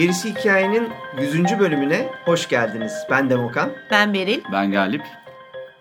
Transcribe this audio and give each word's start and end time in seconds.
Gerisi 0.00 0.28
Hikayenin 0.34 0.88
100. 1.18 1.58
bölümüne 1.58 2.08
hoş 2.24 2.48
geldiniz. 2.48 2.92
Ben 3.10 3.30
Demokan. 3.30 3.72
Ben 3.90 4.14
Beril. 4.14 4.40
Ben 4.52 4.70
Galip. 4.70 5.02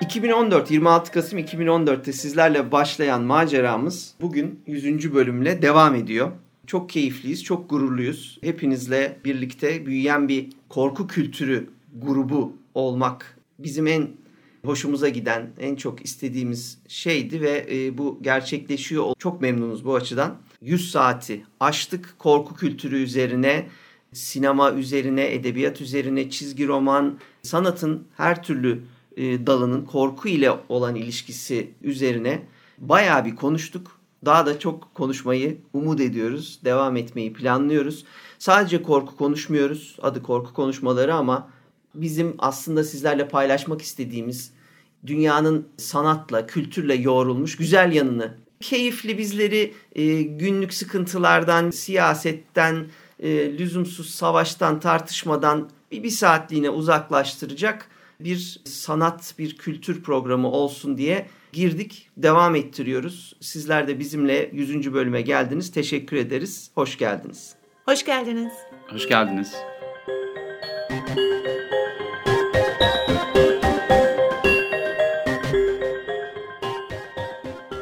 2014, 0.01 0.71
26 0.71 1.11
Kasım 1.11 1.39
2014'te 1.39 2.13
sizlerle 2.13 2.71
başlayan 2.71 3.21
maceramız 3.21 4.13
bugün 4.21 4.63
100. 4.67 5.13
bölümle 5.13 5.61
devam 5.61 5.95
ediyor. 5.95 6.31
Çok 6.67 6.89
keyifliyiz, 6.89 7.43
çok 7.43 7.69
gururluyuz. 7.69 8.39
Hepinizle 8.41 9.17
birlikte 9.25 9.85
büyüyen 9.85 10.27
bir 10.27 10.49
korku 10.69 11.07
kültürü 11.07 11.69
grubu 11.95 12.57
olmak 12.73 13.37
bizim 13.59 13.87
en 13.87 14.07
hoşumuza 14.65 15.09
giden, 15.09 15.49
en 15.59 15.75
çok 15.75 16.05
istediğimiz 16.05 16.77
şeydi 16.87 17.41
ve 17.41 17.67
e, 17.71 17.97
bu 17.97 18.19
gerçekleşiyor. 18.21 19.13
Çok 19.19 19.41
memnunuz 19.41 19.85
bu 19.85 19.95
açıdan. 19.95 20.37
100 20.61 20.91
saati 20.91 21.45
aştık 21.59 22.15
korku 22.17 22.55
kültürü 22.55 22.97
üzerine 23.03 23.65
sinema 24.13 24.71
üzerine, 24.71 25.33
edebiyat 25.33 25.81
üzerine, 25.81 26.29
çizgi 26.29 26.67
roman, 26.67 27.19
sanatın 27.41 28.07
her 28.17 28.43
türlü 28.43 28.83
e, 29.17 29.47
dalının 29.47 29.85
korku 29.85 30.27
ile 30.27 30.51
olan 30.69 30.95
ilişkisi 30.95 31.71
üzerine 31.81 32.41
bayağı 32.77 33.25
bir 33.25 33.35
konuştuk. 33.35 33.99
Daha 34.25 34.45
da 34.45 34.59
çok 34.59 34.95
konuşmayı 34.95 35.57
umut 35.73 35.99
ediyoruz. 35.99 36.59
Devam 36.65 36.97
etmeyi 36.97 37.33
planlıyoruz. 37.33 38.05
Sadece 38.39 38.83
korku 38.83 39.17
konuşmuyoruz. 39.17 39.97
Adı 40.01 40.23
korku 40.23 40.53
konuşmaları 40.53 41.13
ama 41.13 41.49
bizim 41.95 42.35
aslında 42.37 42.83
sizlerle 42.83 43.27
paylaşmak 43.27 43.81
istediğimiz 43.81 44.51
dünyanın 45.07 45.67
sanatla, 45.77 46.47
kültürle 46.47 46.95
yoğrulmuş 46.95 47.57
güzel 47.57 47.91
yanını, 47.91 48.37
keyifli 48.59 49.17
bizleri 49.17 49.73
e, 49.95 50.21
günlük 50.21 50.73
sıkıntılardan, 50.73 51.69
siyasetten, 51.69 52.85
e, 53.19 53.57
lüzumsuz 53.57 54.09
savaştan, 54.09 54.79
tartışmadan 54.79 55.69
bir, 55.91 56.03
bir 56.03 56.09
saatliğine 56.09 56.69
uzaklaştıracak 56.69 57.89
bir 58.19 58.61
sanat, 58.65 59.33
bir 59.39 59.57
kültür 59.57 60.03
programı 60.03 60.51
olsun 60.51 60.97
diye 60.97 61.27
girdik. 61.53 62.09
Devam 62.17 62.55
ettiriyoruz. 62.55 63.35
Sizler 63.39 63.87
de 63.87 63.99
bizimle 63.99 64.49
100. 64.53 64.93
bölüme 64.93 65.21
geldiniz. 65.21 65.71
Teşekkür 65.71 66.17
ederiz. 66.17 66.71
Hoş 66.75 66.97
geldiniz. 66.97 67.55
Hoş 67.85 68.05
geldiniz. 68.05 68.53
Hoş 68.89 69.07
geldiniz. 69.07 69.55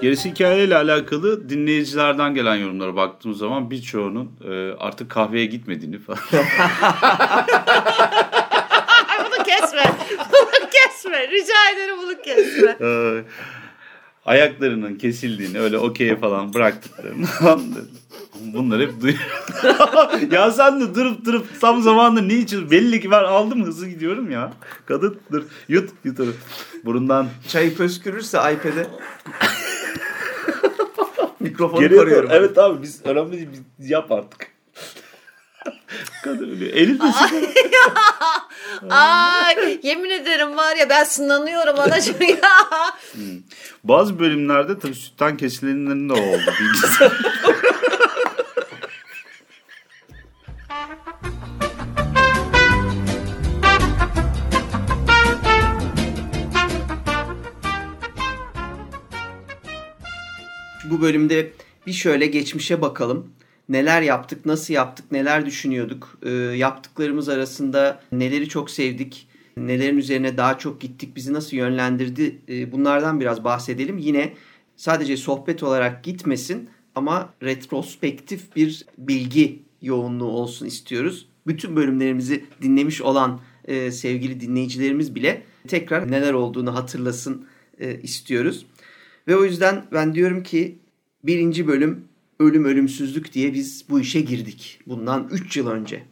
Gerisi 0.01 0.31
hikayeyle 0.31 0.75
alakalı 0.75 1.49
dinleyicilerden 1.49 2.33
gelen 2.33 2.55
yorumlara 2.55 2.95
baktığımız 2.95 3.37
zaman 3.37 3.71
birçoğunun 3.71 4.31
e, 4.49 4.71
artık 4.79 5.09
kahveye 5.09 5.45
gitmediğini 5.45 5.99
falan. 5.99 6.19
bunu 9.25 9.43
kesme. 9.43 9.83
Bunu 10.31 10.69
kesme. 10.69 11.27
Rica 11.27 11.71
ederim 11.75 11.95
bunu 12.03 12.21
kesme. 12.21 12.77
Ayaklarının 14.25 14.95
kesildiğini 14.95 15.59
öyle 15.59 15.77
okey'e 15.77 16.15
falan 16.15 16.53
bıraktıklarını 16.53 17.25
falan 17.25 17.61
Bunları 18.41 18.81
hep 18.81 19.01
duyuyorum. 19.01 20.31
ya 20.31 20.51
sen 20.51 20.81
de 20.81 20.95
durup 20.95 21.25
durup 21.25 21.61
tam 21.61 21.81
zamanında 21.81 22.21
ne 22.21 22.33
için 22.33 22.71
belli 22.71 23.01
ki 23.01 23.11
ben 23.11 23.23
aldım 23.23 23.65
hızlı 23.65 23.87
gidiyorum 23.87 24.31
ya. 24.31 24.53
Kadın 24.85 25.19
dur 25.31 25.43
yut 25.67 25.89
yut 26.03 26.19
onu. 26.19 26.33
Burundan. 26.85 27.27
Çayı 27.47 27.75
pöskürürse 27.75 28.37
iPad'e 28.37 28.87
mikrofonu 31.57 31.81
Geriye 31.81 31.99
koruyorum. 31.99 32.29
Evet 32.31 32.57
abi 32.57 32.81
biz 32.81 33.05
önemli 33.05 33.31
değil 33.31 33.47
biz 33.79 33.89
yap 33.89 34.11
artık. 34.11 34.47
Kadın 36.23 36.49
ölüyor. 36.49 36.73
Elif 36.73 37.01
de 37.01 37.05
Ay 38.95 39.79
yemin 39.83 40.09
ederim 40.09 40.57
var 40.57 40.75
ya 40.75 40.89
ben 40.89 41.03
sınanıyorum 41.03 41.79
anacığım 41.79 42.21
ya. 42.21 42.69
Hmm. 43.11 43.41
Bazı 43.83 44.19
bölümlerde 44.19 44.79
tabii 44.79 44.95
sütten 44.95 45.37
kesilenlerin 45.37 46.09
de 46.09 46.13
oldu. 46.13 46.53
Bilgisayar. 46.59 47.11
Bu 60.91 61.01
bölümde 61.01 61.51
bir 61.87 61.93
şöyle 61.93 62.25
geçmişe 62.25 62.81
bakalım. 62.81 63.27
Neler 63.69 64.01
yaptık, 64.01 64.45
nasıl 64.45 64.73
yaptık, 64.73 65.11
neler 65.11 65.45
düşünüyorduk, 65.45 66.17
e, 66.23 66.29
yaptıklarımız 66.31 67.29
arasında 67.29 68.01
neleri 68.11 68.49
çok 68.49 68.69
sevdik, 68.69 69.27
nelerin 69.57 69.97
üzerine 69.97 70.37
daha 70.37 70.57
çok 70.57 70.81
gittik, 70.81 71.15
bizi 71.15 71.33
nasıl 71.33 71.57
yönlendirdi 71.57 72.37
e, 72.49 72.71
bunlardan 72.71 73.19
biraz 73.19 73.43
bahsedelim. 73.43 73.97
Yine 73.97 74.33
sadece 74.75 75.17
sohbet 75.17 75.63
olarak 75.63 76.03
gitmesin 76.03 76.69
ama 76.95 77.33
retrospektif 77.43 78.55
bir 78.55 78.85
bilgi 78.97 79.59
yoğunluğu 79.81 80.29
olsun 80.29 80.65
istiyoruz. 80.65 81.29
Bütün 81.47 81.75
bölümlerimizi 81.75 82.45
dinlemiş 82.61 83.01
olan 83.01 83.39
e, 83.65 83.91
sevgili 83.91 84.41
dinleyicilerimiz 84.41 85.15
bile 85.15 85.43
tekrar 85.67 86.11
neler 86.11 86.33
olduğunu 86.33 86.75
hatırlasın 86.75 87.45
e, 87.79 88.01
istiyoruz. 88.01 88.65
Ve 89.27 89.35
o 89.35 89.43
yüzden 89.43 89.83
ben 89.91 90.13
diyorum 90.13 90.43
ki 90.43 90.79
birinci 91.23 91.67
bölüm 91.67 92.07
ölüm 92.39 92.65
ölümsüzlük 92.65 93.33
diye 93.33 93.53
biz 93.53 93.85
bu 93.89 93.99
işe 93.99 94.21
girdik. 94.21 94.79
Bundan 94.87 95.27
3 95.31 95.57
yıl 95.57 95.67
önce. 95.67 96.03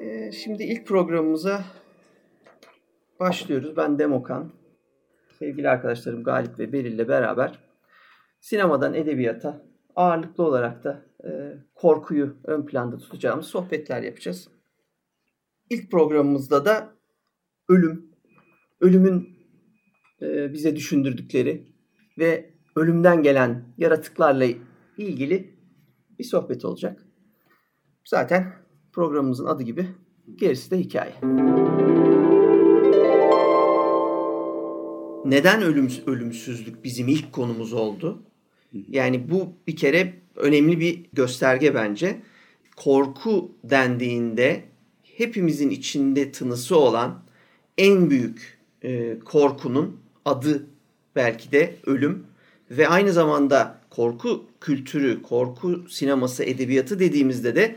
Ee, 0.00 0.32
şimdi 0.32 0.62
ilk 0.62 0.86
programımıza 0.86 1.64
başlıyoruz. 3.20 3.76
Ben 3.76 3.98
Demokan. 3.98 4.50
Sevgili 5.38 5.68
arkadaşlarım 5.68 6.24
Galip 6.24 6.58
ve 6.58 6.72
Beril 6.72 6.92
ile 6.92 7.08
beraber 7.08 7.58
sinemadan 8.40 8.94
edebiyata 8.94 9.62
ağırlıklı 9.96 10.44
olarak 10.44 10.84
da 10.84 11.02
e, 11.24 11.30
korkuyu 11.74 12.36
ön 12.44 12.66
planda 12.66 12.98
tutacağımız 12.98 13.46
sohbetler 13.46 14.02
yapacağız. 14.02 14.48
İlk 15.70 15.90
programımızda 15.90 16.64
da 16.64 16.88
ölüm, 17.68 18.07
ölümün 18.80 19.28
e, 20.22 20.52
bize 20.52 20.76
düşündürdükleri 20.76 21.66
ve 22.18 22.50
ölümden 22.76 23.22
gelen 23.22 23.64
yaratıklarla 23.78 24.46
ilgili 24.98 25.54
bir 26.18 26.24
sohbet 26.24 26.64
olacak. 26.64 27.06
Zaten 28.04 28.52
programımızın 28.92 29.46
adı 29.46 29.62
gibi 29.62 29.86
gerisi 30.36 30.70
de 30.70 30.78
hikaye. 30.78 31.14
Neden 35.24 35.62
ölüm, 35.62 35.88
ölümsüzlük 36.06 36.84
bizim 36.84 37.08
ilk 37.08 37.32
konumuz 37.32 37.72
oldu? 37.72 38.22
Yani 38.88 39.30
bu 39.30 39.52
bir 39.66 39.76
kere 39.76 40.14
önemli 40.36 40.80
bir 40.80 41.06
gösterge 41.12 41.74
bence. 41.74 42.22
Korku 42.76 43.52
dendiğinde 43.64 44.64
hepimizin 45.02 45.70
içinde 45.70 46.32
tınısı 46.32 46.76
olan 46.78 47.22
en 47.78 48.10
büyük 48.10 48.57
e, 48.82 49.18
korkunun 49.24 50.00
adı 50.24 50.66
belki 51.16 51.52
de 51.52 51.76
ölüm 51.86 52.26
ve 52.70 52.88
aynı 52.88 53.12
zamanda 53.12 53.80
korku 53.90 54.46
kültürü, 54.60 55.22
korku 55.22 55.84
sineması, 55.88 56.44
edebiyatı 56.44 56.98
dediğimizde 56.98 57.56
de 57.56 57.76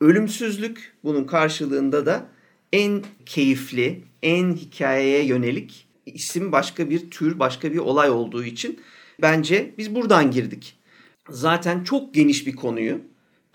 ölümsüzlük 0.00 0.92
bunun 1.04 1.24
karşılığında 1.24 2.06
da 2.06 2.26
en 2.72 3.04
keyifli, 3.26 4.04
en 4.22 4.52
hikayeye 4.52 5.24
yönelik 5.24 5.88
isim 6.06 6.52
başka 6.52 6.90
bir 6.90 7.10
tür, 7.10 7.38
başka 7.38 7.72
bir 7.72 7.78
olay 7.78 8.10
olduğu 8.10 8.44
için 8.44 8.80
bence 9.22 9.74
biz 9.78 9.94
buradan 9.94 10.30
girdik. 10.30 10.78
Zaten 11.30 11.84
çok 11.84 12.14
geniş 12.14 12.46
bir 12.46 12.56
konuyu 12.56 13.00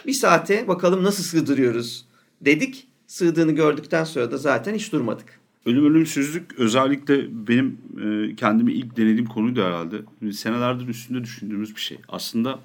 bir 0.06 0.14
saate 0.14 0.68
bakalım 0.68 1.04
nasıl 1.04 1.24
sığdırıyoruz 1.24 2.06
dedik. 2.42 2.88
Sığdığını 3.08 3.52
gördükten 3.52 4.04
sonra 4.04 4.32
da 4.32 4.38
zaten 4.38 4.76
hiç 4.76 4.92
durmadık. 4.92 5.40
Ölüm 5.66 5.86
ölümsüzlük 5.86 6.60
özellikle 6.60 7.48
benim 7.48 7.78
e, 8.04 8.36
kendimi 8.36 8.74
ilk 8.74 8.98
denediğim 8.98 9.26
konuydu 9.26 9.64
herhalde. 9.64 10.02
Senelerdir 10.32 10.88
üstünde 10.88 11.24
düşündüğümüz 11.24 11.76
bir 11.76 11.82
şey. 11.82 11.98
Aslında 12.08 12.60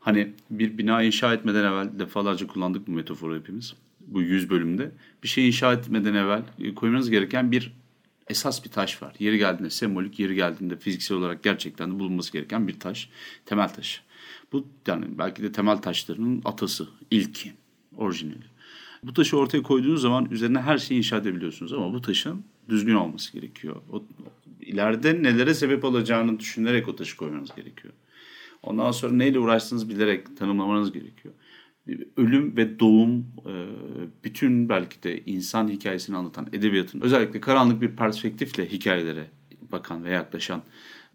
hani 0.00 0.32
bir 0.50 0.78
bina 0.78 1.02
inşa 1.02 1.34
etmeden 1.34 1.64
evvel 1.64 1.98
defalarca 1.98 2.46
kullandık 2.46 2.86
bu 2.86 2.90
metaforu 2.90 3.36
hepimiz. 3.36 3.74
bu 4.00 4.22
100 4.22 4.50
bölümde. 4.50 4.90
Bir 5.22 5.28
şey 5.28 5.46
inşa 5.46 5.72
etmeden 5.72 6.14
evvel 6.14 6.42
e, 6.58 6.74
koymanız 6.74 7.10
gereken 7.10 7.52
bir 7.52 7.72
esas 8.28 8.64
bir 8.64 8.70
taş 8.70 9.02
var. 9.02 9.14
Yeri 9.18 9.38
geldiğinde 9.38 9.70
sembolik, 9.70 10.18
yeri 10.18 10.34
geldiğinde 10.34 10.76
fiziksel 10.76 11.16
olarak 11.16 11.42
gerçekten 11.42 11.90
de 11.90 11.98
bulunması 11.98 12.32
gereken 12.32 12.68
bir 12.68 12.80
taş. 12.80 13.10
Temel 13.46 13.68
taş. 13.68 14.02
Bu 14.52 14.66
yani 14.86 15.04
belki 15.18 15.42
de 15.42 15.52
temel 15.52 15.76
taşlarının 15.76 16.42
atası, 16.44 16.88
ilki, 17.10 17.52
orijinali. 17.96 18.57
Bu 19.02 19.12
taşı 19.12 19.36
ortaya 19.38 19.62
koyduğunuz 19.62 20.02
zaman 20.02 20.30
üzerine 20.30 20.60
her 20.60 20.78
şeyi 20.78 20.98
inşa 20.98 21.16
edebiliyorsunuz 21.16 21.72
ama 21.72 21.92
bu 21.92 22.00
taşın 22.00 22.44
düzgün 22.68 22.94
olması 22.94 23.32
gerekiyor. 23.32 23.76
O, 23.92 24.04
ileride 24.60 25.22
nelere 25.22 25.54
sebep 25.54 25.84
olacağını 25.84 26.38
düşünerek 26.38 26.88
o 26.88 26.96
taşı 26.96 27.16
koymanız 27.16 27.54
gerekiyor. 27.56 27.94
Ondan 28.62 28.90
sonra 28.90 29.12
neyle 29.12 29.38
uğraştığınızı 29.38 29.88
bilerek 29.88 30.36
tanımlamanız 30.36 30.92
gerekiyor. 30.92 31.34
Ölüm 32.16 32.56
ve 32.56 32.80
doğum 32.80 33.18
e, 33.20 33.52
bütün 34.24 34.68
belki 34.68 35.02
de 35.02 35.24
insan 35.24 35.68
hikayesini 35.68 36.16
anlatan 36.16 36.48
edebiyatın 36.52 37.00
özellikle 37.00 37.40
karanlık 37.40 37.82
bir 37.82 37.96
perspektifle 37.96 38.72
hikayelere 38.72 39.26
bakan 39.72 40.04
ve 40.04 40.10
yaklaşan 40.10 40.62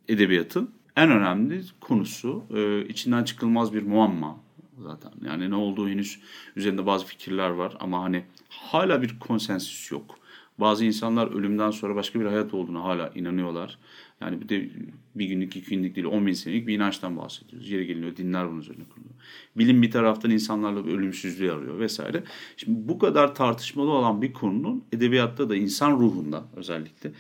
edebiyatın 0.08 0.72
en 0.96 1.12
önemli 1.12 1.62
konusu 1.80 2.44
e, 2.56 2.86
içinden 2.88 3.24
çıkılmaz 3.24 3.74
bir 3.74 3.84
muamma 3.84 4.40
zaten. 4.84 5.12
Yani 5.26 5.50
ne 5.50 5.56
olduğu 5.56 5.90
henüz 5.90 6.20
üzerinde 6.56 6.86
bazı 6.86 7.06
fikirler 7.06 7.50
var 7.50 7.78
ama 7.80 8.04
hani 8.04 8.24
hala 8.50 9.02
bir 9.02 9.20
konsensüs 9.20 9.92
yok. 9.92 10.20
Bazı 10.58 10.86
insanlar 10.86 11.32
ölümden 11.32 11.72
sonra 11.72 11.96
başka 11.96 12.20
bir 12.20 12.26
hayat 12.26 12.54
olduğuna 12.54 12.84
hala 12.84 13.12
inanıyorlar. 13.16 13.80
Yani 14.22 14.42
bir 14.42 14.50
de 14.50 14.70
bir 15.16 15.26
günlük, 15.26 15.56
iki 15.56 15.70
günlük 15.70 15.96
değil, 15.96 16.08
on 16.08 16.28
bin 16.28 16.34
senelik 16.34 16.68
bir 16.68 16.76
inançtan 16.76 17.18
bahsediyoruz. 17.18 17.70
Yeri 17.70 17.88
geliyor, 17.88 18.16
dinler 18.16 18.50
bunun 18.50 18.60
üzerine 18.60 18.84
kuruluyor. 18.84 19.16
Bilim 19.56 19.82
bir 19.82 19.92
taraftan 19.92 20.32
insanlarla 20.32 20.80
ölümsüzlüğü 20.80 21.52
arıyor 21.52 21.80
vesaire. 21.80 22.24
Şimdi 22.58 22.88
bu 22.88 23.00
kadar 23.00 23.36
tartışmalı 23.36 23.90
olan 23.90 24.22
bir 24.22 24.34
konunun 24.34 24.84
edebiyatta 24.92 25.50
da 25.50 25.56
insan 25.56 25.92
ruhunda 25.92 26.46
özellikle 26.56 27.12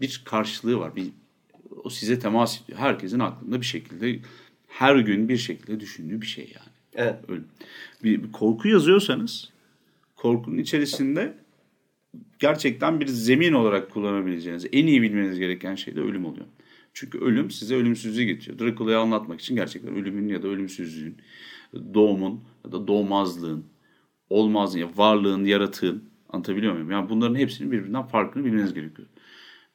bir 0.00 0.22
karşılığı 0.24 0.78
var. 0.78 0.96
Bir, 0.96 1.08
o 1.84 1.90
size 1.90 2.18
temas 2.18 2.62
ediyor. 2.62 2.78
Herkesin 2.78 3.18
aklında 3.18 3.60
bir 3.60 3.66
şekilde 3.66 4.20
her 4.68 4.96
gün 4.96 5.28
bir 5.28 5.36
şekilde 5.36 5.80
düşündüğü 5.80 6.20
bir 6.20 6.26
şey 6.26 6.44
yani. 6.44 6.71
Evet. 6.94 7.16
Bir, 8.04 8.22
bir 8.22 8.32
korku 8.32 8.68
yazıyorsanız 8.68 9.50
korkunun 10.16 10.58
içerisinde 10.58 11.34
gerçekten 12.38 13.00
bir 13.00 13.06
zemin 13.06 13.52
olarak 13.52 13.90
kullanabileceğiniz, 13.90 14.66
en 14.72 14.86
iyi 14.86 15.02
bilmeniz 15.02 15.38
gereken 15.38 15.74
şey 15.74 15.96
de 15.96 16.00
ölüm 16.00 16.24
oluyor. 16.24 16.46
Çünkü 16.94 17.18
ölüm 17.18 17.50
size 17.50 17.74
ölümsüzlüğü 17.74 18.24
getiriyor. 18.24 18.58
Drakula'yı 18.58 18.98
anlatmak 18.98 19.40
için 19.40 19.56
gerçekten 19.56 19.94
ölümün 19.94 20.28
ya 20.28 20.42
da 20.42 20.48
ölümsüzlüğün, 20.48 21.16
doğumun 21.94 22.44
ya 22.64 22.72
da 22.72 22.86
doğmazlığın, 22.86 23.64
olmazlığın, 24.30 24.80
ya 24.80 24.88
varlığın, 24.96 25.44
yaratığın 25.44 26.04
anlatabiliyor 26.28 26.72
muyum? 26.72 26.90
Yani 26.90 27.08
bunların 27.08 27.34
hepsinin 27.34 27.72
birbirinden 27.72 28.02
farkını 28.02 28.44
bilmeniz 28.44 28.74
gerekiyor. 28.74 29.08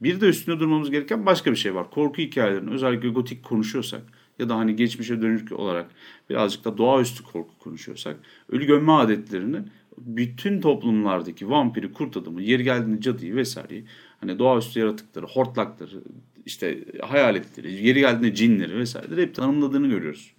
Bir 0.01 0.21
de 0.21 0.27
üstünde 0.27 0.59
durmamız 0.59 0.91
gereken 0.91 1.25
başka 1.25 1.51
bir 1.51 1.55
şey 1.55 1.75
var. 1.75 1.91
Korku 1.91 2.17
hikayelerinin 2.21 2.71
özellikle 2.71 3.09
gotik 3.09 3.43
konuşuyorsak 3.43 4.01
ya 4.39 4.49
da 4.49 4.57
hani 4.57 4.75
geçmişe 4.75 5.21
dönük 5.21 5.51
olarak 5.51 5.89
birazcık 6.29 6.65
da 6.65 6.77
doğaüstü 6.77 7.23
korku 7.23 7.57
konuşuyorsak 7.59 8.17
ölü 8.49 8.65
gömme 8.65 8.91
adetlerinin 8.91 9.69
bütün 9.97 10.61
toplumlardaki 10.61 11.49
vampiri, 11.49 11.93
kurt 11.93 12.17
adamı, 12.17 12.41
yeri 12.41 12.63
geldiğinde 12.63 13.01
cadıyı 13.01 13.35
vesaireyi 13.35 13.85
hani 14.19 14.39
doğaüstü 14.39 14.79
yaratıkları, 14.79 15.25
hortlakları, 15.25 16.01
işte 16.45 16.83
hayaletleri, 17.01 17.73
yeri 17.73 17.99
geldiğinde 17.99 18.35
cinleri 18.35 18.77
vesaireleri 18.77 19.21
hep 19.21 19.35
tanımladığını 19.35 19.87
görüyoruz. 19.87 20.31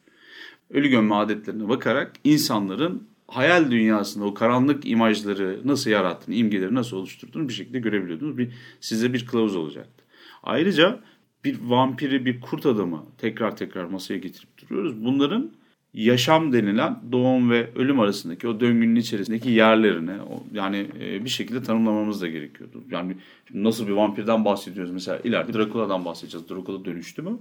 Ölü 0.70 0.88
gömme 0.88 1.14
adetlerine 1.14 1.68
bakarak 1.68 2.12
insanların 2.24 3.08
hayal 3.28 3.70
dünyasında 3.70 4.24
o 4.24 4.34
karanlık 4.34 4.86
imajları 4.86 5.60
nasıl 5.64 5.90
yarattığını, 5.90 6.34
imgeleri 6.34 6.74
nasıl 6.74 6.96
oluşturduğunu 6.96 7.48
bir 7.48 7.54
şekilde 7.54 7.78
görebiliyordunuz. 7.78 8.38
Bir, 8.38 8.50
size 8.80 9.12
bir 9.12 9.26
kılavuz 9.26 9.56
olacaktı. 9.56 10.04
Ayrıca 10.42 11.00
bir 11.44 11.58
vampiri, 11.64 12.26
bir 12.26 12.40
kurt 12.40 12.66
adamı 12.66 13.04
tekrar 13.18 13.56
tekrar 13.56 13.84
masaya 13.84 14.18
getirip 14.18 14.48
duruyoruz. 14.58 15.04
Bunların 15.04 15.50
yaşam 15.94 16.52
denilen 16.52 16.98
doğum 17.12 17.50
ve 17.50 17.70
ölüm 17.74 18.00
arasındaki 18.00 18.48
o 18.48 18.60
döngünün 18.60 18.96
içerisindeki 18.96 19.50
yerlerini 19.50 20.10
yani 20.52 20.86
e, 21.00 21.24
bir 21.24 21.28
şekilde 21.28 21.62
tanımlamamız 21.62 22.22
da 22.22 22.28
gerekiyordu. 22.28 22.84
Yani 22.90 23.16
nasıl 23.54 23.86
bir 23.86 23.92
vampirden 23.92 24.44
bahsediyoruz 24.44 24.92
mesela 24.92 25.18
ileride 25.24 25.52
Drakula'dan 25.52 26.04
bahsedeceğiz. 26.04 26.48
Drakula 26.48 26.84
dönüştü 26.84 27.22
mü? 27.22 27.38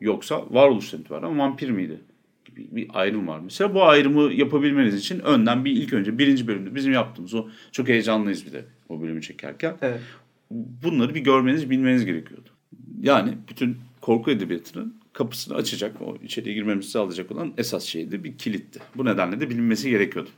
Yoksa 0.00 0.44
varoluştan 0.50 1.00
itibaren 1.00 1.38
vampir 1.38 1.70
miydi? 1.70 2.00
Gibi 2.44 2.76
bir 2.76 2.88
ayrım 2.94 3.28
var. 3.28 3.40
Mesela 3.40 3.74
bu 3.74 3.84
ayrımı 3.84 4.32
yapabilmeniz 4.32 4.94
için 4.94 5.20
önden 5.20 5.64
bir 5.64 5.70
ilk 5.70 5.92
önce 5.92 6.18
birinci 6.18 6.46
bölümde 6.46 6.74
bizim 6.74 6.92
yaptığımız 6.92 7.34
o 7.34 7.48
çok 7.72 7.88
heyecanlıyız 7.88 8.46
bir 8.46 8.52
de 8.52 8.64
o 8.88 9.02
bölümü 9.02 9.22
çekerken. 9.22 9.76
Evet. 9.82 10.00
Bunları 10.50 11.14
bir 11.14 11.20
görmeniz, 11.20 11.70
bilmeniz 11.70 12.04
gerekiyordu. 12.04 12.53
Yani 13.04 13.34
bütün 13.48 13.76
korku 14.00 14.30
edebiyatının 14.30 14.94
kapısını 15.12 15.56
açacak, 15.56 16.02
o 16.02 16.16
içeriye 16.24 16.54
girmemizi 16.54 16.90
sağlayacak 16.90 17.32
olan 17.32 17.52
esas 17.58 17.84
şeydi, 17.84 18.24
bir 18.24 18.38
kilitti. 18.38 18.80
Bu 18.96 19.04
nedenle 19.04 19.40
de 19.40 19.50
bilinmesi 19.50 19.90
gerekiyordu. 19.90 20.30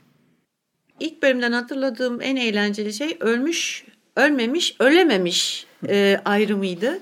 İlk 0.99 1.23
bölümden 1.23 1.51
hatırladığım 1.51 2.21
en 2.21 2.35
eğlenceli 2.35 2.93
şey 2.93 3.17
ölmüş, 3.19 3.85
ölmemiş, 4.15 4.75
ölememiş 4.79 5.65
e, 5.89 6.21
ayrımıydı. 6.25 6.99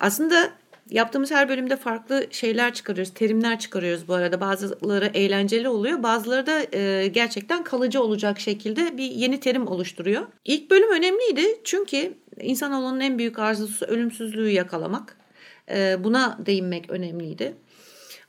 Aslında 0.00 0.50
yaptığımız 0.90 1.30
her 1.30 1.48
bölümde 1.48 1.76
farklı 1.76 2.26
şeyler 2.30 2.74
çıkarıyoruz, 2.74 3.14
terimler 3.14 3.58
çıkarıyoruz 3.58 4.08
bu 4.08 4.14
arada. 4.14 4.40
Bazıları 4.40 5.10
eğlenceli 5.14 5.68
oluyor, 5.68 6.02
bazıları 6.02 6.46
da 6.46 6.78
e, 6.78 7.06
gerçekten 7.06 7.64
kalıcı 7.64 8.02
olacak 8.02 8.40
şekilde 8.40 8.98
bir 8.98 9.10
yeni 9.10 9.40
terim 9.40 9.66
oluşturuyor. 9.66 10.26
İlk 10.44 10.70
bölüm 10.70 10.92
önemliydi 10.92 11.60
çünkü 11.64 12.14
insanoğlunun 12.40 13.00
en 13.00 13.18
büyük 13.18 13.38
arzusu 13.38 13.86
ölümsüzlüğü 13.86 14.50
yakalamak. 14.50 15.16
Ee, 15.70 16.04
buna 16.04 16.38
değinmek 16.46 16.90
önemliydi. 16.90 17.54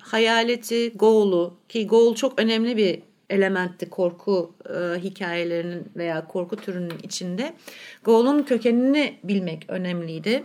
Hayaleti, 0.01 0.91
Goğul'u 0.95 1.53
ki 1.69 1.87
Goğul 1.87 2.15
çok 2.15 2.39
önemli 2.39 2.77
bir 2.77 3.01
elementti 3.29 3.89
korku 3.89 4.55
e, 4.69 4.99
hikayelerinin 4.99 5.87
veya 5.95 6.27
korku 6.27 6.55
türünün 6.55 6.99
içinde. 7.03 7.53
Goğul'un 8.03 8.43
kökenini 8.43 9.15
bilmek 9.23 9.65
önemliydi. 9.67 10.43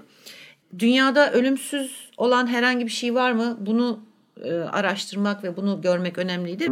Dünyada 0.78 1.32
ölümsüz 1.32 2.10
olan 2.16 2.46
herhangi 2.46 2.86
bir 2.86 2.90
şey 2.90 3.14
var 3.14 3.32
mı? 3.32 3.56
Bunu 3.60 4.00
e, 4.44 4.52
araştırmak 4.52 5.44
ve 5.44 5.56
bunu 5.56 5.80
görmek 5.80 6.18
önemliydi. 6.18 6.64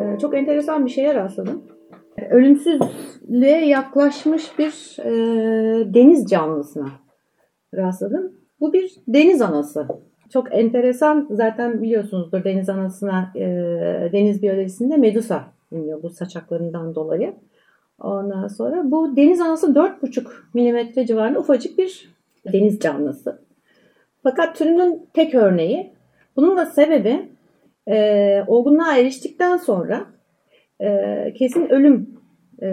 Ee, 0.00 0.18
çok 0.18 0.34
enteresan 0.34 0.86
bir 0.86 0.90
şeye 0.90 1.14
rastladım. 1.14 1.75
Ölümsüzlüğe 2.30 3.66
yaklaşmış 3.66 4.58
bir 4.58 4.96
e, 5.04 5.94
deniz 5.94 6.26
canlısına 6.26 6.88
rastladım. 7.74 8.32
Bu 8.60 8.72
bir 8.72 8.92
deniz 9.08 9.42
anası. 9.42 9.88
Çok 10.32 10.54
enteresan 10.54 11.28
zaten 11.30 11.82
biliyorsunuzdur 11.82 12.44
deniz 12.44 12.68
anasına 12.68 13.32
e, 13.34 13.42
deniz 14.12 14.42
biyolojisinde 14.42 14.96
Medusa 14.96 15.44
deniyor 15.72 16.02
bu 16.02 16.10
saçaklarından 16.10 16.94
dolayı. 16.94 17.34
Ondan 18.00 18.48
sonra 18.48 18.90
bu 18.90 19.16
deniz 19.16 19.40
anası 19.40 19.66
4,5 19.66 20.26
milimetre 20.54 21.06
civarında 21.06 21.38
ufacık 21.38 21.78
bir 21.78 22.16
deniz 22.52 22.80
canlısı. 22.80 23.42
Fakat 24.22 24.56
türünün 24.56 25.06
tek 25.14 25.34
örneği. 25.34 25.92
Bunun 26.36 26.56
da 26.56 26.66
sebebi 26.66 27.28
e, 27.88 28.44
olgunluğa 28.46 28.96
eriştikten 28.96 29.56
sonra 29.56 30.06
e, 30.80 31.32
kesin 31.38 31.68
ölüm 31.68 32.15
e, 32.62 32.68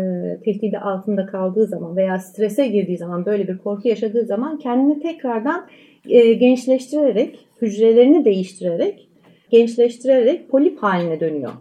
tehdidi 0.46 0.78
altında 0.78 1.26
kaldığı 1.26 1.66
zaman 1.66 1.98
veya 1.98 2.20
strese 2.20 2.68
girdiği 2.68 2.98
zaman 2.98 3.26
böyle 3.26 3.48
bir 3.48 3.58
korku 3.58 3.88
yaşadığı 3.88 4.26
zaman 4.26 4.60
kendini 4.60 5.02
tekrardan 5.02 5.68
e, 6.10 6.34
gençleştirerek, 6.34 7.48
hücrelerini 7.62 8.26
değiştirerek, 8.26 9.10
gençleştirerek 9.50 10.50
polip 10.50 10.84
haline 10.84 11.20
dönüyor. 11.20 11.52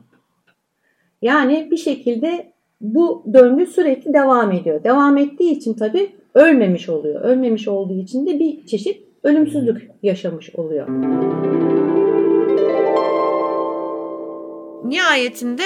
Yani 1.22 1.68
bir 1.70 1.76
şekilde 1.76 2.52
bu 2.80 3.24
döngü 3.32 3.66
sürekli 3.66 4.12
devam 4.12 4.52
ediyor. 4.52 4.84
Devam 4.84 5.18
ettiği 5.18 5.52
için 5.52 5.74
tabii 5.74 6.10
ölmemiş 6.34 6.88
oluyor. 6.88 7.20
Ölmemiş 7.20 7.68
olduğu 7.68 7.98
için 7.98 8.26
de 8.26 8.38
bir 8.38 8.66
çeşit 8.66 9.04
ölümsüzlük 9.22 9.90
yaşamış 10.02 10.54
oluyor. 10.54 10.88
Nihayetinde 14.84 15.62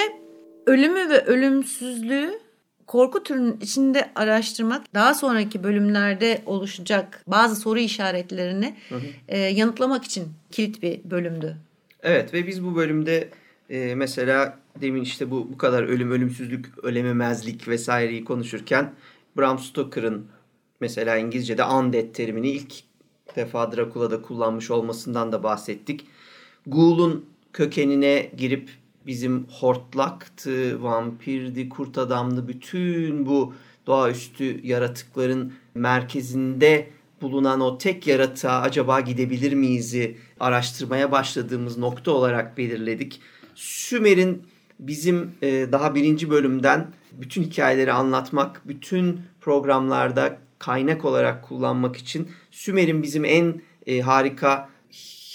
ölümü 0.67 1.11
ve 1.11 1.25
ölümsüzlüğü 1.25 2.46
korku 2.87 3.23
türünün 3.23 3.59
içinde 3.61 4.11
araştırmak 4.15 4.95
daha 4.95 5.15
sonraki 5.15 5.65
bölümlerde 5.65 6.43
oluşacak 6.47 7.23
bazı 7.27 7.57
soru 7.57 7.79
işaretlerini 7.79 8.77
hı 8.89 8.95
hı. 8.95 9.01
E, 9.29 9.39
yanıtlamak 9.39 10.05
için 10.05 10.29
kilit 10.51 10.83
bir 10.83 11.01
bölümdü. 11.11 11.57
Evet 12.03 12.35
ve 12.35 12.47
biz 12.47 12.65
bu 12.65 12.77
bölümde 12.77 13.29
e, 13.71 13.95
mesela 13.95 14.59
demin 14.81 15.03
işte 15.03 15.31
bu 15.31 15.53
bu 15.53 15.59
kadar 15.59 15.83
ölüm, 15.83 16.11
ölümsüzlük, 16.11 16.85
ölememezlik 16.85 17.69
vesaireyi 17.69 18.25
konuşurken 18.25 18.93
Bram 19.37 19.59
Stoker'ın 19.59 20.27
mesela 20.81 21.17
İngilizce'de 21.17 21.65
undead 21.65 22.13
terimini 22.15 22.51
ilk 22.51 22.73
defa 23.37 23.77
Dracula'da 23.77 24.23
kullanmış 24.23 24.71
olmasından 24.71 25.33
da 25.33 25.43
bahsettik. 25.43 26.07
Ghoul'un 26.67 27.27
kökenine 27.53 28.31
girip 28.37 28.71
bizim 29.07 29.47
hortlaktı, 29.61 30.83
vampirdi, 30.83 31.69
kurt 31.69 31.99
adamdı 31.99 32.49
bütün 32.49 33.27
bu 33.27 33.55
doğaüstü 33.87 34.67
yaratıkların 34.67 35.53
merkezinde 35.75 36.91
bulunan 37.23 37.61
o 37.61 37.79
tek 37.79 38.07
yaratığa 38.07 38.61
acaba 38.61 39.01
gidebilir 39.01 39.53
miyiz'i 39.53 40.17
araştırmaya 40.41 41.13
başladığımız 41.13 41.79
nokta 41.79 42.11
olarak 42.11 42.59
belirledik. 42.59 43.21
Sümer'in 43.55 44.43
bizim 44.81 45.31
e, 45.43 45.73
daha 45.73 45.95
birinci 45.95 46.31
bölümden 46.31 46.91
bütün 47.13 47.43
hikayeleri 47.43 47.93
anlatmak, 47.93 48.63
bütün 48.69 49.21
programlarda 49.41 50.39
kaynak 50.59 51.05
olarak 51.05 51.45
kullanmak 51.45 51.97
için 51.97 52.29
Sümer'in 52.51 53.03
bizim 53.03 53.25
en 53.25 53.61
e, 53.87 54.01
harika 54.01 54.69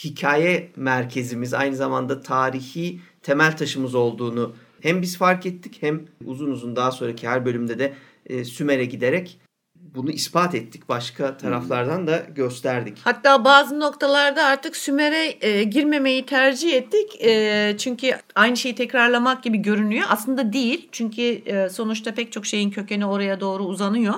hikaye 0.04 0.70
merkezimiz, 0.76 1.54
aynı 1.54 1.76
zamanda 1.76 2.22
tarihi 2.22 3.00
temel 3.24 3.58
taşımız 3.58 3.96
olduğunu 3.96 4.54
hem 4.82 5.02
biz 5.02 5.18
fark 5.18 5.46
ettik 5.46 5.78
hem 5.82 6.02
uzun 6.26 6.52
uzun 6.52 6.76
daha 6.76 6.92
sonraki 6.92 7.28
her 7.28 7.46
bölümde 7.46 7.80
de 7.80 7.94
e, 8.26 8.46
Sümer'e 8.46 8.86
giderek 8.86 9.40
bunu 9.76 10.12
ispat 10.12 10.56
ettik. 10.56 10.90
Başka 10.90 11.38
taraflardan 11.38 12.08
da 12.08 12.18
gösterdik. 12.36 12.98
Hatta 13.04 13.46
bazı 13.46 13.80
noktalarda 13.80 14.46
artık 14.46 14.76
Sümer'e 14.76 15.38
e, 15.42 15.64
girmemeyi 15.64 16.26
tercih 16.26 16.74
ettik. 16.74 17.22
E, 17.22 17.76
çünkü 17.78 18.12
aynı 18.36 18.58
şeyi 18.58 18.76
tekrarlamak 18.76 19.44
gibi 19.44 19.58
görünüyor. 19.58 20.06
Aslında 20.10 20.54
değil. 20.54 20.90
Çünkü 20.92 21.22
e, 21.22 21.70
sonuçta 21.70 22.14
pek 22.14 22.32
çok 22.32 22.46
şeyin 22.46 22.72
kökeni 22.72 23.06
oraya 23.06 23.40
doğru 23.40 23.64
uzanıyor. 23.64 24.14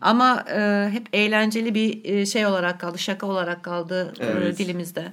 Ama 0.00 0.44
e, 0.50 0.88
hep 0.92 1.06
eğlenceli 1.12 1.74
bir 1.74 2.04
e, 2.04 2.26
şey 2.26 2.46
olarak 2.46 2.80
kaldı, 2.80 2.98
şaka 2.98 3.26
olarak 3.26 3.62
kaldı 3.62 4.14
e, 4.20 4.26
Evet. 4.26 4.58
dilimizde. 4.58 5.04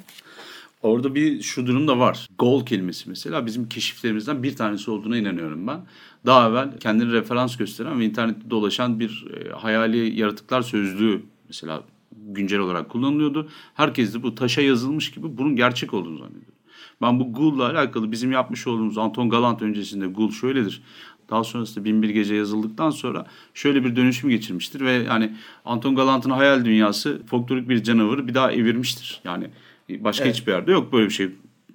Orada 0.84 1.16
bir 1.16 1.42
şu 1.42 1.68
durum 1.68 1.88
da 1.88 2.00
var. 2.00 2.28
Gol 2.40 2.66
kelimesi 2.66 3.10
mesela 3.10 3.46
bizim 3.46 3.70
keşiflerimizden 3.70 4.44
bir 4.44 4.56
tanesi 4.56 4.92
olduğuna 4.92 5.18
inanıyorum 5.18 5.68
ben. 5.68 5.86
Daha 6.26 6.50
evvel 6.50 6.78
kendini 6.80 7.12
referans 7.12 7.58
gösteren 7.58 8.00
ve 8.00 8.06
internette 8.06 8.50
dolaşan 8.50 9.00
bir 9.00 9.26
e, 9.34 9.50
hayali 9.50 10.20
yaratıklar 10.20 10.62
sözlüğü 10.62 11.24
mesela 11.48 11.84
güncel 12.12 12.60
olarak 12.60 12.90
kullanılıyordu. 12.90 13.50
Herkes 13.74 14.14
de 14.14 14.24
bu 14.24 14.36
taşa 14.36 14.62
yazılmış 14.62 15.12
gibi 15.12 15.38
bunun 15.38 15.56
gerçek 15.56 15.94
olduğunu 15.94 16.18
zannediyor. 16.18 16.54
Ben 17.02 17.20
bu 17.20 17.34
Ghoul'la 17.34 17.70
alakalı 17.70 18.12
bizim 18.12 18.32
yapmış 18.32 18.68
olduğumuz 18.68 18.98
Anton 18.98 19.30
Galant 19.30 19.62
öncesinde 19.62 20.08
Ghoul 20.08 20.32
şöyledir. 20.32 20.82
Daha 21.30 21.44
sonrasında 21.44 21.86
Binbir 21.86 22.10
Gece 22.10 22.36
yazıldıktan 22.36 22.90
sonra 22.90 23.26
şöyle 23.54 23.84
bir 23.84 23.96
dönüşüm 23.96 24.30
geçirmiştir 24.30 24.82
ve 24.82 24.92
yani 24.92 25.36
Anton 25.66 25.96
Galant'ın 25.96 26.30
hayal 26.30 26.66
dünyası 26.66 27.22
folklorik 27.26 27.70
bir 27.70 27.84
canavarı 27.84 28.28
bir 28.28 28.34
daha 28.34 28.52
evirmiştir. 28.52 29.22
Yani 29.24 29.50
başka 29.90 30.26
Evet. 30.26 30.36
hiçbir 30.36 30.52
yerde 30.52 30.72
yok 30.72 30.94
böyle 30.94 31.06
bir 31.06 31.14
şey 31.14 31.30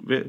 ve 0.08 0.24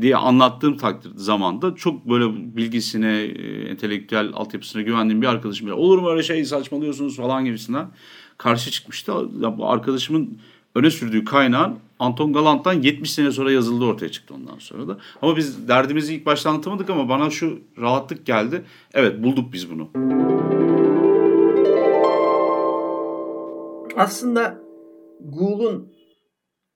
diye 0.00 0.16
anlattığım 0.16 0.76
takdir 0.76 1.10
zamanda 1.16 1.74
çok 1.74 2.08
böyle 2.10 2.56
bilgisine, 2.56 3.22
e, 3.22 3.68
entelektüel 3.68 4.30
altyapısına 4.32 4.82
güvendiğim 4.82 5.22
bir 5.22 5.26
arkadaşım 5.26 5.66
bile 5.66 5.74
olur 5.74 5.98
mu 5.98 6.10
öyle 6.10 6.22
şey 6.22 6.44
saçmalıyorsunuz 6.44 7.16
falan 7.16 7.44
gibisinden 7.44 7.86
karşı 8.38 8.70
çıkmıştı. 8.70 9.12
Bu 9.58 9.68
arkadaşımın 9.70 10.38
öne 10.74 10.90
sürdüğü 10.90 11.24
kaynağın 11.24 11.78
Anton 11.98 12.32
Galant'tan 12.32 12.82
70 12.82 13.12
sene 13.12 13.30
sonra 13.30 13.52
yazıldığı 13.52 13.84
ortaya 13.84 14.08
çıktı 14.08 14.34
ondan 14.34 14.58
sonra 14.58 14.88
da. 14.88 14.98
Ama 15.22 15.36
biz 15.36 15.68
derdimizi 15.68 16.14
ilk 16.14 16.26
başta 16.26 16.50
anlatamadık 16.50 16.90
ama 16.90 17.08
bana 17.08 17.30
şu 17.30 17.58
rahatlık 17.78 18.26
geldi. 18.26 18.64
Evet 18.94 19.22
bulduk 19.22 19.52
biz 19.52 19.70
bunu. 19.70 19.88
Aslında 23.96 24.60
Ghoul'un 25.20 25.93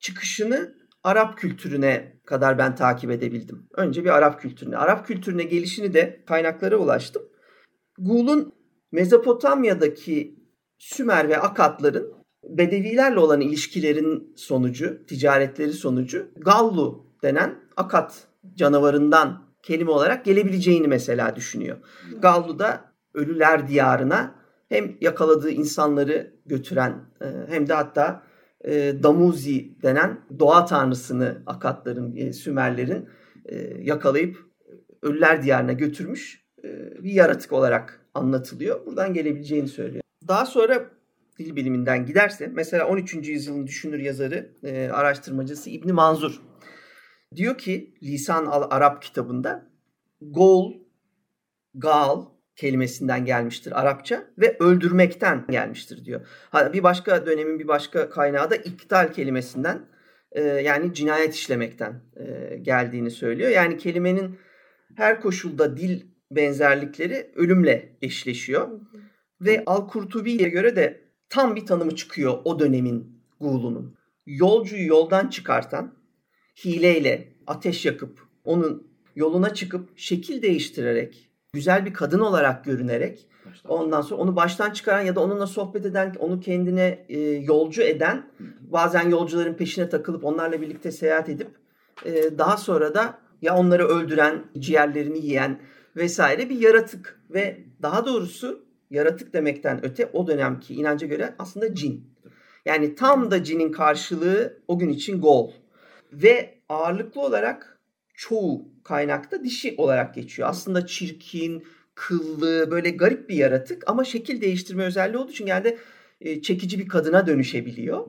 çıkışını 0.01 0.79
Arap 1.05 1.39
kültürüne 1.39 2.21
kadar 2.27 2.59
ben 2.59 2.75
takip 2.75 3.11
edebildim. 3.11 3.69
Önce 3.77 4.05
bir 4.05 4.11
Arap 4.11 4.41
kültürüne. 4.41 4.77
Arap 4.77 5.07
kültürüne 5.07 5.45
gelişini 5.45 5.95
de 5.95 6.25
kaynaklara 6.27 6.77
ulaştım. 6.77 7.23
Ghoul'un 7.99 8.53
Mezopotamya'daki 8.93 10.39
Sümer 10.79 11.29
ve 11.29 11.39
Akatların 11.39 12.19
Bedevilerle 12.45 13.19
olan 13.19 13.41
ilişkilerin 13.41 14.35
sonucu, 14.37 15.07
ticaretleri 15.07 15.73
sonucu 15.73 16.29
Gallu 16.37 17.07
denen 17.23 17.55
Akat 17.77 18.27
canavarından 18.55 19.49
kelime 19.63 19.91
olarak 19.91 20.25
gelebileceğini 20.25 20.89
mesela 20.89 21.37
düşünüyor. 21.37 21.79
Gallu 22.19 22.59
da 22.59 22.93
ölüler 23.15 23.69
diyarına 23.69 24.35
hem 24.69 24.97
yakaladığı 25.01 25.51
insanları 25.51 26.35
götüren 26.47 27.05
e, 27.21 27.27
hem 27.49 27.69
de 27.69 27.75
hatta 27.75 28.23
e, 28.65 29.03
Damuzi 29.03 29.83
denen 29.83 30.21
doğa 30.39 30.65
tanrısını 30.65 31.43
Akatların, 31.47 32.17
e, 32.17 32.33
Sümerlerin 32.33 33.09
e, 33.45 33.57
yakalayıp 33.83 34.37
ölüler 35.03 35.43
diyarına 35.43 35.73
götürmüş 35.73 36.45
e, 36.65 36.69
bir 37.05 37.13
yaratık 37.13 37.53
olarak 37.53 38.07
anlatılıyor. 38.15 38.87
Buradan 38.87 39.15
gelebileceğini 39.15 39.69
söylüyor. 39.69 40.03
Daha 40.29 40.47
sonra 40.47 40.91
dil 41.39 41.57
biliminden 41.57 42.07
giderse 42.07 42.47
mesela 42.47 42.89
13. 42.89 43.15
yüzyılın 43.15 43.67
düşünür 43.67 43.99
yazarı, 43.99 44.51
e, 44.63 44.89
araştırmacısı 44.89 45.71
İbni 45.71 45.93
Manzur 45.93 46.43
diyor 47.37 47.59
ki 47.59 47.95
Lisan 48.03 48.47
al 48.47 48.67
Arap 48.71 49.03
kitabında 49.03 49.67
gol, 50.21 50.73
gal 51.75 52.25
kelimesinden 52.59 53.25
gelmiştir 53.25 53.81
Arapça 53.81 54.25
ve 54.39 54.57
öldürmekten 54.61 55.45
gelmiştir 55.51 56.05
diyor. 56.05 56.21
Bir 56.73 56.83
başka 56.83 57.27
dönemin 57.27 57.59
bir 57.59 57.69
başka 57.69 58.11
kaynağı 58.11 58.51
da 58.51 58.57
iktal 58.57 59.13
kelimesinden 59.13 59.87
e, 60.33 60.43
yani 60.43 60.95
cinayet 60.95 61.35
işlemekten 61.35 62.03
e, 62.17 62.57
geldiğini 62.57 63.11
söylüyor. 63.11 63.51
Yani 63.51 63.79
kelimenin 63.79 64.39
her 64.97 65.21
koşulda 65.21 65.77
dil 65.77 66.01
benzerlikleri 66.31 67.31
ölümle 67.35 67.97
eşleşiyor. 68.03 68.69
Ve 69.41 69.63
Al-Kurtubi'ye 69.67 70.49
göre 70.49 70.77
de 70.77 71.01
tam 71.29 71.57
bir 71.57 71.67
tanımı 71.67 71.97
çıkıyor 71.97 72.39
o 72.45 72.59
dönemin 72.59 73.23
Gul'unun. 73.41 73.99
Yolcuyu 74.27 74.87
yoldan 74.87 75.29
çıkartan, 75.29 75.95
hileyle 76.65 77.33
ateş 77.47 77.87
yakıp 77.87 78.21
onun 78.45 78.89
yoluna 79.17 79.55
çıkıp 79.55 79.99
şekil 79.99 80.43
değiştirerek, 80.43 81.28
güzel 81.53 81.87
bir 81.87 81.93
kadın 81.93 82.21
olarak 82.21 82.65
görünerek 82.65 83.27
ondan 83.69 84.01
sonra 84.01 84.21
onu 84.21 84.37
baştan 84.37 84.71
çıkaran 84.71 85.01
ya 85.01 85.15
da 85.15 85.21
onunla 85.21 85.47
sohbet 85.47 85.87
eden, 85.87 86.15
onu 86.19 86.41
kendine 86.41 87.07
e, 87.09 87.21
yolcu 87.21 87.83
eden, 87.83 88.31
bazen 88.61 89.09
yolcuların 89.09 89.55
peşine 89.55 89.89
takılıp 89.89 90.25
onlarla 90.25 90.61
birlikte 90.61 90.91
seyahat 90.91 91.29
edip 91.29 91.49
e, 92.05 92.39
daha 92.39 92.57
sonra 92.57 92.95
da 92.95 93.19
ya 93.43 93.57
onları 93.57 93.87
öldüren, 93.87 94.45
ciğerlerini 94.59 95.19
yiyen 95.19 95.61
vesaire 95.97 96.49
bir 96.49 96.61
yaratık 96.61 97.21
ve 97.31 97.61
daha 97.83 98.07
doğrusu 98.07 98.65
yaratık 98.91 99.33
demekten 99.33 99.85
öte 99.85 100.11
o 100.13 100.27
dönemki 100.27 100.75
inanca 100.75 101.07
göre 101.07 101.35
aslında 101.39 101.75
cin. 101.75 102.15
Yani 102.65 102.95
tam 102.95 103.31
da 103.31 103.45
cinin 103.45 103.73
karşılığı 103.73 104.57
o 104.69 104.79
gün 104.79 104.89
için 104.89 105.21
gol. 105.21 105.51
Ve 106.13 106.55
ağırlıklı 106.69 107.21
olarak 107.21 107.78
çoğu 108.19 108.69
kaynakta 108.85 109.45
dişi 109.45 109.75
olarak 109.77 110.15
geçiyor. 110.15 110.49
Aslında 110.49 110.87
çirkin, 110.87 111.65
kıllı, 111.95 112.71
böyle 112.71 112.91
garip 112.91 113.29
bir 113.29 113.35
yaratık 113.35 113.83
ama 113.87 114.05
şekil 114.05 114.41
değiştirme 114.41 114.85
özelliği 114.85 115.19
olduğu 115.19 115.31
için 115.31 115.47
genelde 115.47 115.79
e, 116.21 116.43
çekici 116.43 116.79
bir 116.79 116.89
kadına 116.89 117.27
dönüşebiliyor. 117.27 118.07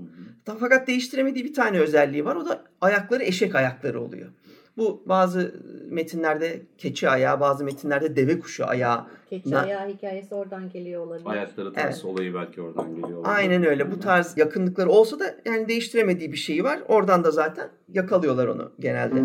Fakat 0.59 0.87
değiştiremediği 0.87 1.45
bir 1.45 1.53
tane 1.53 1.79
özelliği 1.79 2.25
var. 2.25 2.35
O 2.35 2.45
da 2.45 2.63
ayakları 2.81 3.23
eşek 3.23 3.55
ayakları 3.55 4.01
oluyor. 4.01 4.29
Bu 4.79 5.03
bazı 5.05 5.55
metinlerde 5.89 6.61
keçi 6.77 7.09
ayağı, 7.09 7.39
bazı 7.39 7.63
metinlerde 7.63 8.15
deve 8.15 8.39
kuşu 8.39 8.65
ayağı. 8.65 9.05
Keçi 9.29 9.51
Na- 9.51 9.59
ayağı 9.61 9.89
hikayesi 9.89 10.35
oradan 10.35 10.69
geliyor 10.69 11.07
olabilir. 11.07 11.29
Ayakları 11.29 11.73
ters 11.73 11.95
Evet. 11.95 12.05
olayı 12.05 12.33
belki 12.33 12.61
oradan 12.61 12.89
geliyor. 12.89 13.09
olabilir. 13.09 13.35
Aynen 13.35 13.65
öyle. 13.65 13.91
Bu 13.91 13.99
tarz 13.99 14.37
yakınlıkları 14.37 14.89
olsa 14.89 15.19
da 15.19 15.35
yani 15.45 15.67
değiştiremediği 15.67 16.31
bir 16.31 16.37
şeyi 16.37 16.63
var. 16.63 16.79
Oradan 16.87 17.23
da 17.23 17.31
zaten 17.31 17.69
yakalıyorlar 17.93 18.47
onu 18.47 18.71
genelde. 18.79 19.19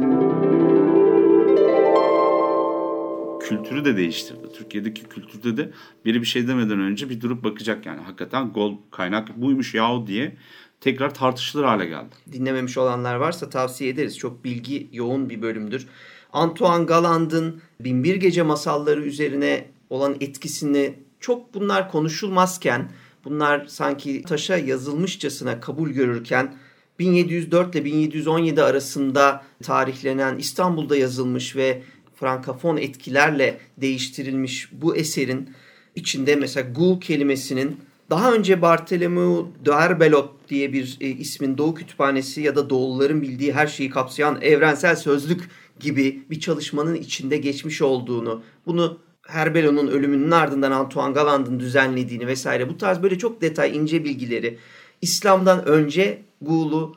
kültürü 3.49 3.85
de 3.85 3.97
değiştirdi. 3.97 4.53
Türkiye'deki 4.55 5.03
kültürde 5.05 5.57
de 5.57 5.71
biri 6.05 6.21
bir 6.21 6.27
şey 6.27 6.49
demeden 6.49 6.81
önce 6.81 7.11
bir 7.11 7.21
durup 7.21 7.45
bakacak 7.45 7.87
yani. 7.87 8.01
Hakikaten 8.01 8.51
gol 8.53 8.77
kaynak 8.91 9.37
buymuş 9.37 9.75
yahu 9.75 10.07
diye 10.07 10.37
tekrar 10.81 11.15
tartışılır 11.15 11.65
hale 11.65 11.87
geldi. 11.87 12.15
Dinlememiş 12.33 12.79
olanlar 12.79 13.15
varsa 13.15 13.51
tavsiye 13.51 13.91
ederiz. 13.91 14.19
Çok 14.19 14.45
bilgi 14.45 14.89
yoğun 14.93 15.31
bir 15.31 15.43
bölümdür. 15.43 15.87
Antoine 16.33 16.85
Galland'ın 16.85 17.61
Binbir 17.81 18.17
Gece 18.17 18.43
masalları 18.43 19.03
üzerine 19.03 19.67
olan 19.91 20.17
etkisini 20.21 20.95
çok 21.21 21.55
bunlar 21.55 21.91
konuşulmazken, 21.91 22.91
bunlar 23.25 23.67
sanki 23.67 24.23
taşa 24.23 24.57
yazılmışçasına 24.57 25.61
kabul 25.61 25.91
görürken 25.91 26.55
1704 26.99 27.75
ile 27.75 27.85
1717 27.85 28.63
arasında 28.63 29.45
tarihlenen 29.63 30.39
İstanbul'da 30.39 30.97
yazılmış 30.97 31.57
ve 31.57 31.83
Frankafon 32.15 32.77
etkilerle 32.77 33.59
değiştirilmiş 33.77 34.69
bu 34.73 34.97
eserin 34.97 35.51
içinde 35.95 36.37
mesela 36.37 36.71
gul 36.71 37.01
kelimesinin 37.01 37.81
Daha 38.11 38.33
önce 38.33 38.63
Bartolomeu 38.63 39.53
Derbelot 39.67 40.34
diye 40.49 40.73
bir 40.73 40.97
e, 41.01 41.09
ismin 41.09 41.59
Doğu 41.59 41.75
Kütüphanesi 41.75 42.43
ya 42.43 42.57
da 42.57 42.71
Doğuluların 42.71 43.23
bildiği 43.23 43.53
her 43.53 43.67
şeyi 43.67 43.91
kapsayan 43.91 44.39
evrensel 44.43 44.97
sözlük 44.97 45.49
gibi 45.81 46.23
bir 46.31 46.41
çalışmanın 46.41 46.95
içinde 46.95 47.37
geçmiş 47.37 47.83
olduğunu, 47.83 48.43
bunu 48.67 48.99
Herbelon'un 49.27 49.89
ölümünün 49.89 50.31
ardından 50.31 50.71
Antoine 50.71 51.13
Galland'ın 51.13 51.61
düzenlediğini 51.61 52.27
vesaire 52.27 52.69
bu 52.69 52.77
tarz 52.77 53.03
böyle 53.03 53.19
çok 53.19 53.41
detay 53.41 53.77
ince 53.77 54.05
bilgileri 54.05 54.59
İslam'dan 55.03 55.67
önce 55.67 56.23
Gulu, 56.41 56.97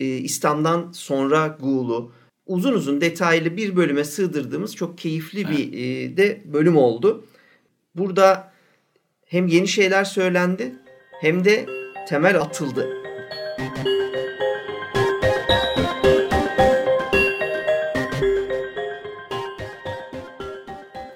e, 0.00 0.04
İslam'dan 0.06 0.92
sonra 0.92 1.58
Gulu 1.60 2.12
uzun 2.46 2.72
uzun 2.72 3.00
detaylı 3.00 3.56
bir 3.56 3.76
bölüme 3.76 4.04
sığdırdığımız 4.04 4.76
çok 4.76 4.98
keyifli 4.98 5.48
bir 5.48 5.72
e, 5.72 6.16
de 6.16 6.42
bölüm 6.44 6.76
oldu. 6.76 7.24
Burada 7.94 8.52
hem 9.26 9.46
yeni 9.46 9.68
şeyler 9.68 10.04
söylendi 10.04 10.74
hem 11.20 11.44
de 11.44 11.66
temel 12.10 12.40
atıldı. 12.40 12.88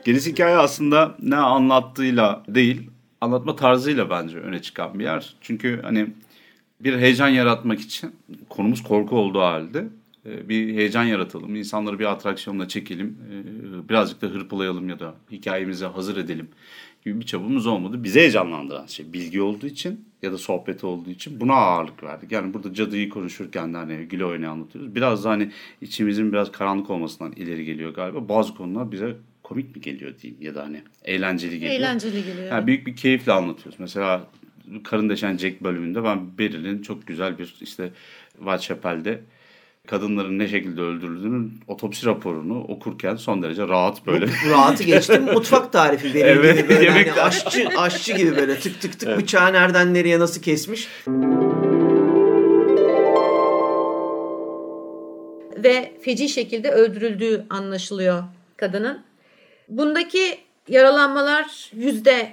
Gerisi 0.04 0.32
hikaye 0.32 0.56
aslında 0.56 1.16
ne 1.22 1.36
anlattığıyla 1.36 2.42
değil, 2.48 2.90
anlatma 3.20 3.56
tarzıyla 3.56 4.10
bence 4.10 4.38
öne 4.38 4.62
çıkan 4.62 4.98
bir 4.98 5.04
yer. 5.04 5.34
Çünkü 5.40 5.80
hani 5.82 6.06
bir 6.80 6.98
heyecan 6.98 7.28
yaratmak 7.28 7.80
için 7.80 8.16
konumuz 8.48 8.82
korku 8.82 9.16
olduğu 9.16 9.40
halde 9.40 9.88
e, 10.26 10.48
bir 10.48 10.74
heyecan 10.74 11.04
yaratalım, 11.04 11.56
insanları 11.56 11.98
bir 11.98 12.04
atraksiyonla 12.04 12.68
çekelim, 12.68 13.18
e, 13.30 13.88
birazcık 13.88 14.22
da 14.22 14.26
hırpalayalım 14.26 14.88
ya 14.88 15.00
da 15.00 15.14
hikayemize 15.30 15.86
hazır 15.86 16.16
edelim 16.16 16.48
gibi 17.04 17.20
bir 17.20 17.26
çabamız 17.26 17.66
olmadı. 17.66 18.04
Bizi 18.04 18.20
heyecanlandıran 18.20 18.86
şey 18.86 19.12
bilgi 19.12 19.42
olduğu 19.42 19.66
için 19.66 20.04
ya 20.22 20.32
da 20.32 20.38
sohbet 20.38 20.84
olduğu 20.84 21.10
için 21.10 21.40
buna 21.40 21.54
ağırlık 21.54 22.02
verdik. 22.02 22.32
Yani 22.32 22.54
burada 22.54 22.74
cadıyı 22.74 23.08
konuşurken 23.08 23.74
de 23.74 23.76
hani 23.76 23.96
güle 23.96 24.24
oynaya 24.24 24.48
anlatıyoruz. 24.48 24.94
Biraz 24.94 25.24
da 25.24 25.30
hani 25.30 25.50
içimizin 25.80 26.32
biraz 26.32 26.52
karanlık 26.52 26.90
olmasından 26.90 27.32
ileri 27.32 27.64
geliyor 27.64 27.94
galiba. 27.94 28.28
Bazı 28.28 28.54
konular 28.54 28.92
bize 28.92 29.16
komik 29.42 29.76
mi 29.76 29.82
geliyor 29.82 30.14
diyeyim 30.22 30.42
ya 30.42 30.54
da 30.54 30.64
hani 30.64 30.82
eğlenceli 31.04 31.58
geliyor. 31.60 31.72
Eğlenceli 31.72 32.24
geliyor. 32.24 32.50
Yani 32.50 32.66
büyük 32.66 32.86
bir 32.86 32.96
keyifle 32.96 33.32
anlatıyoruz. 33.32 33.80
Mesela 33.80 34.26
Karın 34.84 35.08
Deşen 35.08 35.36
Jack 35.36 35.62
bölümünde 35.62 36.04
ben 36.04 36.38
Beryl'in 36.38 36.82
çok 36.82 37.06
güzel 37.06 37.38
bir 37.38 37.54
işte 37.60 37.92
Whitechapel'de 38.38 39.20
kadınların 39.88 40.38
ne 40.38 40.48
şekilde 40.48 40.80
öldürüldüğünün 40.80 41.60
otopsi 41.68 42.06
raporunu 42.06 42.64
okurken 42.64 43.16
son 43.16 43.42
derece 43.42 43.68
rahat 43.68 44.06
böyle. 44.06 44.26
Rahatı 44.50 44.84
geçtim. 44.84 45.22
Mutfak 45.32 45.72
tarifi 45.72 46.14
Beril 46.14 46.26
Evet, 46.26 46.58
gibi 46.58 46.68
böyle 46.68 46.84
yemek 46.84 47.10
hani 47.10 47.22
aşçı, 47.22 47.68
aşçı 47.76 48.12
gibi 48.12 48.36
böyle 48.36 48.58
tık 48.58 48.80
tık 48.80 49.00
tık 49.00 49.18
bıçağı 49.18 49.52
nereden 49.52 49.94
nereye 49.94 50.18
nasıl 50.18 50.42
kesmiş. 50.42 50.88
ve 55.64 55.92
feci 56.00 56.28
şekilde 56.28 56.70
öldürüldüğü 56.70 57.46
anlaşılıyor 57.50 58.24
kadının. 58.56 59.02
Bundaki 59.68 60.38
yaralanmalar 60.68 61.70
yüzde 61.72 62.32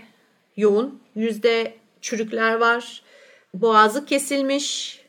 yoğun, 0.58 1.01
yüzde 1.15 1.74
çürükler 2.01 2.55
var. 2.55 3.01
Boğazı 3.53 4.05
kesilmiş 4.05 5.00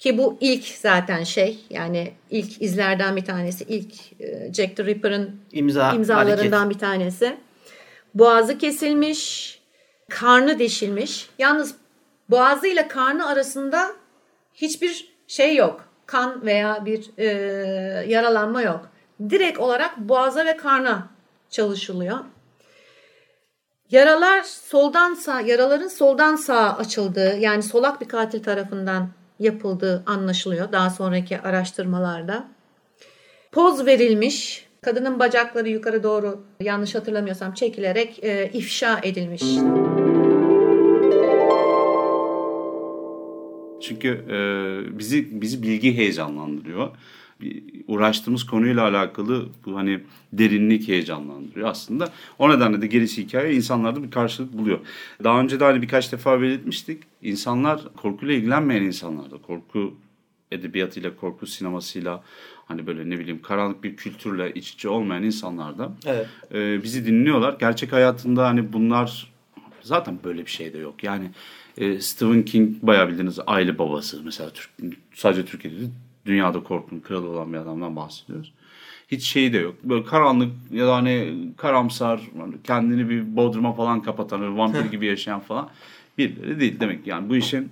ki 0.00 0.18
bu 0.18 0.38
ilk 0.40 0.64
zaten 0.64 1.24
şey 1.24 1.58
yani 1.70 2.12
ilk 2.30 2.62
izlerden 2.62 3.16
bir 3.16 3.24
tanesi. 3.24 3.64
ilk 3.64 4.20
e, 4.20 4.52
Jack 4.52 4.76
the 4.76 4.84
Ripper'ın 4.84 5.40
İmza, 5.52 5.92
imzalarından 5.92 6.58
hareket. 6.58 6.74
bir 6.74 6.78
tanesi. 6.78 7.36
Boğazı 8.14 8.58
kesilmiş, 8.58 9.60
karnı 10.10 10.58
deşilmiş. 10.58 11.30
Yalnız 11.38 11.74
boğazıyla 12.30 12.88
karnı 12.88 13.28
arasında 13.28 13.90
hiçbir 14.54 15.12
şey 15.26 15.56
yok. 15.56 15.84
Kan 16.06 16.46
veya 16.46 16.86
bir 16.86 17.10
e, 17.18 17.26
yaralanma 18.08 18.62
yok. 18.62 18.88
Direkt 19.30 19.58
olarak 19.58 19.98
boğaza 19.98 20.46
ve 20.46 20.56
karna 20.56 21.08
çalışılıyor. 21.50 22.18
Yaralar 23.90 24.42
soldan 24.42 25.14
sağ, 25.14 25.40
yaraların 25.40 25.88
soldan 25.88 26.36
sağa 26.36 26.76
açıldığı 26.76 27.38
yani 27.38 27.62
solak 27.62 28.00
bir 28.00 28.08
katil 28.08 28.42
tarafından 28.42 29.08
yapıldığı 29.40 30.02
anlaşılıyor 30.06 30.72
daha 30.72 30.90
sonraki 30.90 31.40
araştırmalarda. 31.40 32.48
Poz 33.52 33.86
verilmiş, 33.86 34.66
kadının 34.80 35.18
bacakları 35.18 35.68
yukarı 35.68 36.02
doğru 36.02 36.44
yanlış 36.60 36.94
hatırlamıyorsam 36.94 37.54
çekilerek 37.54 38.24
e, 38.24 38.50
ifşa 38.52 39.00
edilmiş. 39.02 39.42
Çünkü 43.80 44.08
e, 44.08 44.98
bizi 44.98 45.40
bizi 45.40 45.62
bilgi 45.62 45.96
heyecanlandırıyor. 45.96 46.88
Uğraştığımız 47.86 48.46
konuyla 48.46 48.82
alakalı 48.88 49.48
bu 49.66 49.76
hani 49.76 50.00
derinlik 50.32 50.88
heyecanlandırıyor 50.88 51.68
aslında. 51.68 52.08
O 52.38 52.50
nedenle 52.50 52.82
de 52.82 52.86
gerisi 52.86 53.22
hikaye 53.22 53.54
insanlarda 53.54 54.02
bir 54.02 54.10
karşılık 54.10 54.52
buluyor. 54.52 54.78
Daha 55.24 55.40
önce 55.40 55.60
de 55.60 55.64
hani 55.64 55.82
birkaç 55.82 56.12
defa 56.12 56.40
belirtmiştik. 56.42 57.02
İnsanlar 57.22 57.80
korkuyla 57.96 58.34
ilgilenmeyen 58.34 58.82
insanlar 58.82 59.30
da 59.30 59.36
korku 59.38 59.94
edebiyatıyla, 60.52 61.16
korku 61.16 61.46
sinemasıyla 61.46 62.22
hani 62.66 62.86
böyle 62.86 63.10
ne 63.10 63.18
bileyim 63.18 63.42
karanlık 63.42 63.84
bir 63.84 63.96
kültürle 63.96 64.52
iç 64.54 64.70
içe 64.70 64.88
olmayan 64.88 65.22
insanlar 65.22 65.78
da 65.78 65.92
Evet. 66.06 66.26
e, 66.54 66.82
bizi 66.82 67.06
dinliyorlar. 67.06 67.56
Gerçek 67.60 67.92
hayatında 67.92 68.46
hani 68.46 68.72
bunlar 68.72 69.32
zaten 69.82 70.18
böyle 70.24 70.46
bir 70.46 70.50
şey 70.50 70.72
de 70.72 70.78
yok. 70.78 71.04
Yani 71.04 71.30
e, 71.78 72.00
Stephen 72.00 72.42
King 72.42 72.76
bayağı 72.82 73.08
bildiğiniz 73.08 73.38
aile 73.46 73.78
babası 73.78 74.22
mesela 74.24 74.50
Türk, 74.50 74.70
sadece 75.14 75.44
Türkiye'de 75.44 75.76
dünyada 76.26 76.62
korkunun 76.62 77.00
kralı 77.00 77.28
olan 77.28 77.52
bir 77.52 77.58
adamdan 77.58 77.96
bahsediyoruz. 77.96 78.52
Hiç 79.08 79.24
şey 79.24 79.52
de 79.52 79.58
yok. 79.58 79.74
Böyle 79.84 80.04
karanlık 80.04 80.52
ya 80.72 80.86
da 80.86 80.94
hani 80.96 81.34
karamsar 81.56 82.20
hani 82.38 82.54
kendini 82.64 83.08
bir 83.08 83.36
bodruma 83.36 83.72
falan 83.72 84.02
kapatan 84.02 84.58
vampir 84.58 84.84
gibi 84.84 85.06
yaşayan 85.06 85.40
falan 85.40 85.70
birileri 86.18 86.60
değil 86.60 86.80
demek. 86.80 87.06
Yani 87.06 87.28
bu 87.28 87.36
işin 87.36 87.68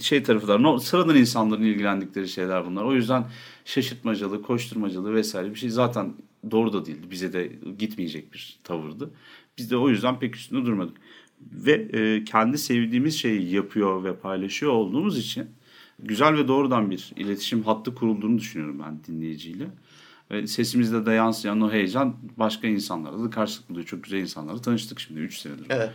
şey 0.00 0.22
tarafı 0.22 0.48
da 0.48 0.58
no- 0.58 0.78
sıradan 0.78 1.16
insanların 1.16 1.62
ilgilendikleri 1.62 2.28
şeyler 2.28 2.66
bunlar. 2.66 2.84
O 2.84 2.94
yüzden 2.94 3.24
şaşırtmacalı, 3.64 4.42
koşturmacalı 4.42 5.14
vesaire 5.14 5.50
bir 5.50 5.58
şey 5.58 5.70
zaten 5.70 6.12
doğru 6.50 6.72
da 6.72 6.86
değildi. 6.86 7.06
Bize 7.10 7.32
de 7.32 7.52
gitmeyecek 7.78 8.32
bir 8.32 8.58
tavırdı. 8.64 9.10
Biz 9.58 9.70
de 9.70 9.76
o 9.76 9.88
yüzden 9.88 10.18
pek 10.18 10.36
üstünde 10.36 10.66
durmadık. 10.66 10.96
Ve 11.40 11.72
e, 11.72 12.24
kendi 12.24 12.58
sevdiğimiz 12.58 13.18
şeyi 13.18 13.54
yapıyor 13.54 14.04
ve 14.04 14.16
paylaşıyor 14.16 14.72
olduğumuz 14.72 15.18
için 15.18 15.46
güzel 16.02 16.34
ve 16.34 16.48
doğrudan 16.48 16.90
bir 16.90 17.12
iletişim 17.16 17.62
hattı 17.62 17.94
kurulduğunu 17.94 18.38
düşünüyorum 18.38 18.82
ben 18.86 19.00
dinleyiciyle. 19.04 19.66
Ve 20.30 20.46
sesimizde 20.46 21.06
de 21.06 21.12
yansıyan 21.12 21.60
o 21.60 21.72
heyecan 21.72 22.16
başka 22.36 22.68
insanlarla 22.68 23.24
da 23.24 23.30
karşılık 23.30 23.70
buluyor. 23.70 23.86
Çok 23.86 24.04
güzel 24.04 24.18
insanlarla 24.18 24.62
tanıştık 24.62 25.00
şimdi 25.00 25.20
3 25.20 25.38
senedir. 25.38 25.66
Evet. 25.70 25.90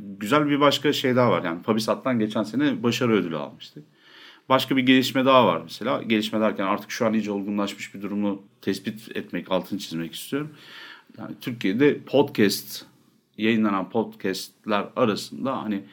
Güzel 0.00 0.50
bir 0.50 0.60
başka 0.60 0.92
şey 0.92 1.16
daha 1.16 1.30
var. 1.30 1.44
Yani 1.44 1.62
Pabisat'tan 1.62 2.18
geçen 2.18 2.42
sene 2.42 2.82
başarı 2.82 3.12
ödülü 3.12 3.36
almıştık. 3.36 3.84
Başka 4.48 4.76
bir 4.76 4.82
gelişme 4.82 5.24
daha 5.24 5.46
var 5.46 5.60
mesela. 5.62 6.02
Gelişme 6.02 6.40
derken 6.40 6.64
artık 6.64 6.90
şu 6.90 7.06
an 7.06 7.12
iyice 7.14 7.32
olgunlaşmış 7.32 7.94
bir 7.94 8.02
durumu 8.02 8.42
tespit 8.60 9.16
etmek, 9.16 9.52
altını 9.52 9.78
çizmek 9.78 10.14
istiyorum. 10.14 10.50
Yani 11.18 11.34
Türkiye'de 11.40 11.98
podcast, 11.98 12.84
yayınlanan 13.38 13.90
podcastler 13.90 14.84
arasında 14.96 15.62
hani 15.62 15.84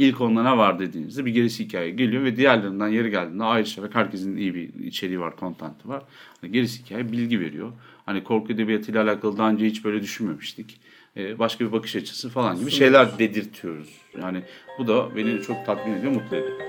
ilk 0.00 0.20
onda 0.20 0.42
ne 0.42 0.56
var 0.56 0.78
dediğinizde 0.78 1.24
bir 1.24 1.30
gerisi 1.30 1.64
hikaye 1.64 1.90
geliyor 1.90 2.24
ve 2.24 2.36
diğerlerinden 2.36 2.88
yeri 2.88 3.10
geldiğinde 3.10 3.44
ayrışarak 3.44 3.94
herkesin 3.94 4.36
iyi 4.36 4.54
bir 4.54 4.74
içeriği 4.74 5.20
var, 5.20 5.36
kontenti 5.36 5.88
var. 5.88 6.02
Hani 6.40 6.52
gerisi 6.52 6.84
hikaye 6.84 7.12
bilgi 7.12 7.40
veriyor. 7.40 7.72
Hani 8.06 8.24
korku 8.24 8.52
edebiyatıyla 8.52 9.04
alakalı 9.04 9.38
daha 9.38 9.50
önce 9.50 9.66
hiç 9.66 9.84
böyle 9.84 10.02
düşünmemiştik. 10.02 10.80
Ee, 11.16 11.38
başka 11.38 11.66
bir 11.66 11.72
bakış 11.72 11.96
açısı 11.96 12.28
falan 12.28 12.58
gibi 12.58 12.70
şeyler 12.70 13.18
dedirtiyoruz. 13.18 13.88
Yani 14.22 14.42
bu 14.78 14.86
da 14.86 15.16
beni 15.16 15.42
çok 15.42 15.66
tatmin 15.66 15.94
ediyor, 15.94 16.12
mutlu 16.12 16.36
ediyor. 16.36 16.60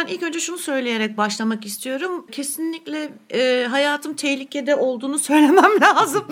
Ben 0.00 0.06
ilk 0.06 0.22
önce 0.22 0.40
şunu 0.40 0.58
söyleyerek 0.58 1.16
başlamak 1.16 1.66
istiyorum. 1.66 2.26
Kesinlikle 2.32 3.08
e, 3.30 3.66
hayatım 3.70 4.14
tehlikede 4.14 4.74
olduğunu 4.74 5.18
söylemem 5.28 5.80
lazım. 5.82 6.24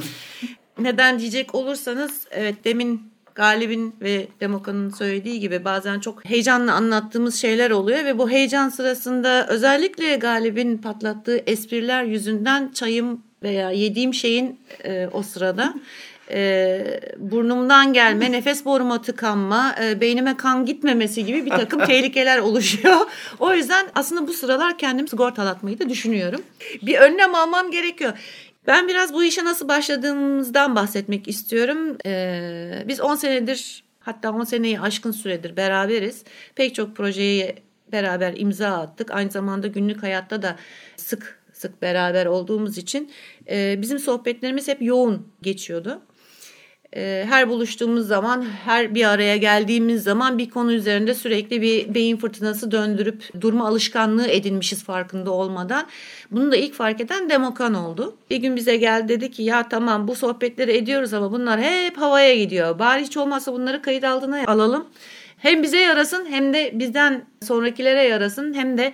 Neden 0.79 1.19
diyecek 1.19 1.55
olursanız 1.55 2.27
evet 2.31 2.65
demin 2.65 3.03
Galip'in 3.35 3.95
ve 4.01 4.29
Demoka'nın 4.41 4.91
söylediği 4.91 5.41
gibi 5.41 5.65
bazen 5.65 6.01
çok 6.01 6.25
heyecanla 6.25 6.73
anlattığımız 6.73 7.35
şeyler 7.35 7.71
oluyor 7.71 8.05
ve 8.05 8.19
bu 8.19 8.31
heyecan 8.31 8.69
sırasında 8.69 9.47
özellikle 9.49 10.17
Galip'in 10.17 10.79
patlattığı 10.79 11.37
espriler 11.47 12.05
yüzünden 12.05 12.73
çayım 12.73 13.23
veya 13.43 13.71
yediğim 13.71 14.15
şeyin 14.15 14.61
e, 14.85 15.09
o 15.13 15.23
sırada 15.23 15.75
e, 16.31 17.01
burnumdan 17.19 17.93
gelme, 17.93 18.33
nefes 18.33 18.65
boruma 18.65 19.03
tıkanma, 19.03 19.75
e, 19.83 20.01
beynime 20.01 20.37
kan 20.37 20.67
gitmemesi 20.67 21.25
gibi 21.25 21.47
bir 21.47 21.51
takım 21.51 21.81
tehlikeler 21.87 22.39
oluşuyor. 22.39 22.97
O 23.39 23.55
yüzden 23.55 23.87
aslında 23.95 24.27
bu 24.29 24.33
sıralar 24.33 24.79
kendimi 24.79 25.09
sigortalatmayı 25.09 25.79
da 25.79 25.89
düşünüyorum. 25.89 26.43
Bir 26.83 26.99
önlem 26.99 27.35
almam 27.35 27.71
gerekiyor. 27.71 28.13
Ben 28.67 28.89
biraz 28.89 29.15
bu 29.15 29.25
işe 29.25 29.45
nasıl 29.45 29.69
başladığımızdan 29.69 30.77
bahsetmek 30.77 31.29
istiyorum. 31.29 31.99
Ee, 32.07 32.85
biz 32.89 33.01
10 33.01 33.15
senedir 33.15 33.85
hatta 34.01 34.33
10 34.33 34.45
seneyi 34.45 34.81
aşkın 34.81 35.13
süredir 35.13 35.57
beraberiz. 35.57 36.23
Pek 36.55 36.75
çok 36.75 36.97
projeyi 36.97 37.55
beraber 37.93 38.35
imza 38.37 38.69
attık. 38.69 39.11
Aynı 39.11 39.31
zamanda 39.31 39.67
günlük 39.67 40.03
hayatta 40.03 40.43
da 40.43 40.57
sık 40.97 41.39
sık 41.53 41.83
beraber 41.83 42.27
olduğumuz 42.27 42.79
için 42.79 43.11
e, 43.51 43.79
bizim 43.83 43.99
sohbetlerimiz 43.99 44.69
hep 44.69 44.83
yoğun 44.83 45.29
geçiyordu. 45.43 46.03
E, 46.97 47.25
her 47.29 47.49
buluştuğumuz 47.49 48.07
zaman, 48.07 48.47
her 48.65 48.95
bir 48.95 49.05
araya 49.05 49.37
geldiğimiz 49.37 50.03
zaman 50.03 50.39
bir 50.39 50.51
konu 50.51 50.73
üzerinde 50.73 51.15
sürekli 51.15 51.63
bir 51.63 51.95
beyin 51.95 52.17
fırtınası 52.17 52.71
döndürüp 52.71 53.41
durma 53.41 53.69
alışkanlığı 53.69 54.29
edinmişiz 54.29 54.85
farkında 54.85 55.31
olmadan. 55.31 55.87
Bunu 56.31 56.53
da 56.53 56.57
ilk 56.57 56.75
fark 56.75 57.01
eden 57.01 57.31
Demokan 57.31 57.75
oldu. 57.75 58.17
Bir 58.31 58.37
gün 58.37 58.57
bize 58.57 58.77
geldi 58.77 59.09
dedi 59.09 59.31
ki 59.31 59.43
ya 59.43 59.69
tamam 59.69 60.09
bu 60.09 60.15
sohbetleri 60.15 60.77
ediyoruz 60.77 61.15
ama 61.15 61.33
bunlar 61.33 61.61
hep 61.61 61.99
havaya 61.99 62.35
gidiyor. 62.35 62.79
Bari 62.79 63.03
hiç 63.03 63.17
olmazsa 63.17 63.53
bunları 63.53 63.83
kayıt 63.83 64.05
altına 64.05 64.45
alalım. 64.47 64.87
Hem 65.39 65.63
bize 65.63 65.79
yarasın 65.79 66.27
hem 66.31 66.55
de 66.55 66.71
bizden 66.75 67.25
sonrakilere 67.43 68.03
yarasın 68.03 68.55
hem 68.55 68.79
de 68.79 68.93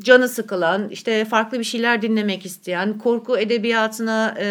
canı 0.00 0.28
sıkılan, 0.28 0.88
işte 0.88 1.24
farklı 1.24 1.58
bir 1.58 1.64
şeyler 1.64 2.02
dinlemek 2.02 2.46
isteyen, 2.46 2.98
korku 2.98 3.38
edebiyatına 3.38 4.34
e, 4.38 4.46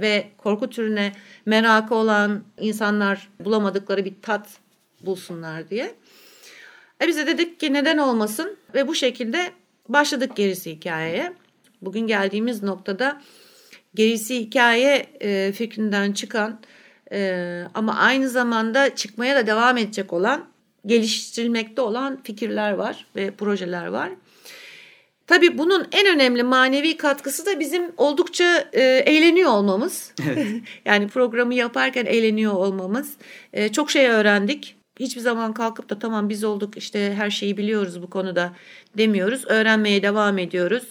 ve 0.00 0.24
korku 0.38 0.70
türüne 0.70 1.12
merakı 1.48 1.94
olan 1.94 2.42
insanlar 2.60 3.28
bulamadıkları 3.40 4.04
bir 4.04 4.14
tat 4.22 4.48
bulsunlar 5.00 5.70
diye. 5.70 5.94
E 7.02 7.08
bize 7.08 7.26
dedik 7.26 7.60
ki 7.60 7.72
neden 7.72 7.98
olmasın 7.98 8.56
ve 8.74 8.88
bu 8.88 8.94
şekilde 8.94 9.52
başladık 9.88 10.36
gerisi 10.36 10.70
hikayeye. 10.70 11.32
Bugün 11.82 12.06
geldiğimiz 12.06 12.62
noktada 12.62 13.22
gerisi 13.94 14.40
hikaye 14.40 15.06
e, 15.20 15.52
fikrinden 15.52 16.12
çıkan 16.12 16.60
e, 17.12 17.62
ama 17.74 17.94
aynı 17.94 18.28
zamanda 18.28 18.94
çıkmaya 18.94 19.36
da 19.36 19.46
devam 19.46 19.76
edecek 19.76 20.12
olan, 20.12 20.44
geliştirilmekte 20.86 21.80
olan 21.80 22.22
fikirler 22.22 22.72
var 22.72 23.06
ve 23.16 23.30
projeler 23.30 23.86
var. 23.86 24.10
Tabii 25.28 25.58
bunun 25.58 25.86
en 25.92 26.06
önemli 26.06 26.42
manevi 26.42 26.96
katkısı 26.96 27.46
da 27.46 27.60
bizim 27.60 27.92
oldukça 27.96 28.68
e, 28.72 28.82
eğleniyor 28.82 29.50
olmamız. 29.50 30.12
Evet. 30.28 30.46
yani 30.84 31.08
programı 31.08 31.54
yaparken 31.54 32.06
eğleniyor 32.06 32.52
olmamız. 32.52 33.12
E, 33.52 33.72
çok 33.72 33.90
şey 33.90 34.06
öğrendik. 34.06 34.76
Hiçbir 35.00 35.20
zaman 35.20 35.54
kalkıp 35.54 35.90
da 35.90 35.98
tamam 35.98 36.28
biz 36.28 36.44
olduk 36.44 36.76
işte 36.76 37.14
her 37.14 37.30
şeyi 37.30 37.56
biliyoruz 37.56 38.02
bu 38.02 38.10
konuda 38.10 38.52
demiyoruz. 38.98 39.44
Öğrenmeye 39.46 40.02
devam 40.02 40.38
ediyoruz. 40.38 40.84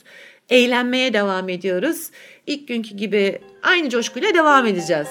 Eğlenmeye 0.50 1.14
devam 1.14 1.50
ediyoruz. 1.50 2.10
İlk 2.48 2.68
günkü 2.68 2.96
gibi 2.96 3.42
aynı 3.64 3.90
coşkuyla 3.90 4.34
devam 4.34 4.66
edeceğiz. 4.66 5.08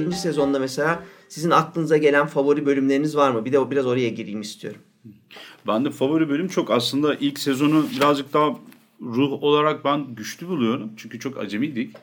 Birinci 0.00 0.18
sezonda 0.18 0.58
mesela 0.58 1.02
sizin 1.28 1.50
aklınıza 1.50 1.96
gelen 1.96 2.26
favori 2.26 2.66
bölümleriniz 2.66 3.16
var 3.16 3.30
mı? 3.30 3.44
Bir 3.44 3.52
de 3.52 3.70
biraz 3.70 3.86
oraya 3.86 4.08
gireyim 4.08 4.40
istiyorum. 4.40 4.80
Ben 5.66 5.84
de 5.84 5.90
favori 5.90 6.28
bölüm 6.28 6.48
çok 6.48 6.70
aslında 6.70 7.14
ilk 7.14 7.38
sezonu 7.38 7.86
birazcık 7.96 8.32
daha 8.32 8.56
ruh 9.02 9.42
olarak 9.42 9.84
ben 9.84 10.14
güçlü 10.14 10.48
buluyorum. 10.48 10.90
Çünkü 10.96 11.20
çok 11.20 11.38
acemiydik. 11.38 11.96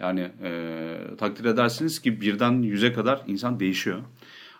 Yani 0.00 0.30
e, 0.42 0.96
takdir 1.18 1.44
edersiniz 1.44 1.98
ki 1.98 2.20
birden 2.20 2.62
yüze 2.62 2.92
kadar 2.92 3.22
insan 3.26 3.60
değişiyor. 3.60 3.98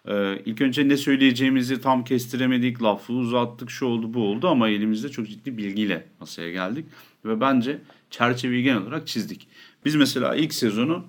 E, 0.08 0.38
ilk 0.44 0.60
önce 0.60 0.88
ne 0.88 0.96
söyleyeceğimizi 0.96 1.80
tam 1.80 2.04
kestiremedik, 2.04 2.82
lafı 2.82 3.12
uzattık, 3.12 3.70
şu 3.70 3.86
oldu 3.86 4.14
bu 4.14 4.22
oldu 4.22 4.48
ama 4.48 4.68
elimizde 4.68 5.08
çok 5.08 5.28
ciddi 5.28 5.56
bilgiyle 5.56 6.06
masaya 6.20 6.50
geldik. 6.50 6.86
Ve 7.24 7.40
bence 7.40 7.78
çerçeveyi 8.10 8.62
genel 8.62 8.82
olarak 8.82 9.06
çizdik. 9.06 9.48
Biz 9.84 9.94
mesela 9.94 10.36
ilk 10.36 10.54
sezonu 10.54 11.04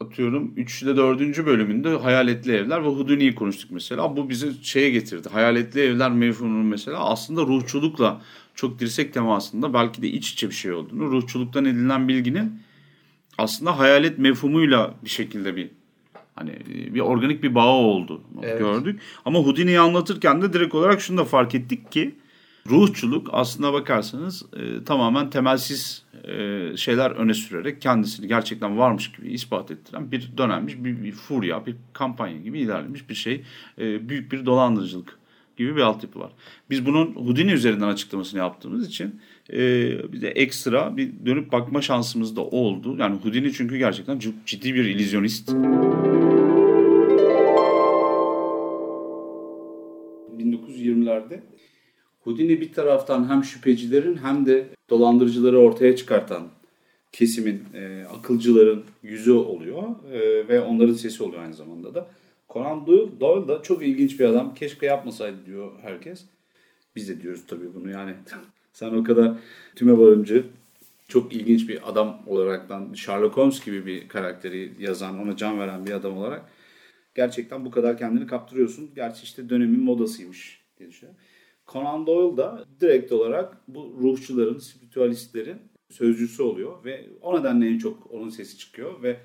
atıyorum 0.00 0.52
3 0.56 0.82
ile 0.82 0.96
4. 0.96 1.46
bölümünde 1.46 1.88
hayaletli 1.88 2.52
evler 2.52 2.84
ve 2.84 2.88
Houdini'yi 2.88 3.34
konuştuk 3.34 3.70
mesela. 3.70 4.16
Bu 4.16 4.28
bizi 4.28 4.64
şeye 4.64 4.90
getirdi. 4.90 5.28
Hayaletli 5.28 5.80
evler 5.80 6.10
mevhunun 6.12 6.66
mesela 6.66 6.98
aslında 6.98 7.42
ruhçulukla 7.42 8.22
çok 8.54 8.78
dirsek 8.78 9.14
temasında 9.14 9.74
belki 9.74 10.02
de 10.02 10.08
iç 10.08 10.32
içe 10.32 10.48
bir 10.48 10.54
şey 10.54 10.72
olduğunu, 10.72 11.10
ruhçuluktan 11.10 11.64
edinilen 11.64 12.08
bilginin 12.08 12.60
aslında 13.38 13.78
hayalet 13.78 14.18
mefhumuyla 14.18 14.94
bir 15.04 15.10
şekilde 15.10 15.56
bir 15.56 15.70
hani 16.34 16.52
bir 16.94 17.00
organik 17.00 17.42
bir 17.42 17.54
bağı 17.54 17.74
oldu 17.74 18.22
evet. 18.42 18.58
gördük. 18.58 19.00
Ama 19.24 19.38
Houdini'yi 19.38 19.80
anlatırken 19.80 20.42
de 20.42 20.52
direkt 20.52 20.74
olarak 20.74 21.00
şunu 21.00 21.18
da 21.18 21.24
fark 21.24 21.54
ettik 21.54 21.92
ki 21.92 22.14
ruhçuluk 22.68 23.28
aslına 23.32 23.72
bakarsanız 23.72 24.46
e, 24.56 24.84
tamamen 24.84 25.30
temelsiz 25.30 26.04
e, 26.24 26.76
şeyler 26.76 27.10
öne 27.10 27.34
sürerek 27.34 27.80
kendisini 27.80 28.28
gerçekten 28.28 28.78
varmış 28.78 29.12
gibi 29.12 29.32
ispat 29.32 29.70
ettiren 29.70 30.12
bir 30.12 30.30
dönemmiş 30.38 30.74
bir, 30.78 31.04
bir 31.04 31.12
furya, 31.12 31.66
bir 31.66 31.76
kampanya 31.92 32.38
gibi 32.38 32.60
ilerlemiş 32.60 33.08
bir 33.08 33.14
şey. 33.14 33.44
E, 33.78 34.08
büyük 34.08 34.32
bir 34.32 34.46
dolandırıcılık 34.46 35.18
gibi 35.56 35.76
bir 35.76 35.80
altyapı 35.80 36.20
var. 36.20 36.30
Biz 36.70 36.86
bunun 36.86 37.14
Houdini 37.14 37.52
üzerinden 37.52 37.88
açıklamasını 37.88 38.40
yaptığımız 38.40 38.88
için 38.88 39.20
e, 39.52 39.58
bize 40.12 40.28
ekstra 40.28 40.96
bir 40.96 41.12
dönüp 41.26 41.52
bakma 41.52 41.82
şansımız 41.82 42.36
da 42.36 42.40
oldu. 42.40 42.96
Yani 42.98 43.16
Houdini 43.16 43.52
çünkü 43.52 43.76
gerçekten 43.76 44.20
ciddi 44.46 44.74
bir 44.74 44.84
illüzyonist. 44.84 45.54
Houdini 52.26 52.60
bir 52.60 52.72
taraftan 52.72 53.30
hem 53.30 53.44
şüphecilerin 53.44 54.16
hem 54.16 54.46
de 54.46 54.66
dolandırıcıları 54.90 55.58
ortaya 55.58 55.96
çıkartan 55.96 56.48
kesimin, 57.12 57.64
e, 57.74 58.04
akılcıların 58.04 58.84
yüzü 59.02 59.32
oluyor 59.32 59.82
e, 60.12 60.48
ve 60.48 60.60
onların 60.60 60.94
sesi 60.94 61.22
oluyor 61.22 61.42
aynı 61.42 61.54
zamanda 61.54 61.94
da. 61.94 62.08
Conan 62.50 62.86
Doyle, 62.86 63.48
da 63.48 63.62
çok 63.62 63.82
ilginç 63.82 64.20
bir 64.20 64.24
adam. 64.24 64.54
Keşke 64.54 64.86
yapmasaydı 64.86 65.36
diyor 65.46 65.72
herkes. 65.82 66.24
Biz 66.96 67.08
de 67.08 67.22
diyoruz 67.22 67.42
tabii 67.48 67.74
bunu 67.74 67.90
yani. 67.90 68.14
Sen 68.72 68.94
o 68.94 69.04
kadar 69.04 69.32
tüme 69.76 69.98
varımcı, 69.98 70.44
çok 71.08 71.32
ilginç 71.32 71.68
bir 71.68 71.90
adam 71.90 72.22
olaraktan 72.26 72.94
Sherlock 72.94 73.36
Holmes 73.36 73.64
gibi 73.64 73.86
bir 73.86 74.08
karakteri 74.08 74.72
yazan, 74.78 75.18
ona 75.18 75.36
can 75.36 75.58
veren 75.58 75.86
bir 75.86 75.92
adam 75.92 76.16
olarak 76.16 76.42
gerçekten 77.14 77.64
bu 77.64 77.70
kadar 77.70 77.98
kendini 77.98 78.26
kaptırıyorsun. 78.26 78.90
Gerçi 78.94 79.22
işte 79.22 79.48
dönemin 79.48 79.80
modasıymış 79.80 80.60
diye 80.78 80.88
düşünüyorum. 80.88 81.20
Conan 81.68 82.06
Doyle 82.06 82.36
da 82.36 82.64
direkt 82.80 83.12
olarak 83.12 83.56
bu 83.68 83.96
ruhçuların, 84.02 84.58
spiritüalistlerin 84.58 85.58
sözcüsü 85.90 86.42
oluyor 86.42 86.84
ve 86.84 87.06
o 87.22 87.40
nedenle 87.40 87.68
en 87.68 87.78
çok 87.78 88.10
onun 88.10 88.28
sesi 88.28 88.58
çıkıyor 88.58 89.02
ve 89.02 89.16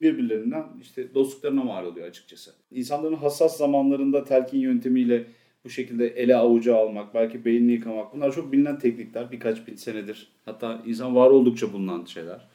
birbirlerinden 0.00 0.66
işte 0.82 1.14
dostluklarına 1.14 1.64
mal 1.64 1.86
oluyor 1.86 2.08
açıkçası. 2.08 2.54
İnsanların 2.70 3.14
hassas 3.14 3.56
zamanlarında 3.56 4.24
telkin 4.24 4.58
yöntemiyle 4.58 5.26
bu 5.64 5.70
şekilde 5.70 6.08
ele 6.08 6.36
avuca 6.36 6.76
almak, 6.76 7.14
belki 7.14 7.44
beynini 7.44 7.72
yıkamak 7.72 8.14
bunlar 8.14 8.32
çok 8.32 8.52
bilinen 8.52 8.78
teknikler 8.78 9.32
birkaç 9.32 9.66
bin 9.66 9.76
senedir. 9.76 10.28
Hatta 10.44 10.82
insan 10.86 11.16
var 11.16 11.30
oldukça 11.30 11.72
bulunan 11.72 12.04
şeyler. 12.04 12.48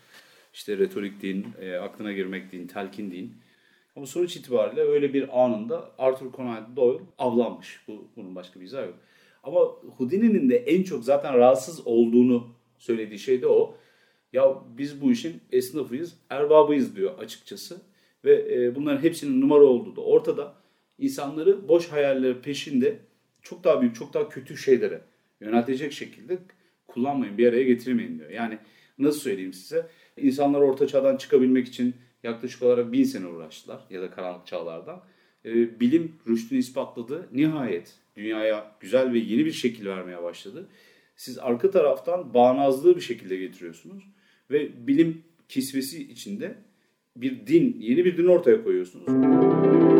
İşte 0.53 0.77
retorik 0.77 1.21
din, 1.21 1.45
e, 1.61 1.75
aklına 1.75 2.11
girmek 2.11 2.51
din, 2.51 2.67
telkin 2.67 3.11
din. 3.11 3.33
Ama 3.95 4.05
sonuç 4.05 4.37
itibariyle 4.37 4.81
öyle 4.81 5.13
bir 5.13 5.43
anında 5.43 5.91
Arthur 5.97 6.31
Conan 6.31 6.75
Doyle 6.75 7.03
avlanmış. 7.17 7.81
Bu, 7.87 8.07
bunun 8.15 8.35
başka 8.35 8.59
bir 8.59 8.65
izahı 8.65 8.85
yok. 8.85 8.95
Ama 9.43 9.59
Houdini'nin 9.97 10.49
de 10.49 10.57
en 10.57 10.83
çok 10.83 11.03
zaten 11.03 11.37
rahatsız 11.37 11.87
olduğunu 11.87 12.47
söylediği 12.77 13.19
şey 13.19 13.41
de 13.41 13.47
o. 13.47 13.77
Ya 14.33 14.55
biz 14.77 15.01
bu 15.01 15.11
işin 15.11 15.41
esnafıyız, 15.51 16.17
erbabıyız 16.29 16.95
diyor 16.95 17.19
açıkçası. 17.19 17.81
Ve 18.25 18.55
e, 18.55 18.75
bunların 18.75 19.03
hepsinin 19.03 19.41
numara 19.41 19.63
olduğu 19.63 19.95
da 19.95 20.01
ortada. 20.01 20.53
İnsanları 20.97 21.67
boş 21.67 21.87
hayaller 21.87 22.41
peşinde 22.41 22.99
çok 23.41 23.63
daha 23.63 23.81
büyük, 23.81 23.95
çok 23.95 24.13
daha 24.13 24.29
kötü 24.29 24.57
şeylere 24.57 25.01
yöneltecek 25.41 25.91
şekilde 25.93 26.37
kullanmayın, 26.87 27.37
bir 27.37 27.47
araya 27.47 27.63
getirmeyin 27.63 28.19
diyor. 28.19 28.29
Yani 28.29 28.57
nasıl 28.97 29.19
söyleyeyim 29.19 29.53
size? 29.53 29.87
İnsanlar 30.17 30.61
orta 30.61 30.87
çağdan 30.87 31.17
çıkabilmek 31.17 31.67
için 31.67 31.95
yaklaşık 32.23 32.63
olarak 32.63 32.91
bin 32.91 33.03
sene 33.03 33.27
uğraştılar 33.27 33.81
ya 33.89 34.01
da 34.01 34.11
karanlık 34.11 34.47
çağlardan. 34.47 35.03
E, 35.45 35.79
bilim 35.79 36.15
rüştünü 36.27 36.59
ispatladı. 36.59 37.29
Nihayet 37.33 37.95
dünyaya 38.15 38.75
güzel 38.79 39.13
ve 39.13 39.19
yeni 39.19 39.45
bir 39.45 39.51
şekil 39.51 39.85
vermeye 39.85 40.23
başladı. 40.23 40.67
Siz 41.15 41.39
arka 41.39 41.71
taraftan 41.71 42.33
bağnazlığı 42.33 42.95
bir 42.95 43.01
şekilde 43.01 43.37
getiriyorsunuz 43.37 44.03
ve 44.51 44.87
bilim 44.87 45.23
kisvesi 45.49 46.11
içinde 46.11 46.55
bir 47.15 47.47
din, 47.47 47.77
yeni 47.79 48.05
bir 48.05 48.17
din 48.17 48.27
ortaya 48.27 48.63
koyuyorsunuz. 48.63 49.90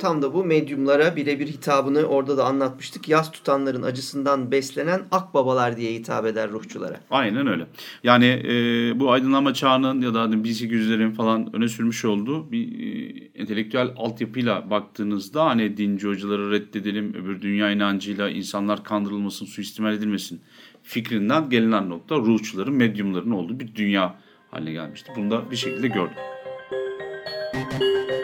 Tam 0.00 0.22
da 0.22 0.34
bu 0.34 0.44
medyumlara 0.44 1.16
birebir 1.16 1.46
hitabını 1.46 2.02
orada 2.02 2.36
da 2.36 2.44
anlatmıştık. 2.44 3.08
Yas 3.08 3.30
tutanların 3.32 3.82
acısından 3.82 4.50
beslenen 4.50 5.02
akbabalar 5.10 5.76
diye 5.76 5.92
hitap 5.92 6.26
eder 6.26 6.50
ruhçulara. 6.50 7.00
Aynen 7.10 7.46
öyle. 7.46 7.66
Yani 8.04 8.26
e, 8.26 8.52
bu 9.00 9.10
aydınlanma 9.12 9.54
çağının 9.54 10.00
ya 10.00 10.14
da 10.14 10.24
1800'lerin 10.24 11.12
falan 11.12 11.56
öne 11.56 11.68
sürmüş 11.68 12.04
olduğu 12.04 12.52
bir 12.52 12.80
e, 12.80 13.30
entelektüel 13.34 13.90
altyapıyla 13.96 14.70
baktığınızda 14.70 15.44
hani 15.44 15.76
dinci 15.76 16.08
hocaları 16.08 16.50
reddedelim, 16.50 17.14
öbür 17.14 17.42
dünya 17.42 17.70
inancıyla 17.70 18.30
insanlar 18.30 18.84
kandırılmasın, 18.84 19.46
suistimal 19.46 19.94
edilmesin 19.94 20.40
fikrinden 20.82 21.50
gelinen 21.50 21.90
nokta 21.90 22.16
ruhçuların, 22.16 22.74
medyumların 22.74 23.30
olduğu 23.30 23.60
bir 23.60 23.74
dünya 23.74 24.14
haline 24.50 24.72
gelmişti. 24.72 25.12
Bunu 25.16 25.30
da 25.30 25.50
bir 25.50 25.56
şekilde 25.56 25.88
gördük. 25.88 26.18
Aa, 27.54 28.19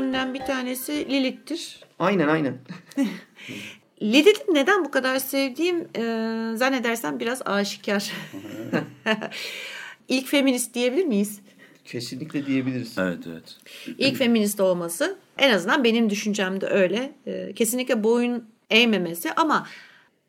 favori 0.00 0.12
bölümlerimden 0.12 0.34
bir 0.34 0.40
tanesi 0.40 0.92
Lilith'tir. 0.92 1.80
Aynen 1.98 2.28
aynen. 2.28 2.58
Lilith'i 4.02 4.54
neden 4.54 4.84
bu 4.84 4.90
kadar 4.90 5.18
sevdiğim 5.18 5.88
e, 5.96 6.02
zannedersem 6.56 7.20
biraz 7.20 7.42
aşikar. 7.44 8.12
İlk 10.08 10.26
feminist 10.26 10.74
diyebilir 10.74 11.04
miyiz? 11.04 11.40
Kesinlikle 11.84 12.46
diyebiliriz. 12.46 12.98
Evet 12.98 13.18
evet. 13.26 13.58
İlk 13.98 14.16
feminist 14.16 14.60
olması 14.60 15.18
en 15.38 15.50
azından 15.52 15.84
benim 15.84 16.10
düşüncemde 16.10 16.66
öyle. 16.66 17.12
E, 17.26 17.52
kesinlikle 17.54 18.04
boyun 18.04 18.44
eğmemesi 18.70 19.32
ama 19.32 19.66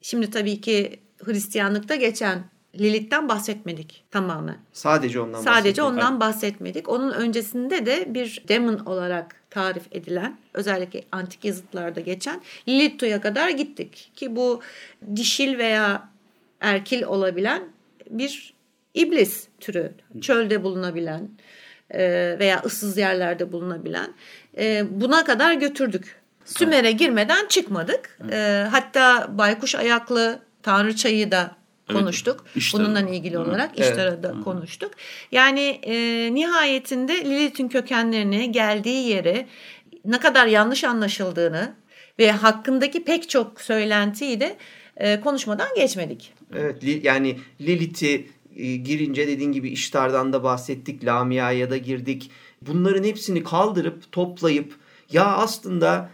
şimdi 0.02 0.32
tabii 0.32 0.62
ki 0.62 1.00
Hristiyanlıkta 1.24 1.96
geçen 1.96 2.44
Lilith'ten 2.80 3.30
bahsetmedik 3.30 4.04
tamamen. 4.12 4.58
Sadece 4.74 5.20
ondan 5.20 5.42
Sadece 5.42 5.64
bahsediyorum. 5.64 5.94
ondan 5.94 6.20
bahsetmedik. 6.20 6.90
Onun 6.90 7.12
öncesinde 7.12 7.86
de 7.86 8.06
bir 8.14 8.44
demon 8.48 8.78
olarak 8.78 9.36
tarif 9.50 9.84
edilen 9.92 10.38
özellikle 10.54 11.04
antik 11.12 11.46
yazıtlarda 11.46 12.00
geçen 12.00 12.42
Lilith'e 12.68 13.22
kadar 13.22 13.50
gittik. 13.50 14.12
Ki 14.16 14.36
bu 14.36 14.62
dişil 15.16 15.58
veya 15.58 16.10
erkil 16.62 17.04
olabilen 17.04 17.64
bir 18.10 18.54
iblis 18.94 19.48
türü. 19.60 19.94
Çölde 20.22 20.64
bulunabilen 20.64 21.30
e, 21.90 22.00
veya 22.40 22.62
ıssız 22.66 22.98
yerlerde 22.98 23.52
bulunabilen. 23.52 24.14
E, 24.58 24.84
Buna 25.02 25.24
kadar 25.24 25.54
götürdük. 25.54 26.22
Sümer'e 26.46 26.92
girmeden 26.92 27.48
çıkmadık. 27.48 28.18
E, 28.32 28.68
Hatta 28.72 29.28
baykuş 29.38 29.76
ayaklı 29.76 30.40
tanrıçayı 30.64 31.32
da 31.32 31.52
konuştuk. 31.88 32.46
İştar'ı. 32.56 32.84
Bununla 32.84 33.10
ilgili 33.10 33.38
olarak 33.38 33.72
Evet. 33.78 33.90
İştar'ı 33.90 34.24
da 34.24 34.36
konuştuk. 34.44 34.92
Yani 35.32 35.80
e, 35.84 35.94
nihayetinde 36.34 37.26
Lilith'in 37.26 37.70
kökenlerini, 37.70 38.52
geldiği 38.52 39.08
yeri, 39.08 39.48
ne 40.06 40.20
kadar 40.20 40.48
yanlış 40.48 40.84
anlaşıldığını 40.84 41.76
ve 42.20 42.32
hakkındaki 42.32 43.04
pek 43.04 43.30
çok 43.30 43.62
söylentiyi 43.62 44.40
de 44.40 44.58
e, 44.98 45.20
konuşmadan 45.20 45.68
geçmedik. 45.76 46.34
Evet 46.56 47.04
yani 47.04 47.38
Lilith'i 47.62 48.30
e, 48.56 48.76
girince 48.76 49.28
dediğin 49.28 49.52
gibi 49.52 49.70
İştar'dan 49.70 50.34
da 50.34 50.44
bahsettik. 50.44 51.06
Lamia'ya 51.06 51.70
da 51.70 51.78
girdik. 51.78 52.32
Bunların 52.62 53.04
hepsini 53.04 53.44
kaldırıp 53.44 54.12
toplayıp 54.12 54.74
ya 55.12 55.26
aslında 55.26 56.10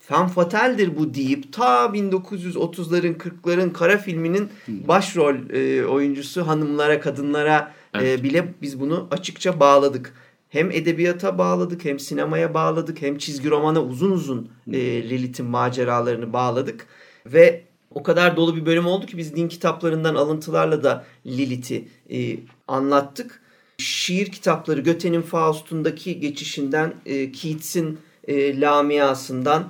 femme 0.00 0.28
fatale'dir 0.28 0.96
bu 0.96 1.14
deyip 1.14 1.52
ta 1.52 1.84
1930'ların 1.84 3.16
40'ların 3.16 3.72
kara 3.72 3.98
filminin 3.98 4.48
başrol 4.68 5.34
e, 5.50 5.86
oyuncusu 5.86 6.46
hanımlara 6.46 7.00
kadınlara 7.00 7.74
e, 7.94 7.98
Evet. 7.98 8.22
bile 8.22 8.54
biz 8.62 8.80
bunu 8.80 9.08
açıkça 9.10 9.60
bağladık. 9.60 10.14
Hem 10.48 10.70
edebiyata 10.70 11.38
bağladık 11.38 11.84
hem 11.84 11.98
sinemaya 11.98 12.54
bağladık 12.54 13.02
hem 13.02 13.18
çizgi 13.18 13.50
romana 13.50 13.82
uzun 13.82 14.10
uzun 14.10 14.50
e, 14.72 14.78
Lilith'in 15.10 15.46
maceralarını 15.46 16.32
bağladık. 16.32 16.86
Ve 17.26 17.62
o 17.94 18.02
kadar 18.02 18.36
dolu 18.36 18.56
bir 18.56 18.66
bölüm 18.66 18.86
oldu 18.86 19.06
ki 19.06 19.18
biz 19.18 19.36
din 19.36 19.48
kitaplarından 19.48 20.14
alıntılarla 20.14 20.84
da 20.84 21.04
Lilith'i 21.26 21.88
e, 22.12 22.36
anlattık. 22.68 23.40
Şiir 23.78 24.26
kitapları 24.26 24.80
Göte'nin 24.80 25.22
Faust'undaki 25.22 26.20
geçişinden 26.20 26.94
e, 27.06 27.32
Keats'in 27.32 27.98
e, 28.28 28.60
Lamia'sından 28.60 29.64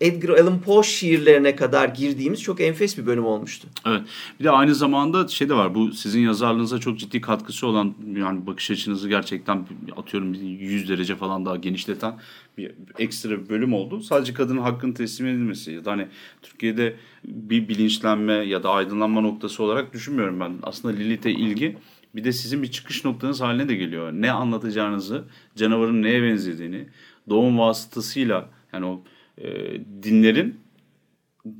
Edgar 0.00 0.38
Allan 0.38 0.60
Poe 0.60 0.82
şiirlerine 0.82 1.56
kadar 1.56 1.88
girdiğimiz 1.88 2.42
çok 2.42 2.60
enfes 2.60 2.98
bir 2.98 3.06
bölüm 3.06 3.26
olmuştu. 3.26 3.68
Evet. 3.86 4.02
Bir 4.40 4.44
de 4.44 4.50
aynı 4.50 4.74
zamanda 4.74 5.28
şey 5.28 5.48
de 5.48 5.54
var. 5.54 5.74
Bu 5.74 5.92
sizin 5.92 6.20
yazarlığınıza 6.20 6.78
çok 6.78 6.98
ciddi 6.98 7.20
katkısı 7.20 7.66
olan 7.66 7.94
yani 8.16 8.46
bakış 8.46 8.70
açınızı 8.70 9.08
gerçekten 9.08 9.66
atıyorum 9.96 10.32
bir 10.32 10.40
100 10.40 10.88
derece 10.88 11.16
falan 11.16 11.46
daha 11.46 11.56
genişleten 11.56 12.18
bir 12.58 12.72
ekstra 12.98 13.30
bir 13.30 13.48
bölüm 13.48 13.74
oldu. 13.74 14.00
Sadece 14.00 14.34
kadının 14.34 14.60
hakkını 14.60 14.94
teslim 14.94 15.26
edilmesi 15.26 15.72
ya 15.72 15.84
da 15.84 15.90
hani 15.90 16.06
Türkiye'de 16.42 16.96
bir 17.24 17.68
bilinçlenme 17.68 18.32
ya 18.32 18.62
da 18.62 18.70
aydınlanma 18.70 19.20
noktası 19.20 19.62
olarak 19.62 19.92
düşünmüyorum 19.92 20.40
ben. 20.40 20.52
Aslında 20.62 20.94
Lilith'e 20.94 21.30
ilgi 21.30 21.76
bir 22.14 22.24
de 22.24 22.32
sizin 22.32 22.62
bir 22.62 22.70
çıkış 22.70 23.04
noktanız 23.04 23.40
haline 23.40 23.68
de 23.68 23.74
geliyor. 23.74 24.12
Ne 24.12 24.32
anlatacağınızı, 24.32 25.24
canavarın 25.56 26.02
neye 26.02 26.22
benzediğini, 26.22 26.86
doğum 27.28 27.58
vasıtasıyla 27.58 28.50
yani 28.72 28.86
o 28.86 29.02
e, 29.38 29.80
dinlerin 30.02 30.60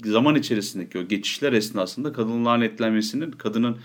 zaman 0.05 0.35
içerisindeki 0.35 0.99
o 0.99 1.09
geçişler 1.09 1.53
esnasında 1.53 2.13
kadının 2.13 2.45
lanetlenmesinin, 2.45 3.31
kadının 3.31 3.79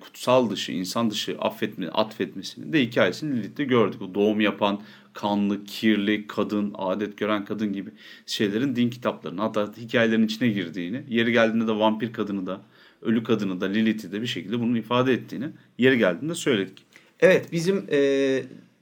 kutsal 0.00 0.50
dışı, 0.50 0.72
insan 0.72 1.10
dışı 1.10 1.36
affetme, 1.38 1.88
atfetmesinin 1.88 2.72
de 2.72 2.82
hikayesini 2.82 3.36
Lilith'te 3.36 3.64
gördük. 3.64 4.02
O 4.02 4.14
doğum 4.14 4.40
yapan, 4.40 4.80
kanlı, 5.12 5.64
kirli 5.64 6.26
kadın, 6.26 6.74
adet 6.78 7.18
gören 7.18 7.44
kadın 7.44 7.72
gibi 7.72 7.90
şeylerin 8.26 8.76
din 8.76 8.90
kitaplarının 8.90 9.38
hatta 9.38 9.72
hikayelerin 9.76 10.26
içine 10.26 10.48
girdiğini, 10.48 11.04
yeri 11.08 11.32
geldiğinde 11.32 11.66
de 11.66 11.72
vampir 11.72 12.12
kadını 12.12 12.46
da, 12.46 12.60
ölü 13.02 13.22
kadını 13.22 13.60
da, 13.60 13.66
Lilith'i 13.66 14.12
de 14.12 14.22
bir 14.22 14.26
şekilde 14.26 14.60
bunu 14.60 14.78
ifade 14.78 15.12
ettiğini 15.12 15.48
yeri 15.78 15.98
geldiğinde 15.98 16.34
söyledik. 16.34 16.84
Evet 17.20 17.52
bizim 17.52 17.86
e, 17.90 17.98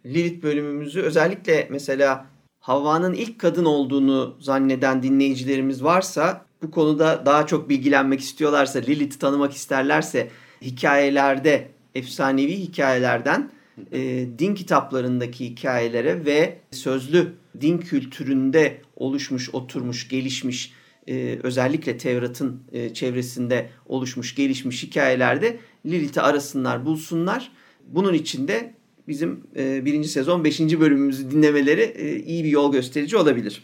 Lilith 0.06 0.42
bölümümüzü 0.42 1.00
özellikle 1.00 1.68
mesela 1.70 2.33
Havva'nın 2.64 3.14
ilk 3.14 3.38
kadın 3.38 3.64
olduğunu 3.64 4.36
zanneden 4.40 5.02
dinleyicilerimiz 5.02 5.84
varsa 5.84 6.46
bu 6.62 6.70
konuda 6.70 7.26
daha 7.26 7.46
çok 7.46 7.68
bilgilenmek 7.68 8.20
istiyorlarsa 8.20 8.78
Lilith'i 8.78 9.18
tanımak 9.18 9.52
isterlerse 9.52 10.30
hikayelerde 10.62 11.68
efsanevi 11.94 12.56
hikayelerden 12.56 13.50
e, 13.92 14.00
din 14.38 14.54
kitaplarındaki 14.54 15.44
hikayelere 15.44 16.24
ve 16.24 16.58
sözlü 16.70 17.34
din 17.60 17.78
kültüründe 17.78 18.80
oluşmuş, 18.96 19.54
oturmuş, 19.54 20.08
gelişmiş 20.08 20.72
e, 21.08 21.38
özellikle 21.42 21.98
Tevrat'ın 21.98 22.62
e, 22.72 22.94
çevresinde 22.94 23.70
oluşmuş, 23.86 24.34
gelişmiş 24.34 24.82
hikayelerde 24.82 25.58
Lilith'i 25.86 26.20
arasınlar, 26.20 26.86
bulsunlar. 26.86 27.52
Bunun 27.86 28.14
için 28.14 28.48
de 28.48 28.74
bizim 29.08 29.46
e, 29.56 29.84
birinci 29.84 30.08
sezon 30.08 30.44
beşinci 30.44 30.80
bölümümüzü 30.80 31.30
dinlemeleri 31.30 31.82
e, 31.82 32.16
iyi 32.16 32.44
bir 32.44 32.48
yol 32.48 32.72
gösterici 32.72 33.16
olabilir. 33.16 33.62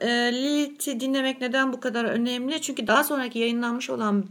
E, 0.00 0.08
Lilith'i 0.08 1.00
dinlemek 1.00 1.40
neden 1.40 1.72
bu 1.72 1.80
kadar 1.80 2.04
önemli? 2.04 2.60
Çünkü 2.60 2.86
daha 2.86 3.04
sonraki 3.04 3.38
yayınlanmış 3.38 3.90
olan 3.90 4.26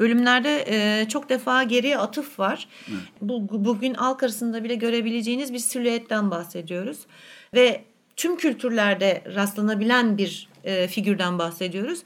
bölümlerde 0.00 0.64
e, 0.68 1.08
çok 1.08 1.28
defa 1.28 1.62
geriye 1.62 1.98
atıf 1.98 2.38
var. 2.38 2.68
Bu, 3.20 3.64
bugün 3.64 3.94
halk 3.94 4.22
arasında 4.22 4.64
bile 4.64 4.74
görebileceğiniz 4.74 5.52
bir 5.52 5.58
silüetten 5.58 6.30
bahsediyoruz. 6.30 6.98
Ve 7.54 7.84
tüm 8.16 8.36
kültürlerde 8.36 9.22
rastlanabilen 9.34 10.18
bir 10.18 10.48
e, 10.64 10.88
figürden 10.88 11.38
bahsediyoruz. 11.38 12.02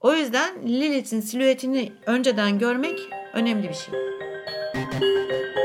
O 0.00 0.14
yüzden 0.14 0.68
Lilith'in 0.68 1.20
silüetini 1.20 1.92
önceden 2.06 2.58
görmek 2.58 2.98
önemli 3.34 3.68
bir 3.68 3.74
şey. 3.74 3.94
Biz 4.74 5.61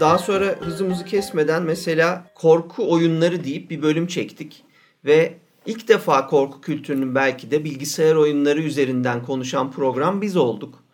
daha 0.00 0.18
sonra 0.18 0.44
hızımızı 0.60 1.04
kesmeden 1.04 1.62
mesela 1.62 2.30
korku 2.34 2.90
oyunları 2.90 3.44
deyip 3.44 3.70
bir 3.70 3.82
bölüm 3.82 4.06
çektik. 4.06 4.64
Ve 5.04 5.34
ilk 5.66 5.88
defa 5.88 6.26
korku 6.26 6.60
kültürünün 6.60 7.14
belki 7.14 7.50
de 7.50 7.64
bilgisayar 7.64 8.14
oyunları 8.14 8.62
üzerinden 8.62 9.22
konuşan 9.24 9.70
program 9.70 10.22
biz 10.22 10.36
olduk. 10.36 10.84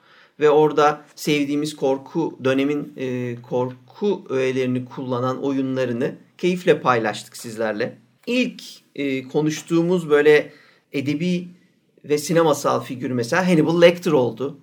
Ve 0.41 0.51
orada 0.51 1.05
sevdiğimiz 1.15 1.77
korku 1.77 2.39
dönemin 2.45 2.93
e, 2.97 3.37
korku 3.43 4.25
öğelerini 4.29 4.85
kullanan 4.85 5.43
oyunlarını 5.43 6.15
keyifle 6.39 6.81
paylaştık 6.81 7.37
sizlerle. 7.37 7.99
İlk 8.27 8.63
e, 8.95 9.29
konuştuğumuz 9.29 10.11
böyle 10.11 10.53
edebi 10.93 11.49
ve 12.05 12.19
sinemasal 12.19 12.81
figür 12.81 13.11
mesela 13.11 13.49
Hannibal 13.49 13.83
Lecter 13.83 14.13
oldu. 14.13 14.59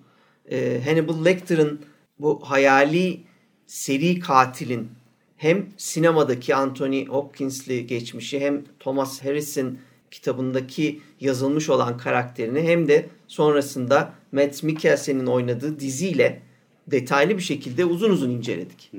E, 0.51 0.81
Hannibal 0.85 1.25
Lecter'ın 1.25 1.79
bu 2.19 2.39
hayali 2.43 3.30
seri 3.71 4.19
katilin 4.19 4.91
hem 5.37 5.69
sinemadaki 5.77 6.55
Anthony 6.55 7.05
Hopkins'li 7.05 7.87
geçmişi 7.87 8.39
hem 8.39 8.63
Thomas 8.79 9.23
Harris'in 9.23 9.79
kitabındaki 10.11 11.01
yazılmış 11.19 11.69
olan 11.69 11.97
karakterini 11.97 12.61
hem 12.61 12.87
de 12.87 13.09
sonrasında 13.27 14.13
Matt 14.31 14.63
Mikkelsen'in 14.63 15.25
oynadığı 15.25 15.79
diziyle 15.79 16.41
detaylı 16.87 17.37
bir 17.37 17.43
şekilde 17.43 17.85
uzun 17.85 18.09
uzun 18.09 18.29
inceledik. 18.29 18.91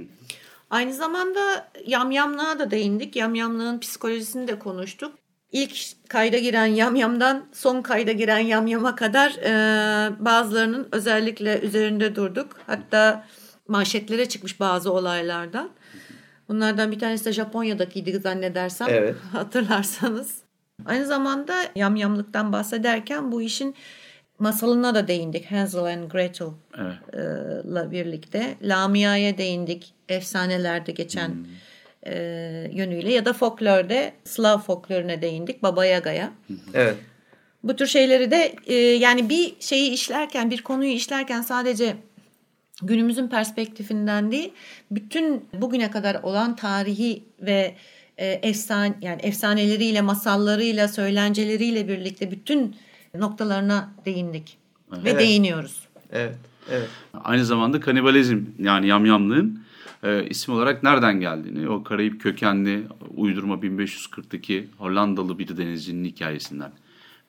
Aynı 0.70 0.94
zamanda 0.94 1.70
yamyamlığa 1.86 2.58
da 2.58 2.70
değindik. 2.70 3.16
Yamyamlığın 3.16 3.80
psikolojisini 3.80 4.48
de 4.48 4.58
konuştuk. 4.58 5.12
İlk 5.52 5.78
kayda 6.08 6.38
giren 6.38 6.66
yamyamdan 6.66 7.46
son 7.52 7.82
kayda 7.82 8.12
giren 8.12 8.38
yamyama 8.38 8.96
kadar 8.96 9.30
e, 9.30 10.24
bazılarının 10.24 10.88
özellikle 10.92 11.60
üzerinde 11.60 12.16
durduk. 12.16 12.48
Hatta 12.66 13.26
manşetlere 13.72 14.28
çıkmış 14.28 14.60
bazı 14.60 14.92
olaylardan. 14.92 15.70
Bunlardan 16.48 16.92
bir 16.92 16.98
tanesi 16.98 17.24
de 17.24 17.32
Japonya'dakiydi 17.32 18.18
zannedersem 18.18 18.88
Evet. 18.90 19.16
hatırlarsanız. 19.32 20.38
Aynı 20.86 21.06
zamanda 21.06 21.54
yamyamlıktan 21.76 22.52
bahsederken 22.52 23.32
bu 23.32 23.42
işin 23.42 23.74
masalına 24.38 24.94
da 24.94 25.08
değindik. 25.08 25.50
Hansel 25.50 25.80
and 25.84 26.10
Gretel 26.10 26.46
Evet. 26.78 26.96
la 27.66 27.90
birlikte. 27.90 28.54
Lamia'ya 28.62 29.38
değindik. 29.38 29.94
Efsanelerde 30.08 30.92
geçen 30.92 31.28
Hmm. 31.28 31.44
e, 32.06 32.14
yönüyle 32.72 33.12
ya 33.12 33.24
da 33.24 33.32
folklorda 33.32 34.12
Slav 34.24 34.58
folkloruna 34.58 35.22
değindik. 35.22 35.62
Baba 35.62 35.84
Yaga'ya. 35.84 36.32
Evet. 36.74 36.96
Bu 37.62 37.76
tür 37.76 37.86
şeyleri 37.86 38.30
de 38.30 38.54
e, 38.66 38.74
yani 38.74 39.28
bir 39.28 39.54
şeyi 39.60 39.90
işlerken, 39.90 40.50
bir 40.50 40.62
konuyu 40.62 40.90
işlerken 40.92 41.42
sadece 41.42 41.96
günümüzün 42.82 43.28
perspektifinden 43.28 44.32
değil, 44.32 44.52
bütün 44.90 45.44
bugüne 45.60 45.90
kadar 45.90 46.22
olan 46.22 46.56
tarihi 46.56 47.24
ve 47.40 47.74
e, 48.18 48.26
efsane 48.26 48.94
yani 49.00 49.22
efsaneleriyle, 49.22 50.00
masallarıyla, 50.00 50.88
söylenceleriyle 50.88 51.88
birlikte 51.88 52.30
bütün 52.30 52.76
noktalarına 53.14 53.92
değindik 54.04 54.58
ve 54.92 55.10
Evet. 55.10 55.20
değiniyoruz. 55.20 55.88
Evet. 56.12 56.36
Evet. 56.70 56.88
Aynı 57.24 57.44
zamanda 57.44 57.80
kanibalizm 57.80 58.44
yani 58.58 58.86
yamyamlığın 58.86 59.62
e, 60.02 60.26
isim 60.28 60.54
olarak 60.54 60.82
nereden 60.82 61.20
geldiğini, 61.20 61.68
o 61.68 61.84
Karayip 61.84 62.20
kökenli 62.20 62.82
uydurma 63.16 63.54
1540'daki 63.54 64.68
Hollandalı 64.78 65.38
bir 65.38 65.56
denizcinin 65.56 66.04
hikayesinden 66.04 66.72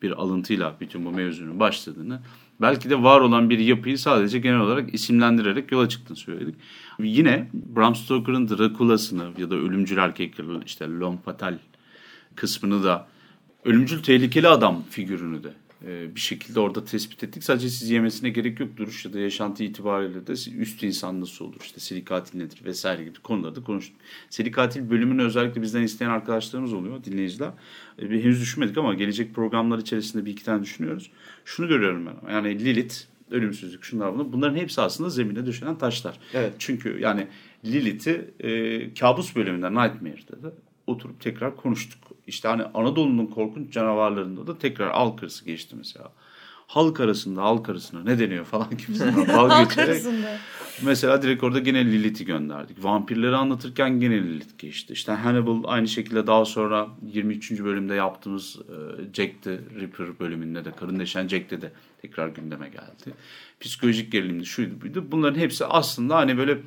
bir 0.01 0.11
alıntıyla 0.11 0.75
bütün 0.79 1.05
bu 1.05 1.11
mevzunun 1.11 1.59
başladığını, 1.59 2.19
belki 2.61 2.89
de 2.89 3.03
var 3.03 3.21
olan 3.21 3.49
bir 3.49 3.59
yapıyı 3.59 3.99
sadece 3.99 4.39
genel 4.39 4.59
olarak 4.59 4.93
isimlendirerek 4.93 5.71
yola 5.71 5.89
çıktığını 5.89 6.17
söyledik. 6.17 6.55
Yine 6.99 7.49
Bram 7.53 7.95
Stoker'ın 7.95 8.49
Dracula'sını 8.49 9.23
ya 9.37 9.49
da 9.49 9.55
ölümcül 9.55 9.97
erkekleri 9.97 10.47
işte 10.65 10.85
L'Homme 10.85 11.21
Fatal 11.25 11.57
kısmını 12.35 12.83
da 12.83 13.07
ölümcül 13.65 14.03
tehlikeli 14.03 14.47
adam 14.47 14.83
figürünü 14.89 15.43
de 15.43 15.53
bir 15.87 16.19
şekilde 16.19 16.59
orada 16.59 16.85
tespit 16.85 17.23
ettik. 17.23 17.43
Sadece 17.43 17.69
siz 17.69 17.89
yemesine 17.89 18.29
gerek 18.29 18.59
yok. 18.59 18.77
Duruş 18.77 19.05
ya 19.05 19.13
da 19.13 19.19
yaşantı 19.19 19.63
itibariyle 19.63 20.27
de 20.27 20.31
üst 20.31 20.83
insan 20.83 21.21
nasıl 21.21 21.45
olur? 21.45 21.61
İşte 21.63 21.79
seri 21.79 22.05
katil 22.05 22.37
nedir 22.37 22.61
vesaire 22.65 23.03
gibi 23.03 23.19
konuları 23.19 23.55
da 23.55 23.63
konuştuk. 23.63 23.97
Seri 24.29 24.51
katil 24.51 24.89
bölümünü 24.89 25.23
özellikle 25.23 25.61
bizden 25.61 25.81
isteyen 25.81 26.09
arkadaşlarımız 26.09 26.73
oluyor, 26.73 27.03
dinleyiciler. 27.03 27.51
E, 27.99 28.09
bir 28.09 28.23
henüz 28.23 28.41
düşünmedik 28.41 28.77
ama 28.77 28.93
gelecek 28.93 29.35
programlar 29.35 29.79
içerisinde 29.79 30.25
bir 30.25 30.31
iki 30.31 30.45
tane 30.45 30.63
düşünüyoruz. 30.63 31.11
Şunu 31.45 31.67
görüyorum 31.67 32.05
ben. 32.05 32.33
Yani 32.33 32.65
Lilith, 32.65 32.95
ölümsüzlük, 33.31 33.83
şunlar 33.83 34.13
bunlar. 34.13 34.33
Bunların 34.33 34.55
hepsi 34.55 34.81
aslında 34.81 35.09
zemine 35.09 35.45
düşen 35.45 35.77
taşlar. 35.77 36.19
Evet. 36.33 36.53
Çünkü 36.59 36.99
yani 36.99 37.27
Lilith'i 37.65 38.31
e, 38.39 38.93
kabus 38.93 39.35
bölümünde 39.35 39.69
Nightmare'da 39.69 40.43
da 40.43 40.53
oturup 40.87 41.21
tekrar 41.21 41.55
konuştuk. 41.55 42.12
İşte 42.27 42.47
hani 42.47 42.63
Anadolu'nun 42.63 43.25
korkunç 43.25 43.73
canavarlarında 43.73 44.47
da 44.47 44.57
tekrar 44.57 44.91
halk 44.91 45.23
arası 45.23 45.45
geçti 45.45 45.75
mesela. 45.77 46.11
Halk 46.67 46.99
arasında 46.99 47.41
halk 47.41 47.69
arasına 47.69 48.03
ne 48.03 48.19
deniyor 48.19 48.45
falan 48.45 48.69
gibisinden 48.69 49.25
Halk 49.25 49.69
geçerek. 49.69 49.89
arasında. 49.89 50.37
Mesela 50.81 51.21
direkt 51.21 51.43
orada 51.43 51.59
gene 51.59 51.85
Lilith'i 51.85 52.25
gönderdik. 52.25 52.83
Vampirleri 52.83 53.35
anlatırken 53.35 53.99
gene 53.99 54.15
Lilith 54.23 54.57
geçti. 54.57 54.93
İşte 54.93 55.11
Hannibal 55.11 55.63
aynı 55.65 55.87
şekilde 55.87 56.27
daha 56.27 56.45
sonra 56.45 56.87
23. 57.11 57.51
bölümde 57.63 57.93
yaptığımız 57.93 58.55
e, 58.59 59.13
Jack 59.13 59.41
the 59.41 59.51
Ripper 59.79 60.19
bölümünde 60.19 60.65
de 60.65 60.71
karın 60.71 60.99
deşen 60.99 61.27
Jack'te 61.27 61.61
de 61.61 61.71
tekrar 62.01 62.27
gündeme 62.27 62.69
geldi. 62.69 63.15
Psikolojik 63.59 64.11
gerilimdi 64.11 64.45
şuydu 64.45 64.81
buydu. 64.81 65.05
Bunların 65.11 65.39
hepsi 65.39 65.65
aslında 65.65 66.15
hani 66.15 66.37
böyle 66.37 66.57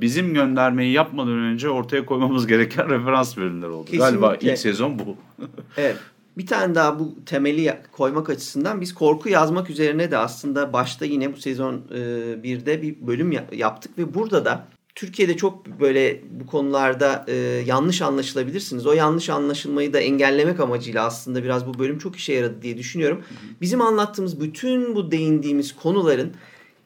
bizim 0.00 0.34
göndermeyi 0.34 0.92
yapmadan 0.92 1.38
önce 1.38 1.68
ortaya 1.68 2.06
koymamız 2.06 2.46
gereken 2.46 2.88
referans 2.90 3.36
bölümler 3.36 3.68
oldu. 3.68 3.90
Galiba 3.92 4.28
Kesinlikle. 4.32 4.52
ilk 4.52 4.58
sezon 4.58 4.98
bu. 4.98 5.16
Evet. 5.76 5.96
Bir 6.38 6.46
tane 6.46 6.74
daha 6.74 6.98
bu 6.98 7.14
temeli 7.26 7.74
koymak 7.92 8.30
açısından 8.30 8.80
biz 8.80 8.94
korku 8.94 9.28
yazmak 9.28 9.70
üzerine 9.70 10.10
de 10.10 10.18
aslında 10.18 10.72
başta 10.72 11.04
yine 11.04 11.32
bu 11.32 11.36
sezon 11.36 11.74
e, 11.74 12.42
birde 12.42 12.82
bir 12.82 13.06
bölüm 13.06 13.32
ya- 13.32 13.46
yaptık 13.52 13.98
ve 13.98 14.14
burada 14.14 14.44
da 14.44 14.66
Türkiye'de 14.94 15.36
çok 15.36 15.80
böyle 15.80 16.20
bu 16.40 16.46
konularda 16.46 17.24
e, 17.28 17.34
yanlış 17.66 18.02
anlaşılabilirsiniz. 18.02 18.86
O 18.86 18.92
yanlış 18.92 19.30
anlaşılmayı 19.30 19.92
da 19.92 20.00
engellemek 20.00 20.60
amacıyla 20.60 21.04
aslında 21.04 21.44
biraz 21.44 21.66
bu 21.66 21.78
bölüm 21.78 21.98
çok 21.98 22.16
işe 22.16 22.32
yaradı 22.32 22.62
diye 22.62 22.78
düşünüyorum. 22.78 23.22
Bizim 23.60 23.80
anlattığımız 23.80 24.40
bütün 24.40 24.94
bu 24.94 25.10
değindiğimiz 25.10 25.76
konuların 25.76 26.32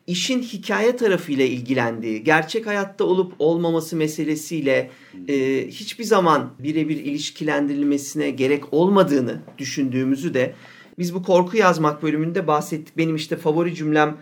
işin 0.06 0.42
hikaye 0.42 0.96
tarafıyla 0.96 1.44
ilgilendiği, 1.44 2.24
gerçek 2.24 2.66
hayatta 2.66 3.04
olup 3.04 3.34
olmaması 3.38 3.96
meselesiyle 3.96 4.90
e, 5.28 5.66
hiçbir 5.68 6.04
zaman 6.04 6.54
birebir 6.58 6.96
ilişkilendirilmesine 6.96 8.30
gerek 8.30 8.72
olmadığını 8.72 9.42
düşündüğümüzü 9.58 10.34
de 10.34 10.54
biz 10.98 11.14
bu 11.14 11.22
korku 11.22 11.56
yazmak 11.56 12.02
bölümünde 12.02 12.46
bahsettik. 12.46 12.96
Benim 12.96 13.16
işte 13.16 13.36
favori 13.36 13.74
cümlem 13.74 14.16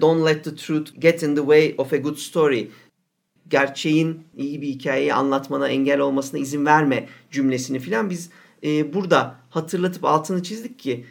Don't 0.00 0.26
let 0.26 0.44
the 0.44 0.54
truth 0.54 1.00
get 1.00 1.22
in 1.22 1.34
the 1.34 1.40
way 1.40 1.74
of 1.78 1.92
a 1.92 1.96
good 1.96 2.16
story. 2.16 2.70
Gerçeğin 3.48 4.20
iyi 4.36 4.62
bir 4.62 4.66
hikayeyi 4.66 5.14
anlatmana 5.14 5.68
engel 5.68 6.00
olmasına 6.00 6.40
izin 6.40 6.66
verme 6.66 7.08
cümlesini 7.30 7.78
filan 7.78 8.10
biz 8.10 8.30
e, 8.64 8.94
burada 8.94 9.36
hatırlatıp 9.50 10.04
altını 10.04 10.42
çizdik 10.42 10.78
ki 10.78 11.04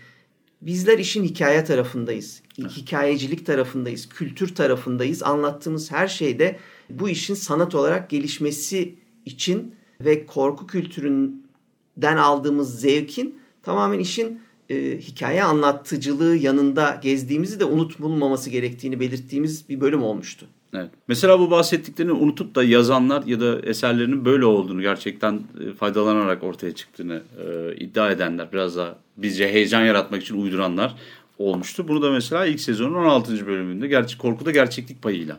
Bizler 0.65 0.99
işin 0.99 1.23
hikaye 1.23 1.63
tarafındayız. 1.63 2.41
Hikayecilik 2.58 3.45
tarafındayız. 3.45 4.10
Kültür 4.10 4.56
tarafındayız. 4.56 5.23
Anlattığımız 5.23 5.91
her 5.91 6.08
şeyde 6.08 6.60
bu 6.89 7.10
işin 7.10 7.34
sanat 7.34 7.75
olarak 7.75 8.10
gelişmesi 8.10 8.95
için 9.25 9.75
ve 10.01 10.25
korku 10.25 10.67
kültüründen 10.67 12.17
aldığımız 12.17 12.80
zevkin 12.80 13.39
tamamen 13.63 13.99
işin 13.99 14.41
e, 14.69 14.97
hikaye 14.97 15.43
anlatıcılığı 15.43 16.36
yanında 16.36 16.99
gezdiğimizi 17.04 17.60
de 17.60 17.65
unutulmaması 17.65 18.49
gerektiğini 18.49 18.99
belirttiğimiz 18.99 19.69
bir 19.69 19.82
bölüm 19.82 20.04
olmuştu. 20.04 20.47
Evet. 20.75 20.89
Mesela 21.07 21.39
bu 21.39 21.51
bahsettiklerini 21.51 22.11
unutup 22.11 22.55
da 22.55 22.63
yazanlar 22.63 23.23
ya 23.25 23.39
da 23.39 23.59
eserlerinin 23.59 24.25
böyle 24.25 24.45
olduğunu 24.45 24.81
gerçekten 24.81 25.33
e, 25.33 25.73
faydalanarak 25.73 26.43
ortaya 26.43 26.75
çıktığını 26.75 27.21
e, 27.47 27.75
iddia 27.75 28.11
edenler 28.11 28.47
biraz 28.53 28.75
da 28.75 28.95
bizce 29.17 29.53
heyecan 29.53 29.81
yaratmak 29.81 30.21
için 30.21 30.41
uyduranlar 30.41 30.95
olmuştu. 31.39 31.88
Bunu 31.88 32.01
da 32.01 32.11
mesela 32.11 32.45
ilk 32.45 32.59
sezonun 32.59 32.93
16. 32.93 33.47
bölümünde 33.47 33.88
gerçek 33.88 34.19
korkuda 34.19 34.51
gerçeklik 34.51 35.01
payıyla 35.01 35.38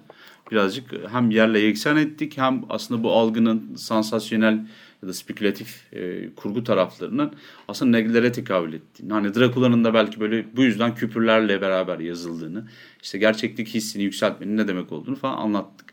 birazcık 0.50 0.84
hem 1.12 1.30
yerle 1.30 1.58
yeksan 1.58 1.96
ettik 1.96 2.38
hem 2.38 2.62
aslında 2.68 3.02
bu 3.02 3.12
algının 3.12 3.74
sansasyonel 3.76 4.66
ya 5.02 5.08
da 5.08 5.12
spekülatif 5.12 5.92
e, 5.92 6.30
kurgu 6.36 6.64
taraflarının 6.64 7.32
aslında 7.68 7.98
nelere 7.98 8.32
tekabül 8.32 8.72
ettiğini. 8.72 9.12
Hani 9.12 9.34
Dracula'nın 9.34 9.84
da 9.84 9.94
belki 9.94 10.20
böyle 10.20 10.46
bu 10.56 10.62
yüzden 10.62 10.94
küpürlerle 10.94 11.60
beraber 11.60 11.98
yazıldığını, 11.98 12.68
işte 13.02 13.18
gerçeklik 13.18 13.68
hissini 13.68 14.02
yükseltmenin 14.02 14.56
ne 14.56 14.68
demek 14.68 14.92
olduğunu 14.92 15.16
falan 15.16 15.36
anlattık. 15.36 15.86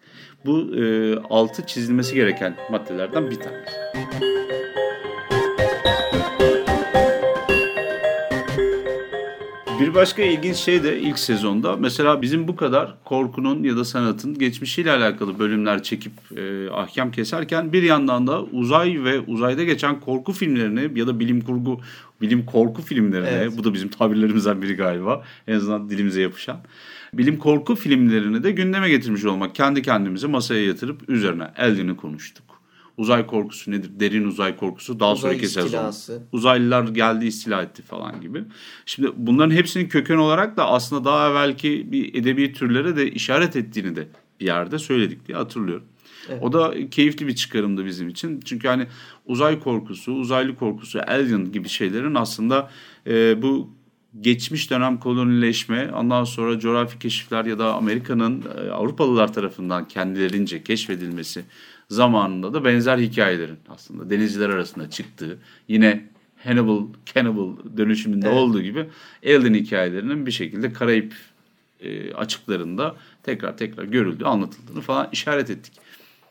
Bu 0.45 0.75
e, 0.75 1.15
altı 1.29 1.65
çizilmesi 1.65 2.15
gereken 2.15 2.57
maddelerden 2.71 3.31
bir 3.31 3.35
tanesi. 3.35 4.62
Bir 9.83 9.93
başka 9.93 10.23
ilginç 10.23 10.55
şey 10.55 10.83
de 10.83 10.99
ilk 10.99 11.19
sezonda 11.19 11.75
mesela 11.75 12.21
bizim 12.21 12.47
bu 12.47 12.55
kadar 12.55 12.95
korkunun 13.05 13.63
ya 13.63 13.77
da 13.77 13.85
sanatın 13.85 14.37
geçmişiyle 14.37 14.91
alakalı 14.91 15.39
bölümler 15.39 15.83
çekip 15.83 16.13
e, 16.37 16.69
ahkam 16.69 17.11
keserken 17.11 17.73
bir 17.73 17.83
yandan 17.83 18.27
da 18.27 18.43
uzay 18.43 19.03
ve 19.03 19.19
uzayda 19.19 19.63
geçen 19.63 19.99
korku 19.99 20.33
filmlerini 20.33 20.99
ya 20.99 21.07
da 21.07 21.19
bilim 21.19 21.41
kurgu 21.41 21.79
bilim 22.21 22.45
korku 22.45 22.81
filmlerini 22.81 23.27
Evet. 23.27 23.53
bu 23.57 23.63
da 23.63 23.73
bizim 23.73 23.89
tabirlerimizden 23.89 24.61
biri 24.61 24.75
galiba 24.75 25.23
en 25.47 25.55
azından 25.55 25.89
dilimize 25.89 26.21
yapışan 26.21 26.57
bilim 27.13 27.37
korku 27.37 27.75
filmlerini 27.75 28.43
de 28.43 28.51
gündeme 28.51 28.89
getirmiş 28.89 29.25
olmak 29.25 29.55
kendi 29.55 29.81
kendimize 29.81 30.27
masaya 30.27 30.65
yatırıp 30.65 31.09
üzerine 31.09 31.47
eldini 31.57 31.95
konuştuk. 31.97 32.52
Uzay 32.97 33.27
korkusu 33.27 33.71
nedir? 33.71 33.91
Derin 33.99 34.25
uzay 34.25 34.57
korkusu. 34.57 34.99
Daha 34.99 35.13
Uzay 35.13 35.31
sonraki 35.31 35.47
sezon. 35.47 35.93
Uzaylılar 36.31 36.87
geldi 36.87 37.25
istila 37.25 37.61
etti 37.61 37.81
falan 37.81 38.21
gibi. 38.21 38.43
Şimdi 38.85 39.11
bunların 39.15 39.55
hepsinin 39.55 39.87
köken 39.89 40.17
olarak 40.17 40.57
da 40.57 40.67
aslında 40.67 41.05
daha 41.05 41.29
evvelki 41.29 41.91
bir 41.91 42.15
edebi 42.15 42.53
türlere 42.53 42.95
de 42.95 43.11
işaret 43.11 43.55
ettiğini 43.55 43.95
de 43.95 44.07
bir 44.39 44.45
yerde 44.45 44.79
söyledik 44.79 45.27
diye 45.27 45.37
hatırlıyorum. 45.37 45.85
O 46.41 46.53
da 46.53 46.89
keyifli 46.89 47.27
bir 47.27 47.35
çıkarımdı 47.35 47.85
bizim 47.85 48.09
için. 48.09 48.39
Çünkü 48.45 48.67
hani 48.67 48.87
uzay 49.25 49.59
korkusu, 49.59 50.11
uzaylı 50.13 50.55
korkusu, 50.55 50.99
alien 51.07 51.51
gibi 51.51 51.69
şeylerin 51.69 52.15
aslında 52.15 52.69
e, 53.07 53.41
bu 53.41 53.69
geçmiş 54.21 54.69
dönem 54.71 54.99
kolonileşme, 54.99 55.91
ondan 55.91 56.23
sonra 56.23 56.59
coğrafi 56.59 56.99
keşifler 56.99 57.45
ya 57.45 57.59
da 57.59 57.73
Amerika'nın 57.73 58.43
e, 58.57 58.71
Avrupalılar 58.71 59.33
tarafından 59.33 59.87
kendilerince 59.87 60.63
keşfedilmesi 60.63 61.43
zamanında 61.89 62.53
da 62.53 62.65
benzer 62.65 62.97
hikayelerin 62.97 63.59
aslında 63.69 64.09
denizciler 64.09 64.49
arasında 64.49 64.89
çıktığı, 64.89 65.37
yine 65.67 66.05
Hannibal, 66.43 66.81
Cannibal 67.05 67.49
dönüşümünde 67.77 68.27
Evet. 68.27 68.37
olduğu 68.37 68.61
gibi 68.61 68.85
Alien 69.25 69.53
hikayelerinin 69.53 70.25
bir 70.25 70.31
şekilde 70.31 70.73
Karayip 70.73 71.13
e, 71.79 72.13
açıklarında 72.13 72.95
tekrar 73.23 73.57
tekrar 73.57 73.83
görüldüğü, 73.83 74.25
anlatıldığını 74.25 74.81
falan 74.81 75.09
işaret 75.11 75.49
ettik. 75.49 75.73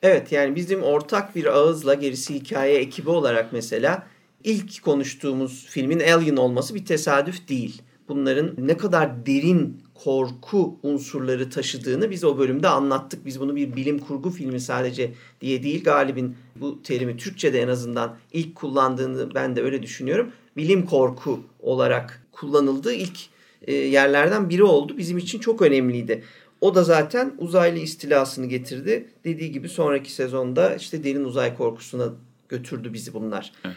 Evet 0.03 0.33
yani 0.33 0.57
bizim 0.57 0.83
ortak 0.83 1.37
bir 1.37 1.45
ağızla 1.47 1.95
gerisi 1.95 2.35
hikaye 2.35 2.78
ekibi 2.78 3.11
olarak 3.11 3.53
mesela 3.53 4.07
ilk 4.45 4.82
konuştuğumuz 4.82 5.66
filmin 5.68 6.01
Alien 6.01 6.36
olması 6.36 6.74
bir 6.74 6.84
tesadüf 6.84 7.49
değil. 7.49 7.82
Bunların 8.09 8.55
ne 8.59 8.76
kadar 8.76 9.26
derin 9.26 9.82
korku 9.95 10.78
unsurları 10.82 11.51
taşıdığını 11.51 12.11
biz 12.11 12.24
o 12.24 12.38
bölümde 12.38 12.68
anlattık. 12.68 13.26
Biz 13.26 13.40
bunu 13.40 13.57
bir 13.57 13.76
bilim 13.76 13.99
kurgu 13.99 14.30
filmi 14.30 14.61
sadece 14.61 15.12
diye 15.40 15.62
değil 15.62 15.84
Galip'in 15.84 16.36
bu 16.57 16.82
terimi 16.82 17.16
Türkçe'de 17.16 17.62
en 17.62 17.68
azından 17.68 18.16
ilk 18.32 18.55
kullandığını 18.55 19.34
ben 19.34 19.57
de 19.57 19.62
öyle 19.62 19.82
düşünüyorum. 19.82 20.32
Bilim 20.57 20.86
korku 20.86 21.40
olarak 21.61 22.26
kullanıldığı 22.32 22.93
ilk 22.93 23.18
e, 23.62 23.74
yerlerden 23.74 24.51
biri 24.51 24.64
oldu. 24.64 24.99
Bizim 24.99 25.18
için 25.18 25.38
çok 25.38 25.62
önemliydi. 25.62 26.22
O 26.61 26.74
da 26.74 26.84
zaten 26.84 27.34
uzaylı 27.38 27.78
istilasını 27.78 28.47
getirdi. 28.47 29.09
Dediği 29.24 29.53
gibi 29.53 29.68
sonraki 29.68 30.12
sezonda 30.12 30.76
işte 30.76 31.05
derin 31.05 31.24
uzay 31.24 31.57
korkusuna 31.57 32.09
götürdü 32.49 32.93
bizi 32.93 33.14
bunlar. 33.14 33.53
Evet. 33.64 33.76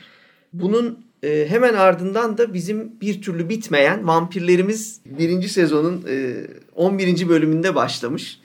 Bunun 0.62 1.00
e, 1.24 1.46
hemen 1.50 1.74
ardından 1.74 2.38
da 2.38 2.54
bizim 2.54 2.92
bir 3.02 3.22
türlü 3.22 3.50
bitmeyen 3.50 4.08
vampirlerimiz 4.08 5.02
birinci 5.06 5.50
sezonun 5.50 6.04
e, 6.10 6.48
11. 6.76 7.30
bölümünde 7.30 7.76
başlamış. 7.76 8.40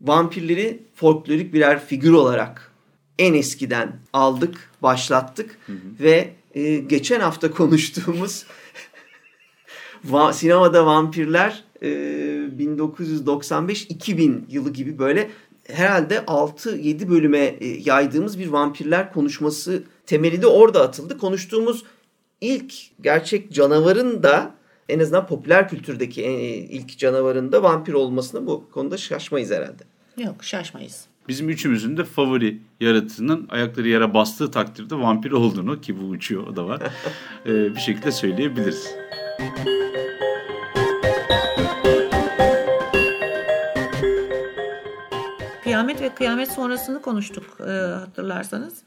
Vampirleri 0.00 0.82
folklorik 0.94 1.54
birer 1.54 1.86
figür 1.86 2.12
olarak 2.12 2.72
en 3.18 3.34
eskiden 3.34 3.96
aldık, 4.12 4.70
başlattık 4.82 5.58
ve 6.00 6.30
e, 6.54 6.76
geçen 6.76 7.20
hafta 7.20 7.50
konuştuğumuz 7.50 8.46
Va- 10.10 10.32
sinemada 10.32 10.86
vampirler 10.86 11.64
e, 11.82 11.88
1995-2000 12.58 14.40
yılı 14.48 14.72
gibi 14.72 14.98
böyle 14.98 15.30
herhalde 15.68 16.16
6-7 16.16 17.08
bölüme 17.08 17.38
e, 17.38 17.66
yaydığımız 17.66 18.38
bir 18.38 18.48
vampirler 18.48 19.12
konuşması 19.12 19.82
temeli 20.06 20.42
de 20.42 20.46
orada 20.46 20.82
atıldı. 20.82 21.18
Konuştuğumuz 21.18 21.82
ilk 22.40 22.74
gerçek 23.02 23.52
canavarın 23.52 24.22
da 24.22 24.54
en 24.88 24.98
azından 24.98 25.26
popüler 25.26 25.68
kültürdeki 25.68 26.22
e, 26.22 26.54
ilk 26.56 26.98
canavarın 26.98 27.52
da 27.52 27.62
vampir 27.62 27.92
olmasına 27.92 28.46
bu 28.46 28.70
konuda 28.70 28.96
şaşmayız 28.96 29.50
herhalde. 29.50 29.84
Yok 30.18 30.44
şaşmayız. 30.44 31.06
Bizim 31.28 31.48
üçümüzün 31.48 31.96
de 31.96 32.04
favori 32.04 32.58
yaratığının 32.80 33.48
ayakları 33.50 33.88
yere 33.88 34.14
bastığı 34.14 34.50
takdirde 34.50 34.94
vampir 34.94 35.30
olduğunu 35.30 35.80
ki 35.80 36.00
bu 36.00 36.04
uçuyor 36.04 36.46
o 36.46 36.56
da 36.56 36.66
var 36.66 36.82
e, 37.46 37.74
bir 37.74 37.80
şekilde 37.80 38.12
söyleyebiliriz. 38.12 38.88
Kıyamet 45.62 46.00
ve 46.00 46.14
kıyamet 46.14 46.52
sonrasını 46.52 47.02
konuştuk 47.02 47.44
e, 47.60 47.70
hatırlarsanız. 47.72 48.82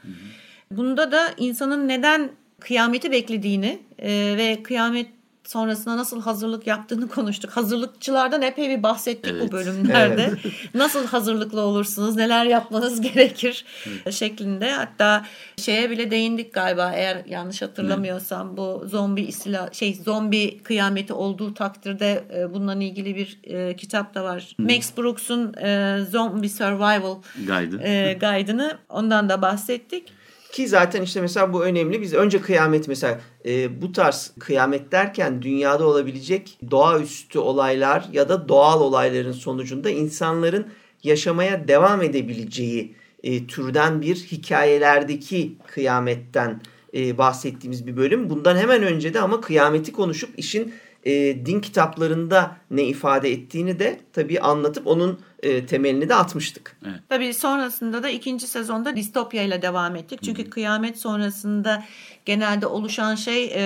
Bunda 0.71 1.11
da 1.11 1.33
insanın 1.37 1.87
neden 1.87 2.31
kıyameti 2.59 3.11
beklediğini 3.11 3.79
e, 3.99 4.09
ve 4.37 4.63
kıyamet 4.63 5.07
sonrasına 5.43 5.97
nasıl 5.97 6.21
hazırlık 6.21 6.67
yaptığını 6.67 7.07
konuştuk. 7.09 7.51
Hazırlıkçılardan 7.51 8.41
epey 8.41 8.69
bir 8.69 8.83
bahsettik 8.83 9.31
Evet. 9.33 9.47
bu 9.47 9.51
bölümlerde. 9.51 10.31
nasıl 10.73 11.07
hazırlıklı 11.07 11.61
olursunuz, 11.61 12.15
neler 12.15 12.45
yapmanız 12.45 13.01
gerekir 13.13 13.65
şeklinde. 14.11 14.71
Hatta 14.71 15.25
şeye 15.57 15.89
bile 15.89 16.11
değindik 16.11 16.53
galiba 16.53 16.91
eğer 16.95 17.25
yanlış 17.25 17.61
hatırlamıyorsam 17.61 18.57
bu 18.57 18.83
zombi 18.85 19.21
istila 19.21 19.69
şey 19.73 19.95
zombi 19.95 20.63
kıyameti 20.63 21.13
olduğu 21.13 21.53
takdirde 21.53 22.23
e, 22.37 22.53
bununla 22.53 22.83
ilgili 22.83 23.15
bir 23.15 23.39
e, 23.43 23.75
kitap 23.75 24.15
da 24.15 24.23
var. 24.23 24.55
Max 24.57 24.97
Brooks'un 24.97 25.53
e, 25.53 25.99
Zombie 26.11 26.49
Survival 26.49 27.15
Gaydı. 27.47 27.81
e, 27.83 28.17
guide'ını 28.21 28.77
ondan 28.89 29.29
da 29.29 29.41
bahsettik. 29.41 30.16
Ki 30.57 30.67
zaten 30.67 31.01
işte 31.01 31.21
mesela 31.21 31.53
bu 31.53 31.63
önemli. 31.63 32.01
Biz 32.01 32.13
önce 32.13 32.41
kıyamet 32.41 32.87
mesela 32.87 33.19
e, 33.45 33.81
bu 33.81 33.91
tarz 33.91 34.31
kıyamet 34.39 34.91
derken 34.91 35.41
dünyada 35.41 35.87
olabilecek 35.87 36.59
doğaüstü 36.71 37.39
olaylar 37.39 38.05
ya 38.13 38.29
da 38.29 38.49
doğal 38.49 38.81
olayların 38.81 39.31
sonucunda 39.31 39.89
insanların 39.89 40.67
yaşamaya 41.03 41.67
devam 41.67 42.01
edebileceği 42.01 42.95
e, 43.23 43.47
türden 43.47 44.01
bir 44.01 44.15
hikayelerdeki 44.15 45.55
kıyametten 45.67 46.61
e, 46.93 47.17
bahsettiğimiz 47.17 47.87
bir 47.87 47.97
bölüm. 47.97 48.29
Bundan 48.29 48.57
hemen 48.57 48.83
önce 48.83 49.13
de 49.13 49.19
ama 49.19 49.41
kıyameti 49.41 49.91
konuşup 49.91 50.29
işin 50.39 50.73
e, 51.03 51.45
din 51.45 51.59
kitaplarında 51.59 52.57
ne 52.71 52.83
ifade 52.83 53.31
ettiğini 53.31 53.79
de 53.79 53.99
tabii 54.13 54.39
anlatıp 54.39 54.87
onun 54.87 55.19
e, 55.43 55.65
temelini 55.65 56.09
de 56.09 56.15
atmıştık. 56.15 56.77
Tabii 57.09 57.33
sonrasında 57.33 58.03
da 58.03 58.09
ikinci 58.09 58.47
sezonda 58.47 58.95
distopya 58.95 59.43
ile 59.43 59.61
devam 59.61 59.95
ettik. 59.95 60.19
Çünkü 60.23 60.49
kıyamet 60.49 60.99
sonrasında 60.99 61.83
genelde 62.25 62.67
oluşan 62.67 63.15
şey 63.15 63.51
e, 63.55 63.61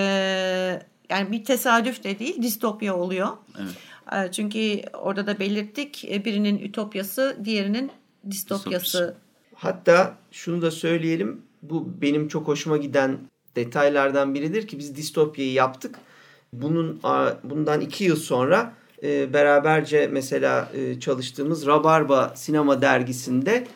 yani 1.10 1.32
bir 1.32 1.46
tesadüf 1.46 2.04
de 2.04 2.20
değil 2.20 2.42
distopya 2.42 2.96
oluyor. 2.96 3.30
Evet. 3.60 4.28
E, 4.28 4.32
çünkü 4.32 4.82
orada 4.94 5.28
da 5.28 5.40
belirttik 5.40 6.06
e, 6.06 6.26
birinin 6.26 6.60
ütopyası 6.60 7.38
diğerinin 7.44 7.92
distopyası. 8.30 8.86
Distopyası. 8.86 9.16
Hatta 9.56 10.18
şunu 10.32 10.62
da 10.62 10.72
söyleyelim. 10.72 11.42
Bu 11.62 12.02
benim 12.02 12.28
çok 12.28 12.48
hoşuma 12.48 12.78
giden 12.78 13.18
detaylardan 13.56 14.34
biridir 14.34 14.68
ki 14.68 14.80
biz 14.80 14.96
distopyayı 14.96 15.54
yaptık. 15.54 15.96
Bunun 16.54 17.00
bundan 17.44 17.82
iki 17.82 18.04
yıl 18.04 18.16
sonra 18.16 18.74
e, 19.04 19.34
beraberce 19.34 20.10
mesela 20.12 20.72
e, 20.74 21.00
çalıştığımız 21.00 21.68
Rabarba 21.68 22.34
Sinema 22.36 22.82
Dergisi'nde 22.82 23.68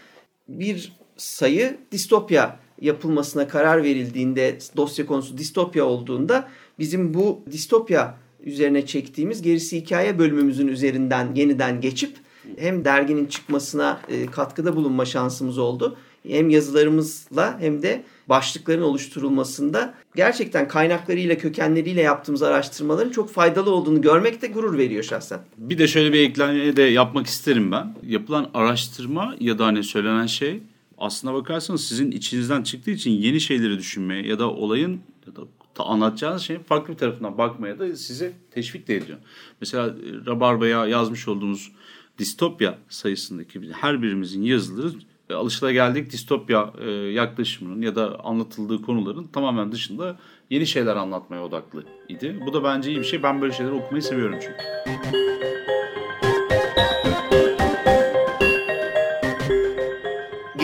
bir 0.47 0.93
sayı 1.17 1.77
distopya 1.91 2.59
yapılmasına 2.81 3.47
karar 3.47 3.83
verildiğinde 3.83 4.57
dosya 4.77 5.05
konusu 5.05 5.37
distopya 5.37 5.85
olduğunda 5.85 6.47
bizim 6.79 7.13
bu 7.13 7.41
distopya 7.51 8.17
üzerine 8.43 8.85
çektiğimiz 8.85 9.41
gerisi 9.41 9.77
hikaye 9.77 10.19
bölümümüzün 10.19 10.67
üzerinden 10.67 11.35
yeniden 11.35 11.81
geçip 11.81 12.17
hem 12.57 12.85
derginin 12.85 13.25
çıkmasına 13.25 14.01
e, 14.09 14.25
katkıda 14.25 14.75
bulunma 14.75 15.05
şansımız 15.05 15.57
oldu. 15.57 15.97
Hem 16.27 16.49
yazılarımızla 16.49 17.59
hem 17.59 17.81
de 17.81 18.03
başlıkların 18.29 18.81
oluşturulmasında 18.81 19.93
gerçekten 20.15 20.67
kaynaklarıyla, 20.67 21.37
kökenleriyle 21.37 22.01
yaptığımız 22.01 22.43
araştırmaların 22.43 23.11
çok 23.11 23.29
faydalı 23.29 23.71
olduğunu 23.71 24.01
görmek 24.01 24.41
de 24.41 24.47
gurur 24.47 24.77
veriyor 24.77 25.03
şahsen. 25.03 25.39
Bir 25.57 25.77
de 25.77 25.87
şöyle 25.87 26.13
bir 26.13 26.19
ekleme 26.19 26.75
de 26.75 26.81
yapmak 26.81 27.27
isterim 27.27 27.71
ben. 27.71 27.95
Yapılan 28.07 28.49
araştırma 28.53 29.35
ya 29.39 29.59
da 29.59 29.65
hani 29.65 29.83
söylenen 29.83 30.25
şey 30.25 30.59
aslına 30.97 31.33
bakarsanız 31.33 31.85
sizin 31.85 32.11
içinizden 32.11 32.63
çıktığı 32.63 32.91
için 32.91 33.11
yeni 33.11 33.41
şeyleri 33.41 33.77
düşünmeye 33.77 34.27
ya 34.27 34.39
da 34.39 34.51
olayın 34.51 35.01
ya 35.27 35.35
da 35.35 35.41
ta- 35.73 35.83
anlatacağınız 35.83 36.41
şeyin 36.41 36.59
farklı 36.59 36.93
bir 36.93 36.97
tarafından 36.97 37.37
bakmaya 37.37 37.79
da 37.79 37.95
sizi 37.95 38.31
teşvik 38.51 38.87
de 38.87 38.95
ediyor. 38.95 39.17
Mesela 39.61 39.87
e, 39.87 40.25
Rabarba'ya 40.25 40.87
yazmış 40.87 41.27
olduğumuz 41.27 41.71
distopya 42.17 42.77
sayısındaki 42.89 43.61
her 43.71 44.01
birimizin 44.01 44.41
yazıları 44.41 44.91
alışılageldik 45.33 46.11
distopya 46.11 46.73
e, 46.81 46.89
yaklaşımının 46.91 47.81
ya 47.81 47.95
da 47.95 48.19
anlatıldığı 48.23 48.81
konuların 48.81 49.27
tamamen 49.27 49.71
dışında 49.71 50.17
yeni 50.49 50.67
şeyler 50.67 50.95
anlatmaya 50.95 51.43
odaklı 51.43 51.83
idi. 52.09 52.39
Bu 52.45 52.53
da 52.53 52.63
bence 52.63 52.91
iyi 52.91 52.99
bir 52.99 53.03
şey. 53.03 53.23
Ben 53.23 53.41
böyle 53.41 53.53
şeyleri 53.53 53.75
okumayı 53.75 54.01
seviyorum 54.01 54.39
çünkü. 54.41 54.57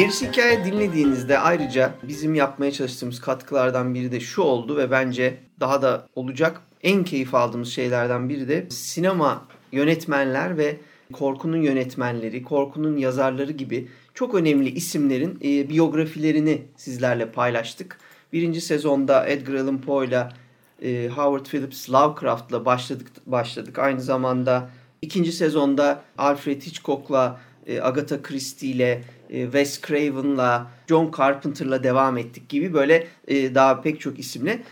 Gerisi 0.02 0.28
hikaye 0.28 0.66
dinlediğinizde 0.66 1.40
ayrıca 1.40 1.94
bizim 2.04 2.36
yapmaya 2.36 2.72
çalıştığımız 2.72 3.22
katkılardan 3.22 3.94
biri 3.94 4.12
de 4.12 4.20
şu 4.20 4.42
oldu 4.42 4.78
ve 4.78 4.92
bence 4.92 5.38
daha 5.60 5.82
da 5.82 6.08
olacak 6.16 6.62
en 6.84 7.04
keyif 7.04 7.36
aldığımız 7.36 7.70
şeylerden 7.70 8.30
biri 8.30 8.48
de 8.48 8.68
sinema 8.70 9.46
yönetmenler 9.72 10.58
ve 10.58 10.78
korkunun 11.14 11.62
yönetmenleri, 11.62 12.44
korkunun 12.44 12.98
yazarları 12.98 13.52
gibi 13.52 13.88
çok 14.14 14.36
önemli 14.36 14.70
isimlerin 14.70 15.40
e, 15.44 15.70
biyografilerini 15.70 16.62
sizlerle 16.78 17.32
paylaştık. 17.32 17.98
Birinci 18.34 18.62
sezonda 18.62 19.28
Edgar 19.28 19.54
Allan 19.54 19.82
Poe'la 19.82 20.34
e, 20.82 21.08
Howard 21.08 21.46
Phillips 21.46 21.90
Lovecraft'la 21.90 22.66
başladık 22.66 23.08
başladık. 23.26 23.80
Aynı 23.80 24.02
zamanda 24.02 24.70
ikinci 25.02 25.32
sezonda 25.32 26.04
Alfred 26.18 26.62
Hitchcock'la 26.62 27.42
e, 27.68 27.82
Agatha 27.82 28.22
Christie 28.22 28.70
ile 28.70 29.04
e, 29.30 29.44
Wes 29.44 29.82
Craven'la 29.82 30.72
John 30.90 31.12
Carpenter'la 31.18 31.84
devam 31.84 32.18
ettik 32.18 32.50
gibi 32.50 32.74
böyle 32.74 33.08
e, 33.28 33.56
daha 33.56 33.82
pek 33.82 34.02
çok 34.02 34.20
isimle 34.20 34.64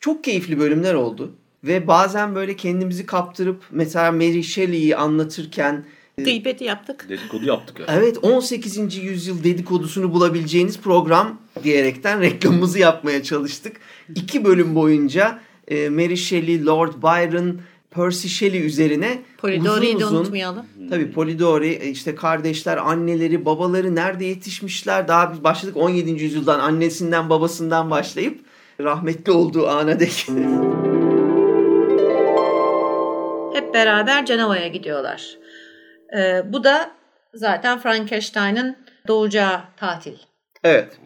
çok 0.00 0.24
keyifli 0.24 0.58
bölümler 0.58 0.94
oldu. 0.94 1.34
Ve 1.64 1.86
bazen 1.86 2.34
böyle 2.34 2.56
kendimizi 2.56 3.06
kaptırıp 3.06 3.64
mesela 3.70 4.12
Mary 4.12 4.42
Shelley'i 4.42 4.96
anlatırken 4.96 5.84
Gıybeti 6.24 6.64
yaptık. 6.64 7.06
Dedikodu 7.08 7.44
yaptık. 7.44 7.80
ya. 7.80 7.86
Evet 7.88 8.18
18. 8.22 8.96
yüzyıl 8.96 9.44
dedikodusunu 9.44 10.12
bulabileceğiniz 10.12 10.78
program 10.80 11.40
diyerekten 11.62 12.20
reklamımızı 12.20 12.78
yapmaya 12.78 13.22
çalıştık. 13.22 13.76
İki 14.14 14.44
bölüm 14.44 14.74
boyunca 14.74 15.38
e, 15.68 15.88
Mary 15.88 16.16
Shelley, 16.16 16.66
Lord 16.66 16.92
Byron, 17.02 17.60
Percy 17.90 18.28
Shelley 18.28 18.66
üzerine 18.66 19.22
Polidori'yi 19.38 19.90
uzun 19.96 20.00
de 20.00 20.06
uzun 20.06 20.16
unutmayalım. 20.16 20.66
Tabii 20.90 21.12
Polidori 21.12 21.68
e, 21.68 21.88
işte 21.88 22.14
kardeşler, 22.14 22.76
anneleri, 22.76 23.44
babaları 23.44 23.94
nerede 23.94 24.24
yetişmişler? 24.24 25.08
Daha 25.08 25.32
biz 25.32 25.44
başladık 25.44 25.76
17. 25.76 26.10
yüzyıldan 26.10 26.60
annesinden 26.60 27.30
babasından 27.30 27.90
başlayıp 27.90 28.40
rahmetli 28.80 29.32
olduğu 29.32 29.68
ana 29.68 30.00
dek. 30.00 30.26
Hep 33.54 33.74
beraber 33.74 34.26
Cenova'ya 34.26 34.68
gidiyorlar. 34.68 35.39
Ee, 36.16 36.42
bu 36.52 36.64
da 36.64 36.90
zaten 37.34 37.78
Frankenstein'ın 37.78 38.76
doğacağı 39.08 39.60
tatil. 39.76 40.14
evet. 40.64 40.98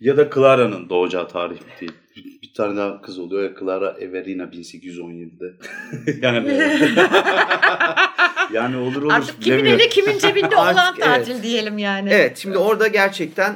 Ya 0.00 0.16
da 0.16 0.30
Clara'nın 0.34 0.88
doğacağı 0.88 1.28
tarih 1.28 1.58
değil. 1.80 1.92
Bir, 2.16 2.24
bir 2.42 2.54
tane 2.56 2.76
daha 2.76 3.02
kız 3.02 3.18
oluyor 3.18 3.42
ya 3.42 3.50
Clara 3.60 3.90
Everina 4.00 4.42
1817'de. 4.42 5.54
yani 6.26 6.48
yani 8.52 8.76
olur 8.76 9.02
olur. 9.02 9.12
Artık 9.12 9.42
kimin 9.42 9.64
eli 9.64 9.88
kimin 9.88 10.18
cebinde 10.18 10.56
olan 10.56 10.74
Artık 10.74 11.06
evet. 11.06 11.26
tatil 11.26 11.42
diyelim 11.42 11.78
yani. 11.78 12.10
Evet 12.12 12.38
şimdi 12.38 12.58
orada 12.58 12.86
gerçekten 12.86 13.54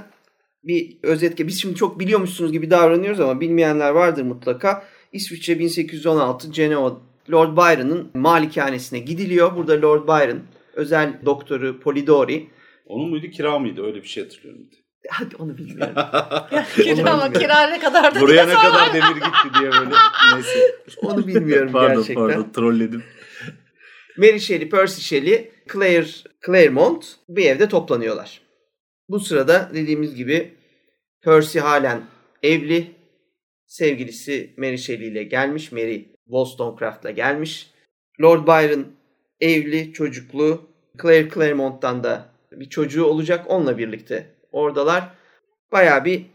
bir 0.65 0.99
özet 1.03 1.39
biz 1.39 1.61
şimdi 1.61 1.75
çok 1.75 2.01
biliyormuşsunuz 2.01 2.53
gibi 2.53 2.71
davranıyoruz 2.71 3.21
ama 3.21 3.41
bilmeyenler 3.41 3.91
vardır 3.91 4.23
mutlaka. 4.23 4.85
İsviçre 5.13 5.59
1816 5.59 6.53
Cenova 6.53 6.97
Lord 7.33 7.57
Byron'ın 7.57 8.11
malikanesine 8.15 8.99
gidiliyor. 8.99 9.57
Burada 9.57 9.83
Lord 9.83 10.09
Byron 10.09 10.41
özel 10.79 11.21
doktoru 11.25 11.81
Polidori. 11.81 12.51
Onun 12.87 13.11
muydu 13.11 13.27
kira 13.27 13.59
mıydı 13.59 13.87
öyle 13.87 14.03
bir 14.03 14.09
şey 14.09 14.23
hatırlıyorum. 14.23 14.63
Hadi 15.11 15.37
onu 15.37 15.59
bilmiyorum. 15.59 15.95
Kira 16.75 17.11
ama 17.13 17.33
kira 17.33 17.67
ne 17.67 17.79
kadar 17.79 18.15
da 18.15 18.21
Buraya 18.21 18.47
ne 18.47 18.55
kadar 18.55 18.95
demir 18.95 19.15
gitti 19.15 19.61
diye 19.61 19.73
böyle. 19.73 19.91
Neyse. 20.35 20.77
onu 21.03 21.27
bilmiyorum 21.27 21.73
Pardon 21.73 21.97
gerçekten. 21.97 22.27
pardon 22.27 22.51
trolledim. 22.53 23.05
Mary 24.17 24.39
Shelley, 24.39 24.69
Percy 24.69 25.01
Shelley, 25.01 25.51
Claire, 25.73 26.07
Claremont 26.47 27.17
bir 27.29 27.47
evde 27.47 27.69
toplanıyorlar. 27.69 28.41
Bu 29.09 29.21
sırada 29.21 29.71
dediğimiz 29.75 30.15
gibi 30.15 30.55
Percy 31.23 31.59
halen 31.59 32.03
evli. 32.43 32.91
Sevgilisi 33.67 34.55
Mary 34.57 34.79
Shelley 34.79 35.09
ile 35.09 35.23
gelmiş. 35.23 35.73
Mary 35.73 36.05
Wollstonecraft'la 36.25 37.11
gelmiş. 37.11 37.71
Lord 38.23 38.47
Byron 38.47 38.87
evli, 39.41 39.93
çocuklu. 39.93 40.68
Claire 41.03 41.31
Claremont'tan 41.35 42.05
da 42.05 42.29
bir 42.53 42.69
çocuğu 42.69 43.05
olacak. 43.05 43.45
Onunla 43.49 43.79
birlikte 43.79 44.35
oradalar. 44.53 45.09
Baya 45.73 46.05
bir 46.05 46.27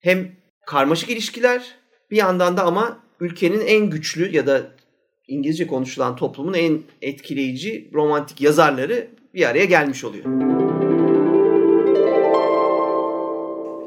hem 0.00 0.32
karmaşık 0.66 1.10
ilişkiler 1.10 1.74
bir 2.10 2.16
yandan 2.16 2.56
da 2.56 2.64
ama 2.64 2.98
ülkenin 3.20 3.60
en 3.60 3.90
güçlü 3.90 4.36
ya 4.36 4.46
da 4.46 4.62
İngilizce 5.28 5.66
konuşulan 5.66 6.16
toplumun 6.16 6.54
en 6.54 6.82
etkileyici 7.02 7.90
romantik 7.94 8.40
yazarları 8.40 9.08
bir 9.34 9.48
araya 9.48 9.64
gelmiş 9.64 10.04
oluyor. 10.04 10.24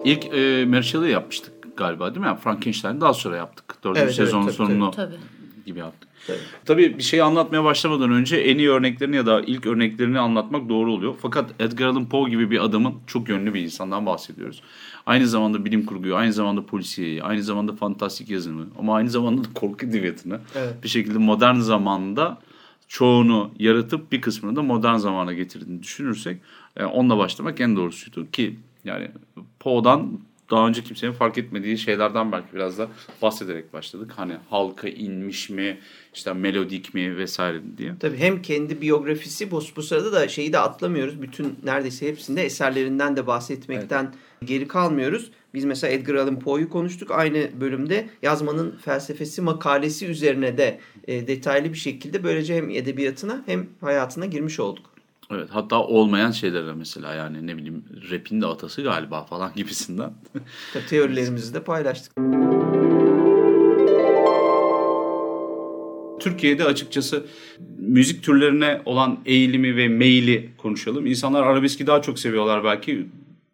İlk 0.06 0.26
e, 0.26 0.66
Mary 0.66 0.84
Shelley 0.84 1.12
yapmıştık 1.12 1.78
galiba 1.78 2.10
değil 2.10 2.20
mi? 2.20 2.26
Yani 2.28 2.40
Frankenstein'i 2.40 3.02
daha 3.02 3.14
sonra 3.14 3.38
yaptık. 3.38 3.76
Dördüncü 3.84 4.00
Evet, 4.00 4.16
evet, 4.20 4.28
sezonun 4.28 4.46
tabii, 4.46 4.56
sonunu 4.56 4.92
Tabii. 4.92 5.16
gibi 5.66 5.80
yaptık. 5.80 6.10
Tabii. 6.28 6.38
Tabii 6.66 6.98
bir 6.98 7.04
şey 7.04 7.22
anlatmaya 7.22 7.64
başlamadan 7.64 8.12
önce 8.12 8.38
en 8.38 8.58
iyi 8.58 8.70
örneklerini 8.70 9.16
ya 9.16 9.26
da 9.26 9.42
ilk 9.42 9.66
örneklerini 9.66 10.20
anlatmak 10.20 10.70
doğru 10.70 10.94
oluyor. 10.94 11.16
Fakat 11.22 11.50
Edgar 11.60 11.88
Allan 11.88 12.10
Poe 12.10 12.30
gibi 12.30 12.52
bir 12.52 12.64
adamın 12.64 12.94
çok 13.08 13.30
yönlü 13.30 13.54
bir 13.54 13.62
insandan 13.62 14.06
bahsediyoruz. 14.06 14.62
Aynı 15.06 15.28
zamanda 15.28 15.66
bilim 15.66 15.86
kurguyu, 15.86 16.16
aynı 16.16 16.34
zamanda 16.34 16.66
polisiyeyi, 16.66 17.24
aynı 17.24 17.44
zamanda 17.44 17.76
fantastik 17.76 18.30
yazımı 18.30 18.68
ama 18.80 18.96
aynı 18.96 19.10
zamanda 19.10 19.44
da 19.44 19.48
korku 19.54 19.86
edebiyatını 19.86 20.40
Evet. 20.56 20.84
bir 20.84 20.90
şekilde 20.90 21.18
modern 21.18 21.56
zamanda 21.56 22.38
çoğunu 22.88 23.52
yaratıp 23.60 24.12
bir 24.12 24.22
kısmını 24.22 24.56
da 24.56 24.62
modern 24.62 24.96
zamana 24.96 25.34
getirdiğini 25.34 25.84
düşünürsek 25.84 26.42
e, 26.78 26.86
onunla 26.86 27.18
başlamak 27.18 27.62
en 27.62 27.76
doğrusuydu 27.76 28.32
ki 28.32 28.60
yani 28.86 29.12
Poe'dan 29.60 30.20
daha 30.52 30.68
önce 30.68 30.84
kimsenin 30.84 31.12
fark 31.12 31.38
etmediği 31.38 31.78
şeylerden 31.78 32.32
belki 32.32 32.54
biraz 32.54 32.78
da 32.78 32.88
bahsederek 33.22 33.74
başladık. 33.74 34.12
Hani 34.16 34.34
halka 34.50 34.88
inmiş 34.88 35.50
mi, 35.50 35.78
işte 36.14 36.34
melodik 36.34 36.94
mi 36.94 37.18
vesaire 37.18 37.62
diye. 37.78 37.94
Tabii 38.00 38.18
hem 38.18 38.42
kendi 38.42 38.82
biyografisi 38.82 39.52
bu, 39.52 39.64
bu 39.76 39.84
sırada 39.84 40.12
da 40.12 40.28
şeyi 40.28 40.54
de 40.54 40.60
atlamıyoruz. 40.60 41.22
Bütün 41.22 41.60
neredeyse 41.64 42.08
hepsinde 42.08 42.46
eserlerinden 42.46 43.18
de 43.18 43.28
bahsetmekten 43.28 44.14
geri 44.46 44.68
kalmıyoruz. 44.68 45.32
Biz 45.54 45.66
mesela 45.66 45.94
Edgar 45.94 46.16
Allan 46.16 46.40
Poe'yu 46.40 46.70
konuştuk. 46.70 47.12
Aynı 47.12 47.50
bölümde 47.62 48.10
yazmanın 48.22 48.78
felsefesi 48.78 49.42
makalesi 49.42 50.08
üzerine 50.08 50.58
de 50.58 50.80
e, 51.08 51.28
detaylı 51.28 51.74
bir 51.74 51.78
şekilde 51.78 52.24
böylece 52.24 52.56
hem 52.56 52.70
edebiyatına 52.70 53.44
hem 53.46 53.68
hayatına 53.82 54.26
girmiş 54.26 54.60
olduk. 54.60 54.91
Evet 55.32 55.50
hatta 55.52 55.84
olmayan 55.84 56.32
şeylere 56.32 56.74
mesela 56.74 57.14
yani 57.14 57.48
ne 57.48 57.58
bileyim 57.58 57.86
rap'in 58.12 58.42
de 58.42 58.46
atası 58.46 58.82
galiba 58.82 59.24
falan 59.24 59.52
gibisinden. 59.56 60.14
Teorilerimizi 60.90 61.54
de 61.54 61.64
paylaştık. 61.64 62.14
Türkiye'de 66.20 66.64
açıkçası 66.64 67.26
müzik 67.78 68.24
türlerine 68.24 68.82
olan 68.86 69.20
eğilimi 69.26 69.76
ve 69.76 69.88
meyili 69.88 70.50
konuşalım. 70.58 71.06
İnsanlar 71.06 71.44
arabeski 71.44 71.88
daha 71.88 72.02
çok 72.02 72.20
seviyorlar 72.20 72.64
belki. 72.64 73.06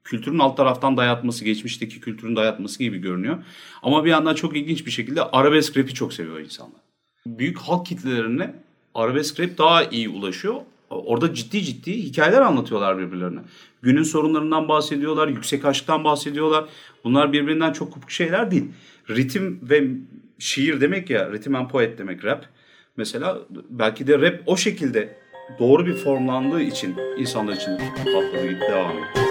Kültürün 0.04 0.40
alt 0.40 0.58
taraftan 0.58 0.98
dayatması, 0.98 1.46
geçmişteki 1.46 2.00
kültürün 2.00 2.36
dayatması 2.36 2.80
gibi 2.80 2.98
görünüyor. 2.98 3.38
Ama 3.82 4.06
bir 4.06 4.10
yandan 4.10 4.36
çok 4.36 4.58
ilginç 4.58 4.86
bir 4.86 4.92
şekilde 4.92 5.24
arabesk 5.24 5.78
rap'i 5.78 5.94
çok 5.94 6.14
seviyor 6.14 6.40
insanlar. 6.40 6.82
Büyük 7.26 7.58
halk 7.58 7.86
kitlelerine 7.86 8.54
arabesk 8.96 9.40
rap 9.40 9.58
daha 9.58 9.84
iyi 9.84 10.10
ulaşıyor. 10.10 10.56
Orada 11.06 11.34
ciddi 11.34 11.64
ciddi 11.64 11.94
hikayeler 11.94 12.42
anlatıyorlar 12.42 12.98
birbirlerine. 12.98 13.40
Günün 13.82 14.04
sorunlarından 14.04 14.68
bahsediyorlar, 14.68 15.28
yüksek 15.28 15.66
aşktan 15.66 16.04
bahsediyorlar. 16.04 16.66
Bunlar 17.04 17.34
birbirinden 17.34 17.74
çok 17.74 17.94
kopuk 17.94 18.12
şeyler 18.12 18.52
değil. 18.52 18.66
Ritim 19.10 19.60
ve 19.70 19.88
şiir 20.40 20.82
demek 20.82 21.10
ya, 21.10 21.32
ritim 21.32 21.56
and 21.56 21.70
poet 21.70 21.98
demek 21.98 22.26
rap. 22.26 22.46
Mesela 22.98 23.38
belki 23.70 24.08
de 24.08 24.22
rap 24.22 24.40
o 24.46 24.58
şekilde 24.58 25.18
doğru 25.60 25.86
bir 25.86 25.94
formlandığı 25.94 26.62
için 26.62 26.96
insanlar 27.18 27.54
için 27.54 27.78
patladı 27.78 28.60
devam 28.62 28.98
etti. 28.98 29.28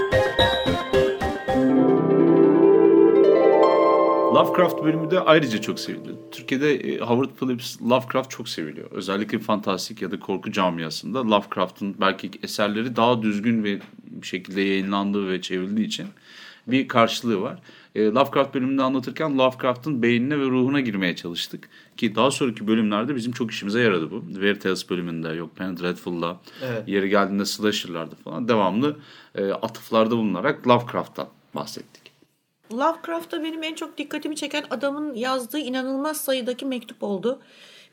Lovecraft 4.36 4.84
bölümü 4.84 5.10
de 5.10 5.20
ayrıca 5.20 5.60
çok 5.60 5.80
sevildi. 5.80 6.10
Türkiye'de 6.32 6.74
e, 6.74 6.98
Howard 6.98 7.30
Phillips 7.30 7.82
Lovecraft 7.82 8.30
çok 8.30 8.48
seviliyor. 8.48 8.90
Özellikle 8.90 9.38
fantastik 9.38 10.02
ya 10.02 10.10
da 10.10 10.20
korku 10.20 10.52
camiasında 10.52 11.30
Lovecraft'ın 11.30 11.96
belki 12.00 12.30
eserleri 12.42 12.96
daha 12.96 13.22
düzgün 13.22 13.64
ve 13.64 13.78
bir 14.04 14.26
şekilde 14.26 14.60
yayınlandığı 14.60 15.28
ve 15.28 15.40
çevrildiği 15.40 15.86
için 15.86 16.06
bir 16.66 16.88
karşılığı 16.88 17.40
var. 17.40 17.58
E, 17.94 18.04
Lovecraft 18.04 18.54
bölümünde 18.54 18.82
anlatırken 18.82 19.38
Lovecraft'ın 19.38 20.02
beynine 20.02 20.38
ve 20.38 20.44
ruhuna 20.44 20.80
girmeye 20.80 21.16
çalıştık. 21.16 21.68
Ki 21.96 22.14
daha 22.14 22.30
sonraki 22.30 22.66
bölümlerde 22.66 23.16
bizim 23.16 23.32
çok 23.32 23.50
işimize 23.50 23.80
yaradı 23.80 24.10
bu. 24.10 24.24
Weird 24.32 24.60
Tales 24.60 24.90
bölümünde 24.90 25.28
yok 25.28 25.56
Penny 25.56 25.76
Dreadful'da 25.76 26.40
Evet. 26.62 26.88
yeri 26.88 27.08
geldiğinde 27.08 27.44
slasher'larda 27.44 28.14
falan 28.24 28.48
devamlı 28.48 28.96
e, 29.34 29.50
atıflarda 29.50 30.16
bulunarak 30.16 30.68
Lovecraft'tan 30.68 31.28
bahsettik. 31.54 31.95
Lovecraft'ta 32.72 33.42
benim 33.42 33.62
en 33.62 33.74
çok 33.74 33.98
dikkatimi 33.98 34.36
çeken 34.36 34.64
adamın 34.70 35.14
yazdığı 35.14 35.58
inanılmaz 35.58 36.20
sayıdaki 36.20 36.66
mektup 36.66 37.02
oldu. 37.02 37.40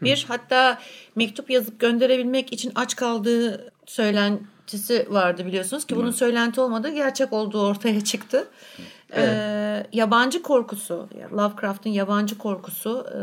Bir 0.02 0.26
hatta 0.28 0.80
mektup 1.16 1.50
yazıp 1.50 1.80
gönderebilmek 1.80 2.54
için 2.54 2.72
aç 2.76 2.96
kaldığı 2.96 3.72
söylentisi 3.86 5.08
vardı 5.10 5.46
biliyorsunuz 5.46 5.86
ki 5.86 5.96
bunun 5.96 6.12
söylenti 6.12 6.62
olmadığı 6.62 6.90
gerçek 6.90 7.34
olduğu 7.34 7.68
ortaya 7.68 8.04
çıktı. 8.04 8.48
Ee, 9.16 9.88
yabancı 9.94 10.42
korkusu, 10.42 11.10
Lovecraft'ın 11.32 11.90
yabancı 11.90 12.38
korkusu 12.38 13.06
e, 13.14 13.20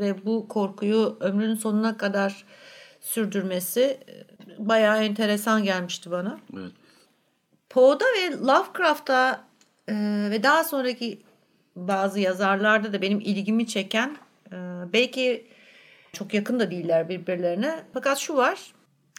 ve 0.00 0.24
bu 0.24 0.48
korkuyu 0.48 1.16
ömrünün 1.20 1.54
sonuna 1.54 1.96
kadar 1.96 2.44
sürdürmesi 3.00 3.80
e, 3.80 4.24
bayağı 4.58 5.04
enteresan 5.04 5.64
gelmişti 5.64 6.10
bana. 6.10 6.38
Evet. 6.56 6.72
Poe'da 7.70 8.04
ve 8.04 8.36
Lovecraft'ta 8.46 9.47
e, 9.88 9.94
ve 10.30 10.42
daha 10.42 10.64
sonraki 10.64 11.22
bazı 11.76 12.20
yazarlarda 12.20 12.92
da 12.92 13.02
benim 13.02 13.20
ilgimi 13.20 13.66
çeken 13.66 14.16
e, 14.52 14.56
belki 14.92 15.46
çok 16.12 16.34
yakın 16.34 16.60
da 16.60 16.70
değiller 16.70 17.08
birbirlerine 17.08 17.82
fakat 17.92 18.18
şu 18.18 18.36
var 18.36 18.58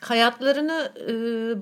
hayatlarını 0.01 0.93
e, 1.07 1.11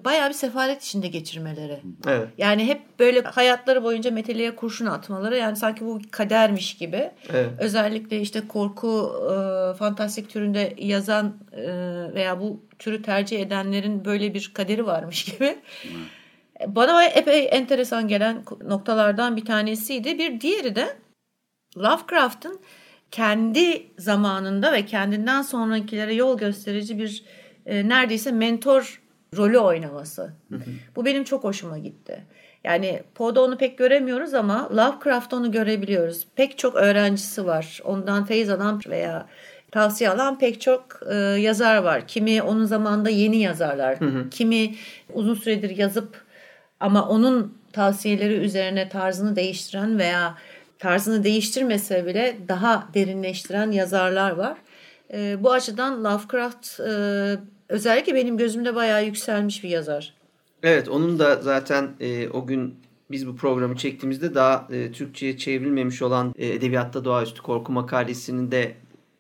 bayağı 0.06 0.30
bir 0.30 0.34
sefalet 0.34 0.84
içinde 0.84 1.08
geçirmeleri. 1.08 1.80
Evet. 2.08 2.28
Yani 2.38 2.68
hep 2.68 3.00
böyle 3.00 3.22
hayatları 3.22 3.84
boyunca 3.84 4.12
meteliğe 4.12 4.56
kurşun 4.56 4.86
atmaları 4.86 5.38
yani 5.38 5.56
sanki 5.56 5.86
bu 5.86 6.00
kadermiş 6.12 6.78
gibi. 6.78 7.12
Evet. 7.30 7.50
Özellikle 7.60 8.20
işte 8.20 8.48
korku 8.48 9.14
e, 9.26 9.78
fantastik 9.78 10.30
türünde 10.30 10.74
yazan 10.78 11.36
e, 11.52 11.68
veya 12.14 12.40
bu 12.40 12.62
türü 12.80 13.02
tercih 13.02 13.42
edenlerin 13.42 14.06
böyle 14.06 14.34
bir 14.34 14.52
kaderi 14.54 14.86
varmış 14.86 15.26
gibi. 15.26 15.58
Bana 16.68 17.06
epey 17.06 17.48
enteresan 17.52 18.08
gelen 18.08 18.44
noktalardan 18.64 19.38
bir 19.38 19.46
tanesiydi. 19.46 20.20
Bir 20.20 20.42
diğeri 20.42 20.76
de 20.76 20.98
Lovecraft'ın 21.78 22.60
kendi 23.12 23.84
zamanında 23.98 24.74
ve 24.74 24.86
kendinden 24.86 25.42
sonrakilere 25.42 26.14
yol 26.14 26.38
gösterici 26.38 27.00
bir 27.00 27.24
e, 27.66 27.90
neredeyse 27.90 28.32
mentor 28.32 29.02
rolü 29.38 29.58
oynaması. 29.58 30.34
Bu 30.96 31.06
benim 31.06 31.24
çok 31.24 31.44
hoşuma 31.44 31.78
gitti. 31.78 32.24
Yani 32.64 33.04
Poe'da 33.16 33.42
onu 33.42 33.58
pek 33.58 33.78
göremiyoruz 33.78 34.34
ama 34.34 34.70
Lovecraft'ta 34.76 35.38
onu 35.38 35.52
görebiliyoruz. 35.52 36.28
Pek 36.36 36.58
çok 36.58 36.76
öğrencisi 36.76 37.46
var. 37.46 37.80
Ondan 37.84 38.26
feyiz 38.26 38.50
alan 38.50 38.82
veya 38.88 39.28
tavsiye 39.72 40.10
alan 40.10 40.40
pek 40.40 40.62
çok 40.62 41.00
e, 41.10 41.16
yazar 41.16 41.78
var. 41.78 42.08
Kimi 42.08 42.42
onun 42.42 42.66
zamanında 42.66 43.10
yeni 43.10 43.38
yazarlar. 43.38 43.98
Kimi 44.32 44.76
uzun 45.14 45.34
süredir 45.34 45.78
yazıp 45.78 46.27
ama 46.80 47.08
onun 47.08 47.58
tavsiyeleri 47.74 48.34
üzerine 48.34 48.90
tarzını 48.90 49.36
değiştiren 49.36 50.00
veya 50.00 50.38
tarzını 50.80 51.24
değiştirmese 51.24 52.06
bile 52.06 52.38
daha 52.48 52.88
derinleştiren 52.94 53.72
yazarlar 53.72 54.32
var. 54.32 54.58
E, 55.14 55.44
bu 55.44 55.52
açıdan 55.52 56.04
Lovecraft 56.04 56.80
e, 56.80 56.94
özellikle 57.70 58.16
benim 58.16 58.38
gözümde 58.38 58.76
bayağı 58.76 59.06
yükselmiş 59.06 59.64
bir 59.64 59.70
yazar. 59.70 60.14
Evet 60.64 60.90
onun 60.90 61.20
da 61.20 61.42
zaten 61.42 61.90
e, 62.00 62.30
o 62.30 62.48
gün 62.48 62.76
biz 63.12 63.28
bu 63.28 63.36
programı 63.36 63.76
çektiğimizde 63.76 64.36
daha 64.36 64.68
e, 64.72 64.92
Türkçe'ye 64.92 65.38
çevrilmemiş 65.38 66.02
olan 66.02 66.34
e, 66.38 66.48
Edebiyatta 66.48 67.06
Doğaüstü 67.06 67.42
Korku 67.42 67.72
makalesinin 67.72 68.52
de 68.52 68.76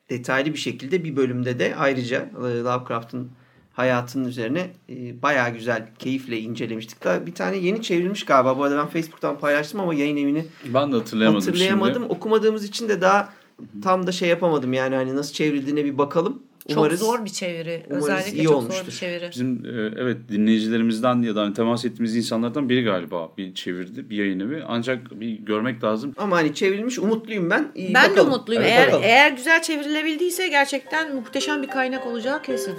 detaylı 0.10 0.54
bir 0.54 0.60
şekilde 0.60 1.04
bir 1.04 1.16
bölümde 1.16 1.60
de 1.60 1.76
ayrıca 1.76 2.20
e, 2.20 2.40
Lovecraft'ın 2.40 3.32
hayatının 3.78 4.28
üzerine 4.28 4.68
e, 4.90 5.22
bayağı 5.22 5.50
güzel, 5.54 5.88
keyifle 6.00 6.40
incelemiştik. 6.40 7.04
Daha 7.04 7.26
bir 7.26 7.34
tane 7.36 7.58
yeni 7.58 7.82
çevrilmiş 7.82 8.26
galiba. 8.26 8.58
Bu 8.58 8.64
arada 8.64 8.78
ben 8.78 8.88
Facebook'tan 8.88 9.40
paylaştım 9.40 9.80
ama 9.80 9.94
yayın 9.94 10.18
evini 10.18 10.46
Ben 10.74 10.92
de 10.92 10.96
hatırlayamadım, 10.96 11.48
hatırlayamadım. 11.48 11.94
şimdi. 12.02 12.14
Okumadığımız 12.14 12.64
için 12.66 12.90
de 12.90 13.02
daha 13.02 13.30
tam 13.84 14.08
da 14.08 14.12
şey 14.12 14.30
yapamadım. 14.30 14.74
Yani 14.74 14.96
hani 14.96 15.16
nasıl 15.16 15.34
çevrildiğine 15.34 15.86
bir 15.86 15.98
bakalım. 15.98 16.44
Çok 16.70 16.78
Umarız, 16.78 17.00
zor 17.00 17.26
bir 17.26 17.30
çeviri. 17.30 17.84
Özellikle 17.90 18.38
iyi 18.38 18.44
çok 18.44 18.56
olmuştur. 18.56 18.80
zor 18.84 18.88
bir 18.88 18.92
çeviri. 18.92 19.30
Bizim 19.32 19.66
e, 19.66 19.94
evet 20.02 20.18
dinleyicilerimizden 20.30 21.22
ya 21.22 21.36
da 21.36 21.42
hani 21.42 21.54
temas 21.54 21.86
ettiğimiz 21.86 22.16
insanlardan 22.16 22.70
biri 22.70 22.84
galiba 22.84 23.30
bir 23.38 23.54
çevirdi 23.54 24.10
bir 24.10 24.18
yayın 24.18 24.40
evi. 24.40 24.64
Ancak 24.68 25.20
bir 25.20 25.32
görmek 25.40 25.84
lazım. 25.84 26.14
Ama 26.18 26.36
hani 26.38 26.56
çevrilmiş 26.56 27.00
umutluyum 27.00 27.50
ben. 27.50 27.72
İyi 27.76 27.94
Ben 27.94 28.10
bakalım. 28.10 28.16
de 28.16 28.22
umutluyum. 28.22 28.62
Evet, 28.64 28.72
eğer 28.74 28.88
bakalım. 28.88 29.04
eğer 29.04 29.32
güzel 29.32 29.62
çevrilebildiyse 29.62 30.48
gerçekten 30.48 31.16
muhteşem 31.16 31.62
bir 31.62 31.68
kaynak 31.68 32.08
olacağı 32.08 32.42
kesin. 32.42 32.74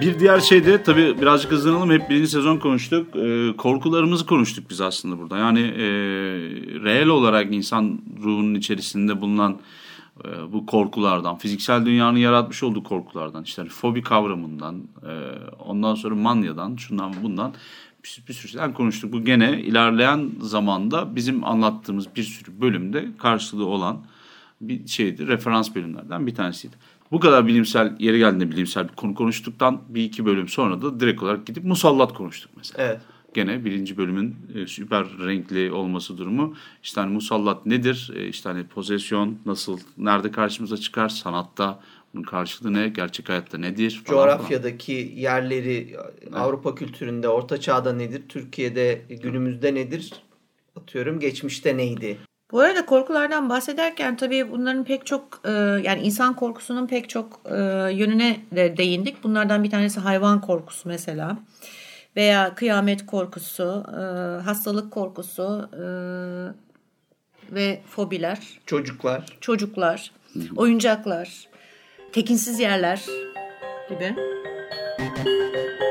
Bir 0.00 0.20
diğer 0.20 0.40
şey 0.40 0.66
de 0.66 0.82
tabii 0.82 1.20
birazcık 1.20 1.52
hızlanalım. 1.52 1.90
Hep 1.90 2.10
birinci 2.10 2.28
sezon 2.28 2.56
konuştuk. 2.56 3.16
Ee, 3.16 3.56
korkularımızı 3.56 4.26
konuştuk 4.26 4.70
biz 4.70 4.80
aslında 4.80 5.18
burada. 5.18 5.38
Yani 5.38 5.60
e, 5.60 5.86
reel 6.84 7.06
olarak 7.06 7.54
insan 7.54 8.00
ruhunun 8.22 8.54
içerisinde 8.54 9.20
bulunan 9.20 9.58
e, 10.24 10.52
bu 10.52 10.66
korkulardan, 10.66 11.38
fiziksel 11.38 11.86
dünyanın 11.86 12.18
yaratmış 12.18 12.62
olduğu 12.62 12.84
korkulardan, 12.84 13.42
işte 13.42 13.62
hani 13.62 13.68
fobi 13.68 14.02
kavramından, 14.02 14.76
e, 14.76 15.12
ondan 15.58 15.94
sonra 15.94 16.14
manyadan, 16.14 16.76
şundan 16.76 17.14
bundan 17.22 17.54
bir, 18.04 18.22
bir 18.28 18.34
sürü 18.34 18.52
şeyden 18.52 18.74
konuştuk. 18.74 19.12
Bu 19.12 19.24
gene 19.24 19.60
ilerleyen 19.60 20.30
zamanda 20.40 21.16
bizim 21.16 21.44
anlattığımız 21.44 22.16
bir 22.16 22.22
sürü 22.22 22.60
bölümde 22.60 23.08
karşılığı 23.18 23.66
olan 23.66 23.98
bir 24.60 24.86
şeydi. 24.86 25.26
Referans 25.26 25.74
bölümlerden 25.74 26.26
bir 26.26 26.34
tanesiydi. 26.34 26.76
Bu 27.12 27.20
kadar 27.20 27.46
bilimsel, 27.46 27.96
yeri 27.98 28.18
geldiğinde 28.18 28.50
bilimsel 28.50 28.88
bir 28.88 28.94
konu 28.94 29.14
konuştuktan 29.14 29.80
bir 29.88 30.04
iki 30.04 30.26
bölüm 30.26 30.48
sonra 30.48 30.82
da 30.82 31.00
direkt 31.00 31.22
olarak 31.22 31.46
gidip 31.46 31.64
musallat 31.64 32.14
konuştuk 32.14 32.50
mesela. 32.56 32.84
Evet. 32.84 33.00
Gene 33.34 33.64
birinci 33.64 33.96
bölümün 33.96 34.36
e, 34.54 34.66
süper 34.66 35.06
renkli 35.24 35.72
olması 35.72 36.18
durumu. 36.18 36.54
İşte 36.82 37.00
hani 37.00 37.12
musallat 37.12 37.66
nedir? 37.66 38.10
E, 38.16 38.28
işte 38.28 38.48
hani 38.48 38.64
pozisyon 38.66 39.38
nasıl, 39.46 39.78
nerede 39.98 40.30
karşımıza 40.30 40.76
çıkar? 40.76 41.08
Sanatta 41.08 41.80
bunun 42.14 42.22
karşılığı 42.22 42.72
ne? 42.72 42.88
Gerçek 42.88 43.28
hayatta 43.28 43.58
nedir? 43.58 44.02
Falan 44.04 44.18
falan. 44.18 44.36
coğrafyadaki 44.38 45.12
yerleri 45.16 45.96
Avrupa 46.34 46.74
kültüründe 46.74 47.28
orta 47.28 47.60
çağda 47.60 47.92
nedir? 47.92 48.22
Türkiye'de 48.28 49.02
günümüzde 49.22 49.74
nedir? 49.74 50.12
Atıyorum 50.76 51.20
geçmişte 51.20 51.76
neydi? 51.76 52.18
Bu 52.52 52.60
arada 52.60 52.86
korkulardan 52.86 53.48
bahsederken 53.48 54.16
tabii 54.16 54.50
bunların 54.50 54.84
pek 54.84 55.06
çok 55.06 55.40
e, 55.44 55.50
yani 55.84 56.00
insan 56.02 56.36
korkusunun 56.36 56.86
pek 56.86 57.08
çok 57.08 57.40
e, 57.44 57.56
yönüne 57.92 58.36
de 58.52 58.76
değindik. 58.76 59.24
Bunlardan 59.24 59.64
bir 59.64 59.70
tanesi 59.70 60.00
hayvan 60.00 60.40
korkusu 60.40 60.88
mesela 60.88 61.36
veya 62.16 62.54
kıyamet 62.54 63.06
korkusu, 63.06 63.84
e, 63.92 64.00
hastalık 64.42 64.90
korkusu 64.92 65.68
ve 67.50 67.80
fobiler, 67.90 68.38
Çocuklar. 68.66 69.24
çocuklar, 69.40 70.12
oyuncaklar, 70.56 71.48
tekinsiz 72.12 72.60
yerler 72.60 73.04
gibi. 73.88 74.14
Biz 74.98 75.87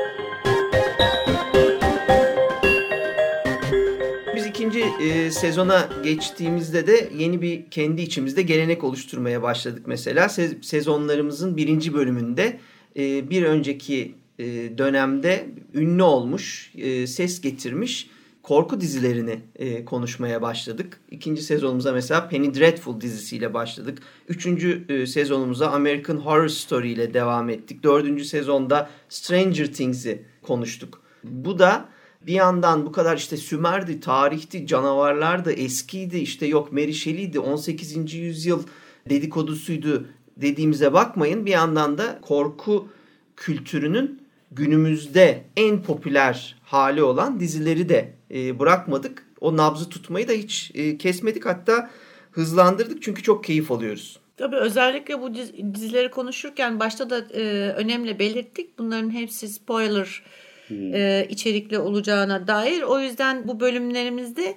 ikinci 4.68 5.04
e, 5.04 5.30
sezona 5.30 5.88
geçtiğimizde 6.04 6.86
de 6.86 7.10
yeni 7.18 7.42
bir 7.42 7.70
kendi 7.70 8.02
içimizde 8.02 8.42
gelenek 8.42 8.84
oluşturmaya 8.84 9.42
başladık 9.42 9.82
mesela. 9.86 10.24
Se- 10.26 10.62
sezonlarımızın 10.62 11.56
birinci 11.56 11.94
bölümünde 11.94 12.58
e, 12.96 13.30
bir 13.30 13.42
önceki 13.42 14.14
e, 14.38 14.44
dönemde 14.78 15.46
ünlü 15.74 16.02
olmuş, 16.02 16.72
e, 16.78 17.06
ses 17.06 17.40
getirmiş 17.40 18.10
korku 18.42 18.80
dizilerini 18.80 19.40
e, 19.56 19.84
konuşmaya 19.84 20.42
başladık. 20.42 21.00
İkinci 21.10 21.42
sezonumuza 21.42 21.92
mesela 21.92 22.28
Penny 22.28 22.54
Dreadful 22.54 23.00
dizisiyle 23.00 23.54
başladık. 23.54 23.98
Üçüncü 24.28 24.84
e, 24.88 25.06
sezonumuza 25.06 25.66
American 25.70 26.16
Horror 26.16 26.48
Story 26.48 26.92
ile 26.92 27.14
devam 27.14 27.50
ettik. 27.50 27.82
Dördüncü 27.82 28.24
sezonda 28.24 28.90
Stranger 29.08 29.72
Things'i 29.72 30.22
konuştuk. 30.42 31.02
Bu 31.24 31.58
da 31.58 31.88
bir 32.26 32.32
yandan 32.32 32.86
bu 32.86 32.92
kadar 32.92 33.16
işte 33.16 33.36
Sümer'di, 33.36 34.00
tarihti, 34.00 34.66
canavarlar 34.66 35.44
da 35.44 35.52
eskiydi. 35.52 36.18
işte 36.18 36.46
yok 36.46 36.72
Mary 36.72 36.92
Shelley'di, 36.92 37.40
18. 37.40 38.14
yüzyıl 38.14 38.62
dedikodusuydu 39.08 40.06
dediğimize 40.36 40.92
bakmayın. 40.92 41.46
Bir 41.46 41.50
yandan 41.50 41.98
da 41.98 42.18
korku 42.22 42.88
kültürünün 43.36 44.22
günümüzde 44.52 45.44
en 45.56 45.82
popüler 45.82 46.56
hali 46.62 47.02
olan 47.02 47.40
dizileri 47.40 47.88
de 47.88 48.14
e, 48.34 48.58
bırakmadık. 48.58 49.26
O 49.40 49.56
nabzı 49.56 49.88
tutmayı 49.88 50.28
da 50.28 50.32
hiç 50.32 50.70
e, 50.74 50.98
kesmedik. 50.98 51.46
Hatta 51.46 51.90
hızlandırdık 52.30 53.02
çünkü 53.02 53.22
çok 53.22 53.44
keyif 53.44 53.70
alıyoruz. 53.72 54.18
Tabii 54.36 54.56
özellikle 54.56 55.20
bu 55.20 55.34
diz- 55.34 55.74
dizileri 55.74 56.10
konuşurken 56.10 56.80
başta 56.80 57.10
da 57.10 57.18
e, 57.18 57.42
önemli 57.72 58.18
belirttik. 58.18 58.78
Bunların 58.78 59.10
hepsi 59.10 59.48
spoiler 59.48 60.22
e, 60.70 61.26
içerikli 61.30 61.78
olacağına 61.78 62.46
dair. 62.46 62.82
O 62.82 63.00
yüzden 63.00 63.48
bu 63.48 63.60
bölümlerimizde 63.60 64.54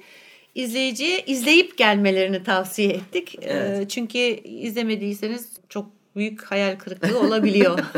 izleyiciye 0.56 1.24
izleyip 1.26 1.78
gelmelerini 1.78 2.44
tavsiye 2.44 2.90
ettik. 2.90 3.36
E, 3.42 3.50
Evet. 3.50 3.90
çünkü 3.90 4.18
izlemediyseniz 4.44 5.50
çok 5.70 5.90
büyük 6.16 6.44
hayal 6.44 6.76
kırıklığı 6.76 7.20
olabiliyor. 7.20 7.80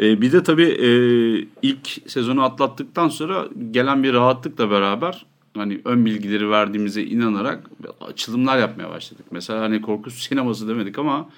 E, 0.00 0.20
bir 0.20 0.32
de 0.32 0.42
tabii 0.42 0.68
e, 0.68 0.88
ilk 1.62 1.88
sezonu 2.06 2.42
atlattıktan 2.44 3.08
sonra 3.08 3.48
gelen 3.70 4.02
bir 4.02 4.12
rahatlıkla 4.12 4.70
beraber 4.70 5.26
hani 5.56 5.80
ön 5.84 6.06
bilgileri 6.06 6.50
verdiğimize 6.50 7.02
inanarak 7.02 7.70
açılımlar 8.00 8.58
yapmaya 8.58 8.90
başladık. 8.90 9.26
Mesela 9.30 9.60
hani 9.60 9.82
korku 9.82 10.10
sineması 10.10 10.68
demedik 10.68 10.98
ama 10.98 11.30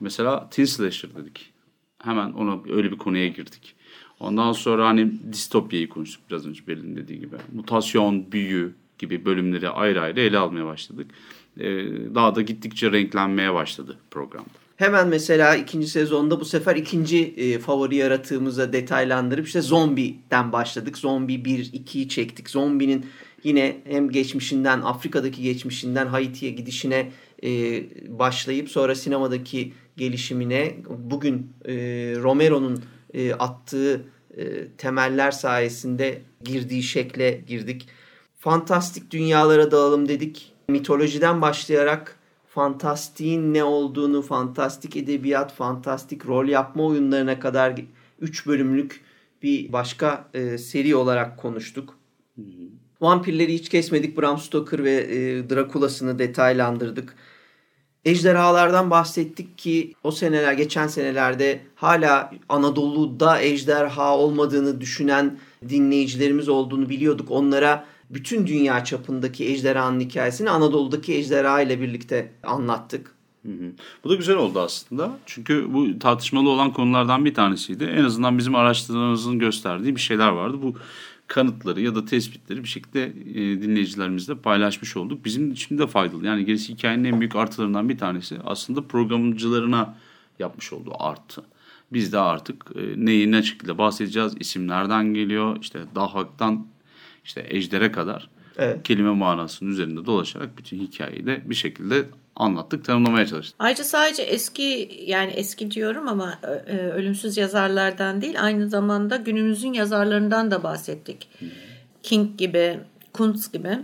mesela 0.00 0.48
teen 0.50 0.64
slasher 0.64 1.10
dedik. 1.14 1.50
Hemen 1.98 2.32
ona 2.32 2.58
öyle 2.72 2.92
bir 2.92 2.98
konuya 2.98 3.28
girdik. 3.28 3.74
Ondan 4.20 4.52
sonra 4.52 4.86
hani 4.86 5.12
distopyayı 5.32 5.88
konuştuk 5.88 6.22
biraz 6.30 6.46
önce 6.46 6.66
Belin 6.66 6.96
dediği 6.96 7.20
gibi. 7.20 7.36
Mutasyon, 7.52 8.32
büyü 8.32 8.74
gibi 8.98 9.24
bölümleri 9.24 9.68
ayrı 9.68 10.00
ayrı 10.00 10.20
ele 10.20 10.38
almaya 10.38 10.66
başladık. 10.66 11.06
E, 11.60 11.66
daha 12.14 12.34
da 12.34 12.42
gittikçe 12.42 12.92
renklenmeye 12.92 13.54
başladı 13.54 13.98
programda. 14.10 14.48
Hemen 14.76 15.08
mesela 15.08 15.56
ikinci 15.56 15.88
sezonda 15.88 16.40
bu 16.40 16.44
sefer 16.44 16.76
ikinci 16.76 17.24
e, 17.24 17.58
favori 17.58 17.96
yaratığımıza 17.96 18.72
detaylandırıp 18.72 19.46
işte 19.46 19.60
zombiden 19.60 20.52
başladık. 20.52 20.98
Zombi 20.98 21.44
1, 21.44 21.64
2'yi 21.64 22.08
çektik. 22.08 22.50
Zombinin 22.50 23.06
yine 23.44 23.76
hem 23.84 24.10
geçmişinden, 24.10 24.80
Afrika'daki 24.80 25.42
geçmişinden 25.42 26.06
Haiti'ye 26.06 26.52
gidişine 26.52 27.10
e, 27.44 27.82
başlayıp 28.18 28.70
sonra 28.70 28.94
sinemadaki 28.94 29.72
gelişimine 29.96 30.76
bugün 30.88 31.52
e, 31.64 31.74
Romero'nun 32.16 32.82
e, 33.14 33.32
attığı 33.32 34.04
e, 34.36 34.68
temeller 34.68 35.30
sayesinde 35.30 36.22
girdiği 36.44 36.82
şekle 36.82 37.44
girdik. 37.46 37.88
Fantastik 38.38 39.10
dünyalara 39.10 39.70
dalalım 39.70 40.08
dedik. 40.08 40.52
Mitolojiden 40.68 41.42
başlayarak 41.42 42.16
fantastiğin 42.48 43.54
ne 43.54 43.64
olduğunu, 43.64 44.22
fantastik 44.22 44.96
edebiyat, 44.96 45.54
fantastik 45.54 46.26
rol 46.26 46.48
yapma 46.48 46.84
oyunlarına 46.84 47.40
kadar 47.40 47.74
3 48.20 48.46
bölümlük 48.46 49.00
bir 49.42 49.72
başka 49.72 50.28
e, 50.34 50.58
seri 50.58 50.96
olarak 50.96 51.38
konuştuk. 51.38 51.98
Vampirleri 53.00 53.54
hiç 53.54 53.68
kesmedik. 53.68 54.18
Bram 54.18 54.38
Stoker 54.38 54.84
ve 54.84 54.92
e, 54.92 55.50
Drakula'sını 55.50 56.18
detaylandırdık. 56.18 57.14
Ejderhalardan 58.04 58.90
bahsettik 58.90 59.58
ki 59.58 59.94
o 60.04 60.10
seneler 60.10 60.52
geçen 60.52 60.86
senelerde 60.86 61.60
hala 61.74 62.30
Anadolu'da 62.48 63.40
ejderha 63.40 64.16
olmadığını 64.16 64.80
düşünen 64.80 65.38
dinleyicilerimiz 65.68 66.48
olduğunu 66.48 66.88
biliyorduk. 66.88 67.30
Onlara 67.30 67.84
bütün 68.10 68.46
dünya 68.46 68.84
çapındaki 68.84 69.44
ejderhanın 69.44 70.00
hikayesini 70.00 70.50
Anadolu'daki 70.50 71.14
ejderha 71.14 71.60
ile 71.60 71.80
birlikte 71.80 72.32
anlattık. 72.42 73.14
Bu 74.04 74.10
da 74.10 74.14
güzel 74.14 74.36
oldu 74.36 74.60
aslında. 74.60 75.10
Çünkü 75.26 75.74
bu 75.74 75.98
tartışmalı 75.98 76.48
olan 76.48 76.72
konulardan 76.72 77.24
bir 77.24 77.34
tanesiydi. 77.34 77.84
En 77.84 78.04
azından 78.04 78.38
bizim 78.38 78.54
araştırmamızın 78.54 79.38
gösterdiği 79.38 79.96
bir 79.96 80.00
şeyler 80.00 80.28
vardı. 80.28 80.56
Bu 80.62 80.74
kanıtları 81.28 81.80
ya 81.80 81.94
da 81.94 82.04
tespitleri 82.04 82.62
bir 82.62 82.68
şekilde 82.68 83.04
e, 83.04 83.62
dinleyicilerimizle 83.62 84.34
paylaşmış 84.34 84.96
olduk. 84.96 85.24
Bizim 85.24 85.50
için 85.52 85.78
de 85.78 85.86
faydalı. 85.86 86.26
Yani 86.26 86.44
gerisi 86.44 86.72
hikayenin 86.72 87.04
en 87.04 87.20
büyük 87.20 87.36
artılarından 87.36 87.88
bir 87.88 87.98
tanesi 87.98 88.36
aslında 88.44 88.82
programcılarına 88.82 89.94
yapmış 90.38 90.72
olduğu 90.72 90.92
artı. 90.98 91.42
Biz 91.92 92.12
de 92.12 92.18
artık 92.18 92.64
e, 92.76 93.06
neyi 93.06 93.32
ne 93.32 93.42
şekilde 93.42 93.78
bahsedeceğiz, 93.78 94.32
isimlerden 94.40 95.14
geliyor, 95.14 95.56
işte 95.60 95.80
dahaktan 95.94 96.66
işte 97.24 97.46
ejdere 97.48 97.92
kadar 97.92 98.30
Evet. 98.58 98.82
kelime 98.82 99.10
manasının 99.10 99.70
üzerinde 99.70 100.06
dolaşarak 100.06 100.58
bütün 100.58 100.78
hikayeyi 100.78 101.26
de 101.26 101.42
bir 101.44 101.54
şekilde 101.54 102.04
anlattık, 102.38 102.84
tanımlamaya 102.84 103.26
çalıştık. 103.26 103.56
Ayrıca 103.58 103.84
sadece 103.84 104.22
eski 104.22 104.90
yani 105.06 105.32
eski 105.32 105.70
diyorum 105.70 106.08
ama 106.08 106.38
e, 106.42 106.72
e, 106.72 106.78
ölümsüz 106.78 107.36
yazarlardan 107.36 108.22
değil 108.22 108.42
aynı 108.44 108.68
zamanda 108.68 109.16
günümüzün 109.16 109.72
yazarlarından 109.72 110.50
da 110.50 110.62
bahsettik. 110.62 111.28
King 112.02 112.38
gibi, 112.38 112.80
Kuntz 113.12 113.52
gibi 113.52 113.78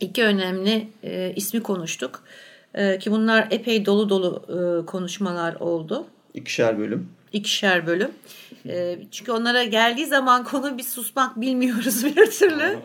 iki 0.00 0.24
önemli 0.24 0.88
e, 1.02 1.32
ismi 1.36 1.62
konuştuk. 1.62 2.22
E, 2.74 2.98
ki 2.98 3.10
bunlar 3.10 3.48
epey 3.50 3.86
dolu 3.86 4.08
dolu 4.08 4.42
e, 4.48 4.86
konuşmalar 4.86 5.54
oldu. 5.54 6.06
İkişer 6.34 6.78
bölüm. 6.78 7.08
İkişer 7.32 7.86
bölüm. 7.86 8.10
E, 8.68 8.98
çünkü 9.10 9.32
onlara 9.32 9.64
geldiği 9.64 10.06
zaman 10.06 10.44
konu 10.44 10.78
bir 10.78 10.82
susmak 10.82 11.40
bilmiyoruz 11.40 12.04
bir 12.04 12.30
türlü. 12.30 12.78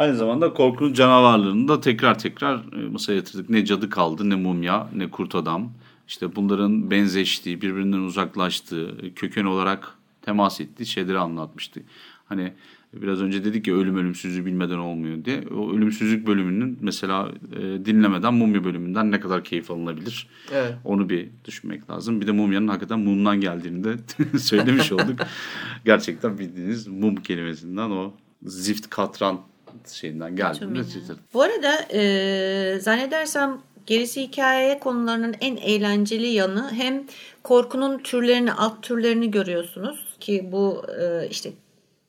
Aynı 0.00 0.16
zamanda 0.16 0.52
korkunç 0.52 0.96
canavarlarını 0.96 1.68
da 1.68 1.80
tekrar 1.80 2.18
tekrar 2.18 2.56
e, 2.56 2.88
masaya 2.88 3.14
yatırdık. 3.14 3.50
Ne 3.50 3.64
cadı 3.64 3.90
kaldı, 3.90 4.30
ne 4.30 4.34
mumya, 4.34 4.88
ne 4.94 5.10
kurt 5.10 5.34
adam. 5.34 5.72
İşte 6.08 6.36
bunların 6.36 6.90
benzeştiği, 6.90 7.62
birbirinden 7.62 7.98
uzaklaştığı, 7.98 8.96
e, 9.02 9.10
köken 9.10 9.44
olarak 9.44 9.94
temas 10.22 10.60
ettiği 10.60 10.86
şeyleri 10.86 11.18
anlatmıştı. 11.18 11.80
Hani 12.24 12.52
biraz 12.92 13.22
önce 13.22 13.44
dedik 13.44 13.66
ya 13.66 13.74
ölüm 13.74 13.96
ölümsüzlüğü 13.96 14.46
bilmeden 14.46 14.78
olmuyor 14.78 15.24
diye. 15.24 15.44
O 15.56 15.72
ölümsüzlük 15.72 16.26
bölümünün 16.26 16.78
mesela 16.80 17.28
e, 17.56 17.84
dinlemeden 17.84 18.34
mumya 18.34 18.64
bölümünden 18.64 19.10
ne 19.10 19.20
kadar 19.20 19.44
keyif 19.44 19.70
alınabilir? 19.70 20.26
Evet. 20.52 20.74
Onu 20.84 21.08
bir 21.08 21.28
düşünmek 21.44 21.90
lazım. 21.90 22.20
Bir 22.20 22.26
de 22.26 22.32
mumyanın 22.32 22.68
hakikaten 22.68 23.00
mumdan 23.00 23.40
geldiğini 23.40 23.84
de 23.84 23.96
söylemiş 24.38 24.92
olduk. 24.92 25.20
Gerçekten 25.84 26.38
bildiğiniz 26.38 26.86
mum 26.86 27.16
kelimesinden 27.16 27.90
o 27.90 28.12
zift 28.42 28.90
katran 28.90 29.49
şeyinden 29.92 30.36
geldiğini 30.36 30.78
de 30.78 30.84
Tümüyle. 30.84 31.14
Bu 31.34 31.42
arada 31.42 31.74
e, 31.92 32.80
zannedersem 32.80 33.60
gerisi 33.86 34.22
hikaye 34.22 34.78
konularının 34.78 35.34
en 35.40 35.56
eğlenceli 35.56 36.26
yanı 36.26 36.72
hem 36.72 37.06
korkunun 37.42 37.98
türlerini, 37.98 38.52
alt 38.52 38.82
türlerini 38.82 39.30
görüyorsunuz 39.30 40.16
ki 40.20 40.48
bu 40.52 40.82
e, 41.00 41.28
işte 41.30 41.52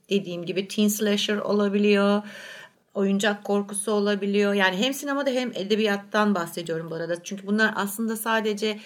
dediğim 0.09 0.45
gibi 0.45 0.67
teen 0.67 0.87
slasher 0.87 1.37
olabiliyor, 1.37 2.21
oyuncak 2.93 3.43
korkusu 3.43 3.91
olabiliyor. 3.91 4.53
Yani 4.53 4.77
hem 4.77 4.93
sinemada 4.93 5.29
hem 5.29 5.51
edebiyattan 5.55 6.35
bahsediyorum 6.35 6.87
bu 6.91 6.95
arada. 6.95 7.23
Çünkü 7.23 7.47
bunlar 7.47 7.73
aslında 7.75 8.17
sadece 8.17 8.79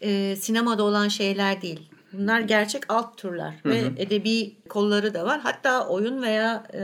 e, 0.00 0.36
sinemada 0.36 0.82
olan 0.82 1.08
şeyler 1.08 1.62
değil. 1.62 1.80
Bunlar 2.12 2.40
gerçek 2.40 2.82
alt 2.88 3.16
türler 3.18 3.54
ve 3.64 3.82
edebi 3.96 4.56
kolları 4.68 5.14
da 5.14 5.24
var. 5.24 5.40
Hatta 5.40 5.88
oyun 5.88 6.22
veya 6.22 6.64
e, 6.74 6.82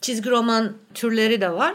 çizgi 0.00 0.30
roman 0.30 0.72
türleri 0.94 1.40
de 1.40 1.52
var. 1.52 1.74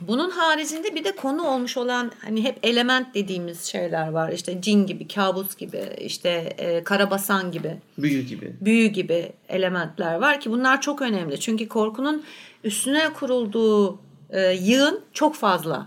Bunun 0.00 0.30
haricinde 0.30 0.94
bir 0.94 1.04
de 1.04 1.16
konu 1.16 1.46
olmuş 1.46 1.76
olan 1.76 2.12
hani 2.24 2.44
hep 2.44 2.58
element 2.62 3.14
dediğimiz 3.14 3.64
şeyler 3.64 4.08
var. 4.08 4.32
İşte 4.32 4.62
cin 4.62 4.86
gibi, 4.86 5.08
kabus 5.08 5.56
gibi, 5.56 5.82
işte 6.00 6.28
e, 6.58 6.84
karabasan 6.84 7.52
gibi 7.52 7.76
Büyü 7.98 8.22
gibi. 8.22 8.56
büyü 8.60 8.86
gibi 8.86 9.32
elementler 9.48 10.14
var 10.14 10.40
ki 10.40 10.50
bunlar 10.50 10.80
çok 10.80 11.02
önemli. 11.02 11.40
Çünkü 11.40 11.68
korkunun 11.68 12.22
üstüne 12.64 13.12
kurulduğu 13.12 13.98
e, 14.30 14.52
yığın 14.52 15.00
çok 15.12 15.34
fazla. 15.34 15.86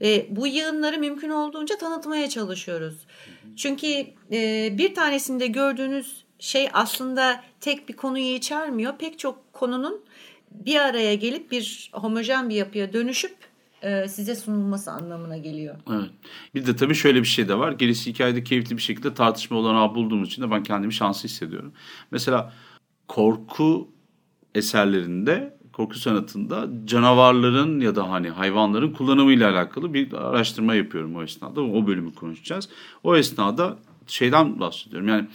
Ve 0.00 0.26
bu 0.30 0.46
yığınları 0.46 0.98
mümkün 0.98 1.30
olduğunca 1.30 1.78
tanıtmaya 1.78 2.28
çalışıyoruz. 2.28 2.94
Çünkü 3.58 3.86
e, 4.32 4.74
bir 4.78 4.94
tanesinde 4.94 5.46
gördüğünüz 5.46 6.24
şey 6.38 6.68
aslında 6.72 7.44
tek 7.60 7.88
bir 7.88 7.94
konuyu 7.94 8.34
içermiyor. 8.34 8.98
Pek 8.98 9.18
çok 9.18 9.52
konunun 9.52 10.04
bir 10.50 10.76
araya 10.76 11.14
gelip 11.14 11.50
bir 11.50 11.90
homojen 11.92 12.48
bir 12.50 12.54
yapıya 12.54 12.92
dönüşüp 12.92 13.36
e, 13.82 14.08
size 14.08 14.34
sunulması 14.34 14.90
anlamına 14.90 15.36
geliyor. 15.36 15.76
Evet. 15.90 16.10
Bir 16.54 16.66
de 16.66 16.76
tabii 16.76 16.94
şöyle 16.94 17.20
bir 17.20 17.26
şey 17.26 17.48
de 17.48 17.58
var. 17.58 17.72
Gerisi 17.72 18.10
hikayede 18.10 18.44
keyifli 18.44 18.76
bir 18.76 18.82
şekilde 18.82 19.14
tartışma 19.14 19.56
olanağı 19.56 19.94
bulduğumuz 19.94 20.28
için 20.28 20.42
de 20.42 20.50
ben 20.50 20.62
kendimi 20.62 20.94
şanslı 20.94 21.28
hissediyorum. 21.28 21.72
Mesela 22.10 22.52
korku 23.08 23.88
eserlerinde, 24.54 25.57
korku 25.78 25.98
sanatında 25.98 26.68
canavarların 26.84 27.80
ya 27.80 27.96
da 27.96 28.10
hani 28.10 28.28
hayvanların 28.28 28.92
kullanımıyla 28.92 29.52
alakalı 29.52 29.94
bir 29.94 30.12
araştırma 30.12 30.74
yapıyorum 30.74 31.16
o 31.16 31.22
esnada. 31.22 31.60
O 31.60 31.86
bölümü 31.86 32.14
konuşacağız. 32.14 32.68
O 33.04 33.16
esnada 33.16 33.78
şeyden 34.06 34.60
bahsediyorum. 34.60 35.08
Yani 35.08 35.26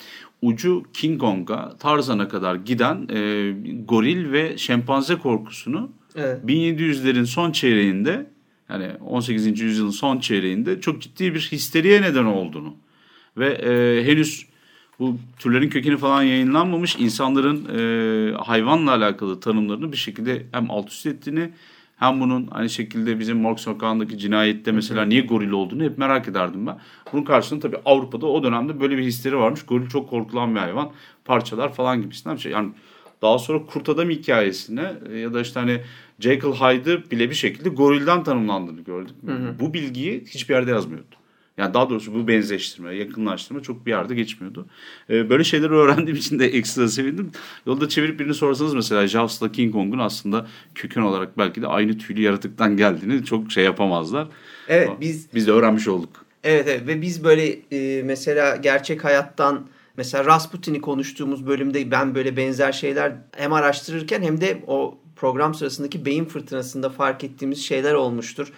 ucu 0.41 0.83
King 0.93 1.21
Kong'a, 1.21 1.77
Tarzan'a 1.77 2.27
kadar 2.27 2.55
giden 2.55 3.07
e, 3.09 3.51
goril 3.85 4.31
ve 4.31 4.57
şempanze 4.57 5.15
korkusunu 5.15 5.91
Evet. 6.15 6.43
1700'lerin 6.45 7.25
son 7.25 7.51
çeyreğinde 7.51 8.29
yani 8.69 8.91
18. 9.05 9.59
yüzyılın 9.59 9.89
son 9.89 10.19
çeyreğinde 10.19 10.81
çok 10.81 11.01
ciddi 11.01 11.33
bir 11.33 11.49
histeriye 11.51 12.01
neden 12.01 12.25
olduğunu 12.25 12.75
ve 13.37 13.47
e, 13.47 14.03
henüz 14.05 14.45
bu 14.99 15.17
türlerin 15.39 15.69
kökeni 15.69 15.97
falan 15.97 16.23
yayınlanmamış 16.23 16.95
insanların 16.95 17.67
e, 17.77 18.37
hayvanla 18.37 18.91
alakalı 18.91 19.39
tanımlarını 19.39 19.91
bir 19.91 19.97
şekilde 19.97 20.45
hem 20.51 20.71
alt 20.71 20.89
üst 20.89 21.05
ettiğini 21.05 21.49
hem 21.97 22.21
bunun 22.21 22.47
aynı 22.51 22.69
şekilde 22.69 23.19
bizim 23.19 23.37
Morg 23.37 23.59
Sokağı'ndaki 23.59 24.17
cinayette 24.17 24.71
mesela 24.71 25.05
niye 25.05 25.21
goril 25.21 25.51
olduğunu 25.51 25.83
hep 25.83 25.97
merak 25.97 26.27
ederdim 26.27 26.67
ben. 26.67 26.77
Bunun 27.13 27.23
karşılığında 27.23 27.67
tabii 27.67 27.81
Avrupa'da 27.85 28.25
o 28.25 28.43
dönemde 28.43 28.79
böyle 28.79 28.97
bir 28.97 29.03
histeri 29.03 29.37
varmış. 29.37 29.65
Goril 29.65 29.87
çok 29.89 30.09
korkulan 30.09 30.55
bir 30.55 30.59
hayvan. 30.59 30.91
Parçalar 31.25 31.73
falan 31.73 32.01
gibisinden 32.01 32.35
bir 32.35 32.41
şey. 32.41 32.51
Yani 32.51 32.71
daha 33.21 33.39
sonra 33.39 33.65
Kurt 33.65 33.89
Adam 33.89 34.09
hikayesine 34.09 34.93
e, 35.09 35.17
ya 35.17 35.33
da 35.33 35.41
işte 35.41 35.59
hani 35.59 35.81
Jekyll 36.19 36.51
Hyde'ı 36.51 37.11
bile 37.11 37.29
bir 37.29 37.35
şekilde 37.35 37.69
gorilden 37.69 38.23
tanımlandığını 38.23 38.81
gördük. 38.81 39.15
Bu 39.59 39.73
bilgiyi 39.73 40.23
hiçbir 40.27 40.53
yerde 40.53 40.71
yazmıyordu. 40.71 41.15
Yani 41.57 41.73
daha 41.73 41.89
doğrusu 41.89 42.13
bu 42.13 42.27
benzeştirme, 42.27 42.95
yakınlaştırma 42.95 43.61
çok 43.61 43.85
bir 43.85 43.91
yerde 43.91 44.15
geçmiyordu. 44.15 44.65
Ee, 45.09 45.29
böyle 45.29 45.43
şeyleri 45.43 45.71
öğrendiğim 45.71 46.17
için 46.17 46.39
de 46.39 46.47
ekstra 46.47 46.87
sevindim. 46.87 47.31
Yolda 47.65 47.89
çevirip 47.89 48.19
birini 48.19 48.33
sorsanız 48.33 48.73
mesela 48.73 49.07
Jaws'la 49.07 49.51
King 49.51 49.73
Kong'un 49.73 49.99
aslında 49.99 50.47
köken 50.75 51.01
olarak 51.01 51.37
belki 51.37 51.61
de 51.61 51.67
aynı 51.67 51.97
tüylü 51.97 52.21
yaratıktan 52.21 52.77
geldiğini 52.77 53.25
çok 53.25 53.51
şey 53.51 53.63
yapamazlar. 53.63 54.27
Evet 54.67 54.89
Ama 54.89 55.01
biz 55.01 55.27
biz 55.35 55.47
de 55.47 55.51
öğrenmiş 55.51 55.87
olduk. 55.87 56.25
Evet, 56.43 56.67
evet 56.67 56.87
ve 56.87 57.01
biz 57.01 57.23
böyle 57.23 57.59
e, 57.71 58.03
mesela 58.03 58.55
gerçek 58.55 59.03
hayattan 59.03 59.67
mesela 59.97 60.25
Rasputin'i 60.25 60.81
konuştuğumuz 60.81 61.47
bölümde 61.47 61.91
ben 61.91 62.15
böyle 62.15 62.37
benzer 62.37 62.71
şeyler 62.71 63.15
hem 63.31 63.53
araştırırken 63.53 64.21
hem 64.21 64.41
de 64.41 64.63
o 64.67 64.97
program 65.15 65.53
sırasındaki 65.53 66.05
beyin 66.05 66.25
fırtınasında 66.25 66.89
fark 66.89 67.23
ettiğimiz 67.23 67.65
şeyler 67.65 67.93
olmuştur. 67.93 68.53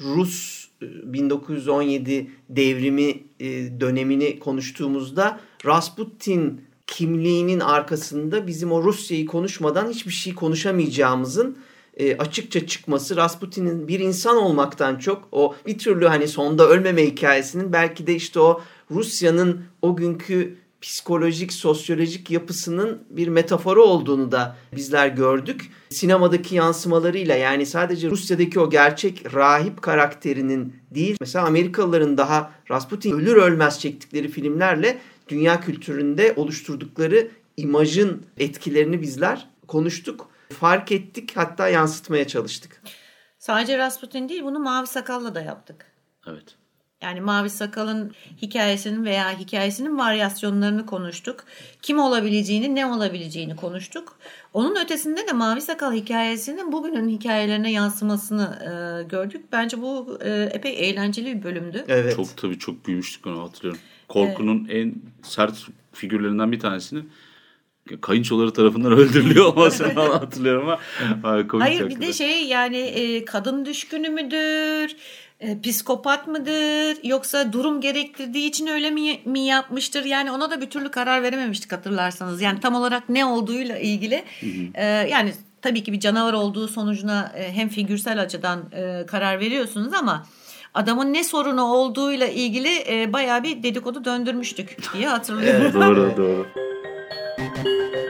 Rus 0.00 0.64
e, 0.64 0.65
1917 0.80 2.30
devrimi 2.48 3.22
e, 3.40 3.80
dönemini 3.80 4.38
konuştuğumuzda 4.38 5.40
Rasputin 5.66 6.60
kimliğinin 6.86 7.60
arkasında 7.60 8.46
bizim 8.46 8.72
o 8.72 8.82
Rusya'yı 8.82 9.26
konuşmadan 9.26 9.90
hiçbir 9.90 10.12
şey 10.12 10.34
konuşamayacağımızın 10.34 11.58
e, 11.96 12.16
açıkça 12.16 12.66
çıkması 12.66 13.16
Rasputin'in 13.16 13.88
bir 13.88 14.00
insan 14.00 14.36
olmaktan 14.36 14.96
çok 14.96 15.28
o 15.32 15.54
bir 15.66 15.78
türlü 15.78 16.06
hani 16.06 16.28
sonda 16.28 16.68
ölmeme 16.68 17.06
hikayesinin 17.06 17.72
belki 17.72 18.06
de 18.06 18.14
işte 18.14 18.40
o 18.40 18.60
Rusya'nın 18.90 19.60
o 19.82 19.96
günkü 19.96 20.56
psikolojik, 20.86 21.52
sosyolojik 21.52 22.30
yapısının 22.30 23.04
bir 23.10 23.28
metaforu 23.28 23.84
olduğunu 23.84 24.32
da 24.32 24.56
bizler 24.76 25.08
gördük. 25.08 25.70
Sinemadaki 25.88 26.54
yansımalarıyla 26.54 27.34
yani 27.34 27.66
sadece 27.66 28.10
Rusya'daki 28.10 28.60
o 28.60 28.70
gerçek 28.70 29.34
rahip 29.34 29.82
karakterinin 29.82 30.76
değil, 30.90 31.16
mesela 31.20 31.46
Amerikalıların 31.46 32.18
daha 32.18 32.52
Rasputin 32.70 33.12
ölür 33.12 33.36
ölmez 33.36 33.80
çektikleri 33.80 34.28
filmlerle 34.28 34.98
dünya 35.28 35.60
kültüründe 35.60 36.32
oluşturdukları 36.36 37.28
imajın 37.56 38.26
etkilerini 38.38 39.02
bizler 39.02 39.48
konuştuk, 39.68 40.28
fark 40.60 40.92
ettik 40.92 41.32
hatta 41.34 41.68
yansıtmaya 41.68 42.26
çalıştık. 42.26 42.82
Sadece 43.38 43.78
Rasputin 43.78 44.28
değil 44.28 44.42
bunu 44.42 44.58
Mavi 44.58 44.86
Sakal'la 44.86 45.34
da 45.34 45.40
yaptık. 45.40 45.86
Evet. 46.26 46.56
Yani 47.02 47.20
Mavi 47.20 47.50
Sakal'ın 47.50 48.12
hikayesinin 48.42 49.04
veya 49.04 49.38
hikayesinin 49.38 49.98
varyasyonlarını 49.98 50.86
konuştuk. 50.86 51.44
Kim 51.82 51.98
olabileceğini, 51.98 52.74
ne 52.74 52.86
olabileceğini 52.86 53.56
konuştuk. 53.56 54.18
Onun 54.54 54.84
ötesinde 54.84 55.26
de 55.26 55.32
Mavi 55.32 55.60
Sakal 55.60 55.92
hikayesinin 55.92 56.72
bugünün 56.72 57.08
hikayelerine 57.08 57.72
yansımasını 57.72 58.58
e, 58.62 59.02
gördük. 59.08 59.44
Bence 59.52 59.82
bu 59.82 60.18
e, 60.24 60.50
epey 60.52 60.90
eğlenceli 60.90 61.38
bir 61.38 61.42
bölümdü. 61.42 61.84
Evet. 61.88 62.16
Çok 62.16 62.36
tabii 62.36 62.58
çok 62.58 62.84
gülmüştük 62.84 63.26
onu 63.26 63.42
hatırlıyorum. 63.42 63.80
Korkunun 64.08 64.68
en 64.70 64.94
sert 65.22 65.66
figürlerinden 65.92 66.52
bir 66.52 66.60
tanesini 66.60 67.02
kayınçoları 68.00 68.52
tarafından 68.52 68.92
öldürülüyor 68.98 69.44
olmasını 69.44 69.88
falan 69.94 70.18
hatırlıyorum 70.18 70.68
ama 70.68 70.78
komik 71.48 71.66
Hayır 71.66 71.88
bir 71.88 72.00
de 72.00 72.12
şey 72.12 72.44
yani 72.44 72.76
e, 72.76 73.24
kadın 73.24 73.66
düşkünü 73.66 74.08
müdür? 74.08 74.96
E, 75.40 75.60
psikopat 75.60 76.28
mıdır? 76.28 76.98
Yoksa 77.04 77.52
durum 77.52 77.80
gerektirdiği 77.80 78.48
için 78.48 78.66
öyle 78.66 78.90
mi, 78.90 79.20
mi 79.24 79.40
yapmıştır? 79.40 80.04
Yani 80.04 80.30
ona 80.30 80.50
da 80.50 80.60
bir 80.60 80.70
türlü 80.70 80.90
karar 80.90 81.22
verememiştik 81.22 81.72
hatırlarsanız. 81.72 82.40
Yani 82.42 82.60
tam 82.60 82.74
olarak 82.74 83.08
ne 83.08 83.24
olduğuyla 83.24 83.78
ilgili. 83.78 84.24
E, 84.74 84.84
yani 84.84 85.32
tabii 85.62 85.82
ki 85.84 85.92
bir 85.92 86.00
canavar 86.00 86.32
olduğu 86.32 86.68
sonucuna 86.68 87.32
e, 87.36 87.52
hem 87.52 87.68
figürsel 87.68 88.22
açıdan 88.22 88.64
e, 88.72 89.06
karar 89.06 89.40
veriyorsunuz 89.40 89.92
ama 89.92 90.26
adamın 90.74 91.12
ne 91.12 91.24
sorunu 91.24 91.62
olduğuyla 91.62 92.26
ilgili 92.26 92.84
e, 92.88 93.12
bayağı 93.12 93.42
bir 93.42 93.62
dedikodu 93.62 94.04
döndürmüştük 94.04 94.76
diye 94.94 95.08
hatırlıyorum. 95.08 95.62
Evet. 95.62 95.74
Doğru 95.74 96.16
doğru. 96.16 96.46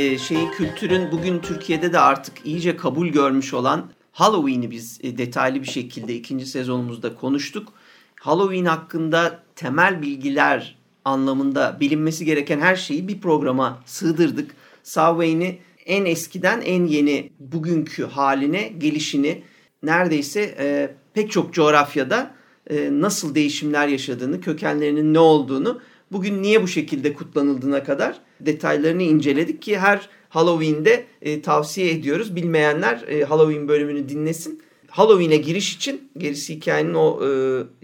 e, 0.00 0.18
şeyi 0.18 0.50
kültürün 0.50 1.12
bugün 1.12 1.38
Türkiye'de 1.38 1.92
de 1.92 1.98
artık 1.98 2.46
iyice 2.46 2.76
kabul 2.76 3.08
görmüş 3.08 3.54
olan 3.54 3.90
Halloween'i 4.12 4.70
biz 4.70 4.98
e, 5.02 5.18
detaylı 5.18 5.62
bir 5.62 5.66
şekilde 5.66 6.14
ikinci 6.14 6.46
sezonumuzda 6.46 7.14
konuştuk. 7.14 7.72
Halloween 8.20 8.64
hakkında 8.64 9.42
temel 9.56 10.02
bilgiler 10.02 10.78
anlamında 11.04 11.76
bilinmesi 11.80 12.24
gereken 12.24 12.60
her 12.60 12.76
şeyi 12.76 13.08
bir 13.08 13.20
programa 13.20 13.82
sığdırdık. 13.86 14.50
Samhain'i 14.82 15.58
en 15.86 16.04
eskiden 16.04 16.60
en 16.60 16.86
yeni 16.86 17.30
bugünkü 17.40 18.04
haline 18.04 18.68
gelişini 18.68 19.42
neredeyse 19.82 20.54
e, 20.58 20.94
pek 21.14 21.30
çok 21.30 21.54
coğrafyada 21.54 22.34
e, 22.70 22.88
nasıl 22.92 23.34
değişimler 23.34 23.88
yaşadığını, 23.88 24.40
kökenlerinin 24.40 25.14
ne 25.14 25.18
olduğunu, 25.18 25.80
bugün 26.12 26.42
niye 26.42 26.62
bu 26.62 26.68
şekilde 26.68 27.14
kutlanıldığına 27.14 27.84
kadar 27.84 28.20
detaylarını 28.46 29.02
inceledik 29.02 29.62
ki 29.62 29.78
her 29.78 30.08
Halloween'de 30.28 31.04
e, 31.22 31.42
tavsiye 31.42 31.90
ediyoruz. 31.90 32.36
Bilmeyenler 32.36 33.02
e, 33.08 33.24
Halloween 33.24 33.68
bölümünü 33.68 34.08
dinlesin. 34.08 34.62
Halloween'e 34.88 35.36
giriş 35.36 35.76
için 35.76 36.10
gerisi 36.16 36.54
hikayenin 36.54 36.94
o 36.94 37.26
e, 37.26 37.30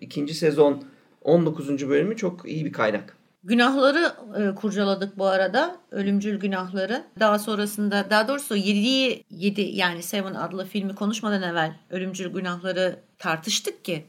ikinci 0.01 0.35
sezon 0.35 0.85
19. 1.23 1.89
bölümü 1.89 2.17
çok 2.17 2.49
iyi 2.49 2.65
bir 2.65 2.73
kaynak. 2.73 3.17
Günahları 3.45 4.13
e, 4.39 4.55
kurcaladık 4.55 5.19
bu 5.19 5.27
arada. 5.27 5.77
Ölümcül 5.91 6.41
günahları. 6.41 7.05
Daha 7.21 7.39
sonrasında 7.39 8.07
daha 8.11 8.29
doğrusu 8.29 8.57
7'yi 8.57 9.25
7 9.31 9.61
yani 9.61 10.03
Seven 10.03 10.35
adlı 10.35 10.67
filmi 10.67 10.95
konuşmadan 10.95 11.43
evvel 11.43 11.77
ölümcül 11.91 12.33
günahları 12.33 13.01
tartıştık 13.19 13.85
ki 13.85 14.05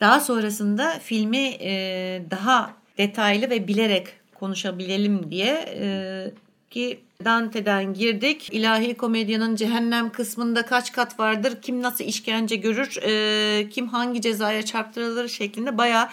daha 0.00 0.20
sonrasında 0.20 0.98
filmi 1.02 1.46
e, 1.60 2.22
daha 2.30 2.74
detaylı 2.98 3.50
ve 3.50 3.68
bilerek 3.68 4.06
konuşabilelim 4.34 5.30
diye 5.30 5.74
e, 5.80 6.30
ki 6.70 7.00
Dante'den 7.24 7.94
girdik. 7.94 8.48
İlahi 8.52 8.94
komedyanın 8.94 9.56
cehennem 9.56 10.12
kısmında 10.12 10.66
kaç 10.66 10.92
kat 10.92 11.18
vardır, 11.18 11.62
kim 11.62 11.82
nasıl 11.82 12.04
işkence 12.04 12.56
görür, 12.56 12.98
e, 13.02 13.68
kim 13.68 13.88
hangi 13.88 14.20
cezaya 14.20 14.62
çarptırılır 14.62 15.28
şeklinde 15.28 15.78
bayağı 15.78 16.08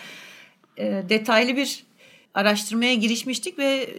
e, 0.77 1.03
detaylı 1.09 1.55
bir 1.55 1.83
araştırmaya 2.33 2.93
girişmiştik 2.93 3.59
ve 3.59 3.89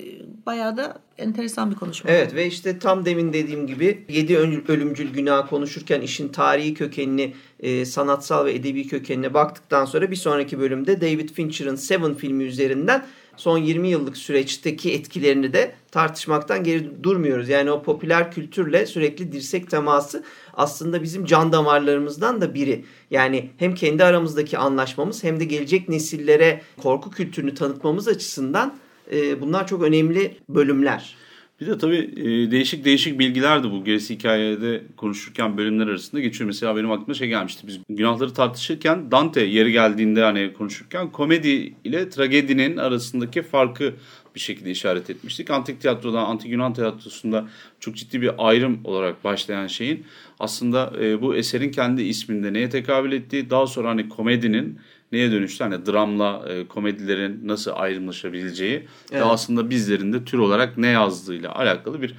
bayağı 0.47 0.77
da 0.77 0.99
enteresan 1.19 1.71
bir 1.71 1.77
konuşma. 1.77 2.11
Evet 2.11 2.35
ve 2.35 2.47
işte 2.47 2.79
tam 2.79 3.05
demin 3.05 3.33
dediğim 3.33 3.67
gibi 3.67 4.05
7 4.09 4.39
ölümcül 4.69 5.13
günah 5.13 5.49
konuşurken 5.49 6.01
işin 6.01 6.29
tarihi 6.29 6.75
kökenini, 6.75 7.35
e, 7.61 7.85
sanatsal 7.85 8.47
ve 8.47 8.55
edebi 8.55 8.87
kökenine 8.87 9.35
baktıktan 9.35 9.85
sonra 9.85 10.11
bir 10.11 10.17
sonraki 10.17 10.59
bölümde 10.59 11.01
David 11.01 11.29
Fincher'ın 11.29 11.77
Seven 11.77 12.15
filmi 12.15 12.45
üzerinden 12.45 13.07
son 13.37 13.59
20 13.59 13.89
yıllık 13.89 14.17
süreçteki 14.17 14.93
etkilerini 14.93 15.53
de 15.53 15.75
tartışmaktan 15.91 16.65
geri 16.65 17.05
durmuyoruz. 17.05 17.49
Yani 17.49 17.71
o 17.71 17.83
popüler 17.83 18.33
kültürle 18.33 18.87
sürekli 18.87 19.33
dirsek 19.33 19.71
teması 19.71 20.25
aslında 20.55 21.03
bizim 21.03 21.25
can 21.25 21.53
damarlarımızdan 21.53 22.41
da 22.41 22.55
biri. 22.55 22.85
Yani 23.11 23.51
hem 23.57 23.75
kendi 23.75 24.05
aramızdaki 24.05 24.59
anlaşmamız 24.59 25.25
hem 25.25 25.41
de 25.41 25.45
gelecek 25.45 25.89
nesillere 25.89 26.63
korku 26.83 27.11
kültürünü 27.11 27.55
tanıtmamız 27.55 28.09
açısından 28.09 28.79
e, 29.13 29.41
bunlar 29.41 29.67
çok 29.67 29.83
önemli 29.83 30.37
bölümler. 30.49 31.15
Bir 31.61 31.67
de 31.67 31.79
tabii 31.79 32.11
e, 32.17 32.51
değişik 32.51 32.85
değişik 32.85 33.19
bilgiler 33.19 33.65
de 33.65 33.71
bu 33.71 33.85
gerisi 33.85 34.15
hikayede 34.15 34.83
konuşurken 34.97 35.59
bölümler 35.59 35.87
arasında 35.87 36.21
geçiyor. 36.21 36.47
Mesela 36.47 36.77
benim 36.77 36.91
aklıma 36.91 37.15
şey 37.15 37.29
gelmişti. 37.29 37.67
Biz 37.67 37.79
günahları 37.89 38.35
tartışırken 38.35 39.11
Dante 39.11 39.41
yeri 39.41 39.73
geldiğinde 39.73 40.23
hani 40.23 40.53
konuşurken 40.53 41.13
komedi 41.13 41.75
ile 41.85 42.09
tragedinin 42.09 42.77
arasındaki 42.77 43.43
farkı 43.43 43.95
bir 44.35 44.41
şekilde 44.41 44.71
işaret 44.71 45.11
etmiştik. 45.11 45.51
Antik 45.51 45.81
tiyatroda, 45.81 46.21
antik 46.21 46.51
Yunan 46.51 46.75
tiyatrosunda 46.75 47.49
çok 47.81 47.97
ciddi 47.97 48.23
bir 48.23 48.31
ayrım 48.39 48.81
olarak 48.85 49.25
başlayan 49.25 49.67
şeyin 49.67 50.05
aslında 50.39 50.93
e, 51.01 51.23
bu 51.23 51.37
eserin 51.37 51.71
kendi 51.71 52.03
isminde 52.03 52.53
neye 52.53 52.71
tekabül 52.71 53.13
ettiği, 53.13 53.51
daha 53.51 53.67
sonra 53.67 53.89
hani 53.89 54.09
komedinin 54.09 54.79
neye 55.13 55.33
dönüştü? 55.33 55.65
Hani 55.65 55.87
dramla 55.87 56.45
e, 56.49 56.67
komedilerin 56.67 57.49
nasıl 57.49 57.71
ayrımlaşabileceği 57.75 58.75
Evet. 59.13 59.23
ve 59.23 59.25
aslında 59.25 59.71
bizlerin 59.71 60.13
de 60.13 60.25
tür 60.25 60.39
olarak 60.39 60.79
ne 60.79 60.87
yazdığıyla 60.87 61.55
alakalı 61.55 62.03
bir 62.03 62.15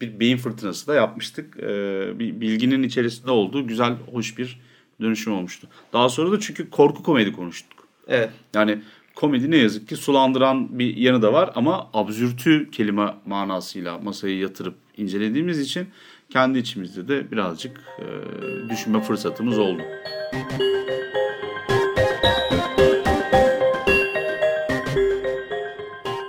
bir 0.00 0.20
beyin 0.20 0.36
fırtınası 0.36 0.86
da 0.86 0.94
yapmıştık. 0.94 1.56
E, 1.56 1.68
bir 2.18 2.40
bilginin 2.40 2.82
içerisinde 2.82 3.30
olduğu 3.30 3.66
güzel, 3.66 3.92
hoş 4.12 4.38
bir 4.38 4.60
dönüşüm 5.00 5.32
olmuştu. 5.32 5.68
Daha 5.92 6.08
sonra 6.08 6.32
da 6.32 6.40
çünkü 6.40 6.70
korku 6.70 7.02
komedi 7.02 7.32
konuştuk. 7.32 7.88
Evet. 8.08 8.30
Yani 8.54 8.78
komedi 9.14 9.50
ne 9.50 9.56
yazık 9.56 9.88
ki 9.88 9.96
sulandıran 9.96 10.78
bir 10.78 10.96
yanı 10.96 11.22
da 11.22 11.32
var 11.32 11.50
ama 11.54 11.90
absürtü 11.92 12.70
kelime 12.70 13.14
manasıyla 13.26 13.98
masayı 13.98 14.38
yatırıp 14.38 14.74
incelediğimiz 14.96 15.60
için 15.60 15.86
kendi 16.30 16.58
içimizde 16.58 17.08
de 17.08 17.30
birazcık 17.30 17.80
e, 17.98 18.04
düşünme 18.70 19.02
fırsatımız 19.02 19.58
oldu. 19.58 19.82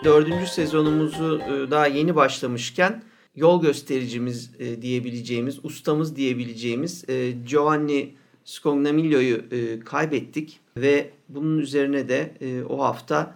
Dördüncü 0.03 0.47
sezonumuzu 0.47 1.41
e, 1.41 1.71
daha 1.71 1.87
yeni 1.87 2.15
başlamışken 2.15 3.03
yol 3.35 3.61
göstericimiz 3.61 4.51
e, 4.59 4.81
diyebileceğimiz, 4.81 5.65
ustamız 5.65 6.15
diyebileceğimiz 6.15 7.09
e, 7.09 7.31
Giovanni 7.31 8.13
Scognamiglio'yu 8.45 9.43
kaybettik 9.85 10.59
ve 10.77 11.09
bunun 11.29 11.57
üzerine 11.59 12.09
de 12.09 12.33
o 12.69 12.83
hafta 12.83 13.35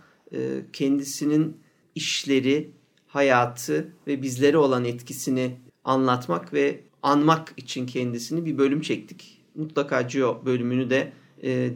kendisinin 0.74 1.58
işleri, 1.96 2.70
hayatı 3.08 3.94
ve 4.08 4.22
bizlere 4.22 4.58
olan 4.58 4.86
etkisini 4.86 5.58
anlatmak 5.84 6.54
ve 6.54 6.80
anmak 7.04 7.54
için 7.58 7.86
kendisini 7.86 8.46
bir 8.46 8.58
bölüm 8.58 8.82
çektik. 8.82 9.42
Mutlaka 9.56 10.02
Gio 10.02 10.42
bölümünü 10.46 10.90
de 10.90 11.14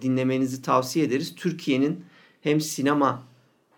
dinlemenizi 0.02 0.62
tavsiye 0.62 1.06
ederiz. 1.06 1.36
Türkiye'nin 1.36 2.06
hem 2.42 2.62
sinema 2.62 3.24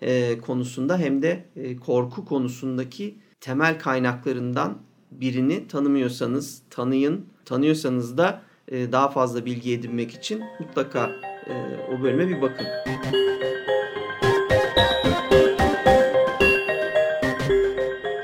e, 0.02 0.38
konusunda 0.38 0.98
hem 0.98 1.22
de 1.22 1.46
e, 1.56 1.76
korku 1.78 2.26
konusundaki 2.26 3.18
temel 3.42 3.80
kaynaklarından 3.80 4.78
birini 5.12 5.68
tanımıyorsanız 5.68 6.62
tanıyın. 6.70 7.26
Tanıyorsanız 7.46 8.18
da 8.18 8.42
e, 8.68 8.92
daha 8.92 9.10
fazla 9.10 9.46
bilgi 9.46 9.74
edinmek 9.74 10.12
için 10.12 10.44
mutlaka 10.60 11.12
e, 11.48 11.54
o 11.94 12.02
bölüme 12.02 12.28
bir 12.28 12.42
bakın. 12.42 12.68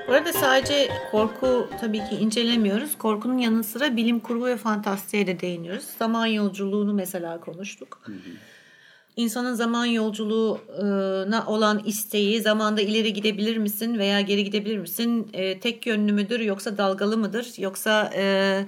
Bu 0.08 0.14
arada 0.14 0.34
sadece 0.34 0.90
korku 1.12 1.70
tabii 1.82 2.00
ki 2.00 2.16
incelemiyoruz. 2.16 2.98
Korkunun 2.98 3.38
yanı 3.38 3.64
sıra 3.64 3.98
bilim 3.98 4.20
kurgu 4.20 4.46
ve 4.46 4.58
fantastiğe 4.58 5.28
de 5.28 5.40
değiniyoruz. 5.40 5.86
Zaman 6.00 6.26
yolculuğunu 6.26 6.94
mesela 6.94 7.40
konuştuk. 7.40 8.02
İnsanın 9.16 9.54
zaman 9.54 9.86
yolculuğuna 9.86 11.44
olan 11.48 11.82
isteği, 11.86 12.42
zamanda 12.42 12.82
ileri 12.82 13.14
gidebilir 13.14 13.58
misin 13.58 13.98
veya 13.98 14.22
geri 14.22 14.44
gidebilir 14.44 14.78
misin? 14.78 15.28
E, 15.34 15.60
tek 15.60 15.86
yönlü 15.86 16.12
müdür 16.12 16.40
yoksa 16.40 16.78
dalgalı 16.78 17.18
mıdır? 17.18 17.54
Yoksa 17.58 18.12
e, 18.16 18.66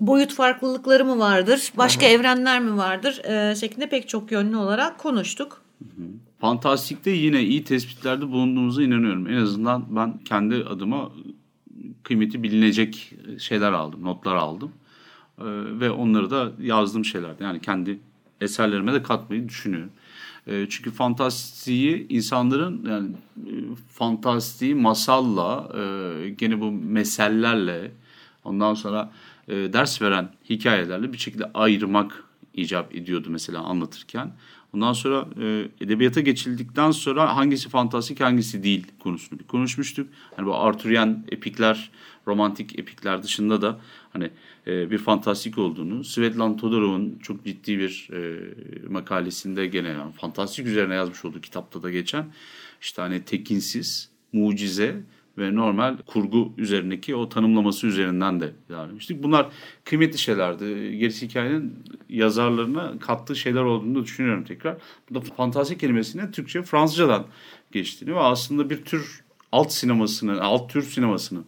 boyut 0.00 0.34
farklılıkları 0.34 1.04
mı 1.04 1.18
vardır? 1.18 1.72
Başka 1.76 2.06
evrenler 2.06 2.60
mi 2.60 2.76
vardır? 2.76 3.24
E, 3.24 3.54
şeklinde 3.56 3.88
pek 3.88 4.08
çok 4.08 4.32
yönlü 4.32 4.56
olarak 4.56 4.98
konuştuk. 4.98 5.62
Fantastikte 6.40 7.10
yine 7.10 7.42
iyi 7.42 7.64
tespitlerde 7.64 8.28
bulunduğumuza 8.28 8.82
inanıyorum. 8.82 9.26
En 9.26 9.36
azından 9.36 9.96
ben 9.96 10.18
kendi 10.18 10.54
adıma 10.54 11.12
kıymeti 12.02 12.42
bilinecek 12.42 13.14
şeyler 13.38 13.72
aldım, 13.72 14.04
notlar 14.04 14.36
aldım. 14.36 14.72
Ee, 15.38 15.44
ve 15.80 15.90
onları 15.90 16.30
da 16.30 16.52
yazdığım 16.60 17.04
şeylerdi. 17.04 17.42
Yani 17.42 17.60
kendi 17.60 17.98
eserlerime 18.40 18.92
de 18.92 19.02
katmayı 19.02 19.48
düşünüyorum. 19.48 19.90
Ee, 20.46 20.66
çünkü 20.70 20.90
fantastiği 20.90 22.08
insanların 22.08 22.86
yani 22.88 23.08
e, 23.36 23.52
fantastiği 23.92 24.74
masalla, 24.74 25.72
e, 25.78 26.30
gene 26.30 26.60
bu 26.60 26.72
mesellerle, 26.72 27.90
ondan 28.44 28.74
sonra 28.74 29.12
e, 29.48 29.54
ders 29.54 30.02
veren 30.02 30.28
hikayelerle 30.50 31.12
bir 31.12 31.18
şekilde 31.18 31.52
ayırmak 31.54 32.24
icap 32.54 32.94
ediyordu 32.94 33.28
mesela 33.30 33.60
anlatırken. 33.62 34.32
Ondan 34.74 34.92
sonra 34.92 35.28
e, 35.40 35.68
edebiyata 35.80 36.20
geçildikten 36.20 36.90
sonra 36.90 37.36
hangisi 37.36 37.68
fantastik 37.68 38.20
hangisi 38.20 38.62
değil 38.62 38.86
konusunu 38.98 39.38
bir 39.38 39.44
konuşmuştuk. 39.44 40.08
Hani 40.36 40.46
bu 40.46 40.54
Arthurian 40.54 41.24
epikler, 41.28 41.90
romantik 42.26 42.78
epikler 42.78 43.22
dışında 43.22 43.62
da 43.62 43.80
hani 44.12 44.30
e, 44.66 44.90
bir 44.90 44.98
fantastik 44.98 45.58
olduğunu, 45.58 46.04
Svetlana 46.04 46.56
Todorov'un 46.56 47.18
çok 47.22 47.44
ciddi 47.44 47.78
bir 47.78 48.08
e, 48.12 48.40
makalesinde 48.88 49.66
gene 49.66 49.88
yani 49.88 50.12
fantastik 50.12 50.66
üzerine 50.66 50.94
yazmış 50.94 51.24
olduğu 51.24 51.40
kitapta 51.40 51.82
da 51.82 51.90
geçen 51.90 52.26
işte 52.80 53.02
hani 53.02 53.24
tekinsiz, 53.24 54.10
mucize 54.32 55.02
ve 55.38 55.54
normal 55.54 55.96
kurgu 56.06 56.52
üzerindeki 56.56 57.14
o 57.14 57.28
tanımlaması 57.28 57.86
üzerinden 57.86 58.40
de 58.40 58.52
ilerlemiştik. 58.70 59.22
Bunlar 59.22 59.48
kıymetli 59.84 60.18
şeylerdi. 60.18 60.98
Gerisi 60.98 61.28
hikayenin 61.28 61.74
yazarlarına 62.08 62.98
kattığı 62.98 63.36
şeyler 63.36 63.60
olduğunu 63.60 63.94
da 63.94 64.02
düşünüyorum 64.04 64.44
tekrar. 64.44 64.76
Burada 65.10 65.24
fantastik 65.34 65.80
kelimesinin 65.80 66.32
Türkçe 66.32 66.62
Fransızcadan 66.62 67.26
geçtiğini 67.72 68.14
ve 68.14 68.20
aslında 68.20 68.70
bir 68.70 68.84
tür 68.84 69.24
alt 69.52 69.72
sinemasının, 69.72 70.38
alt 70.38 70.72
tür 70.72 70.82
sinemasının 70.82 71.44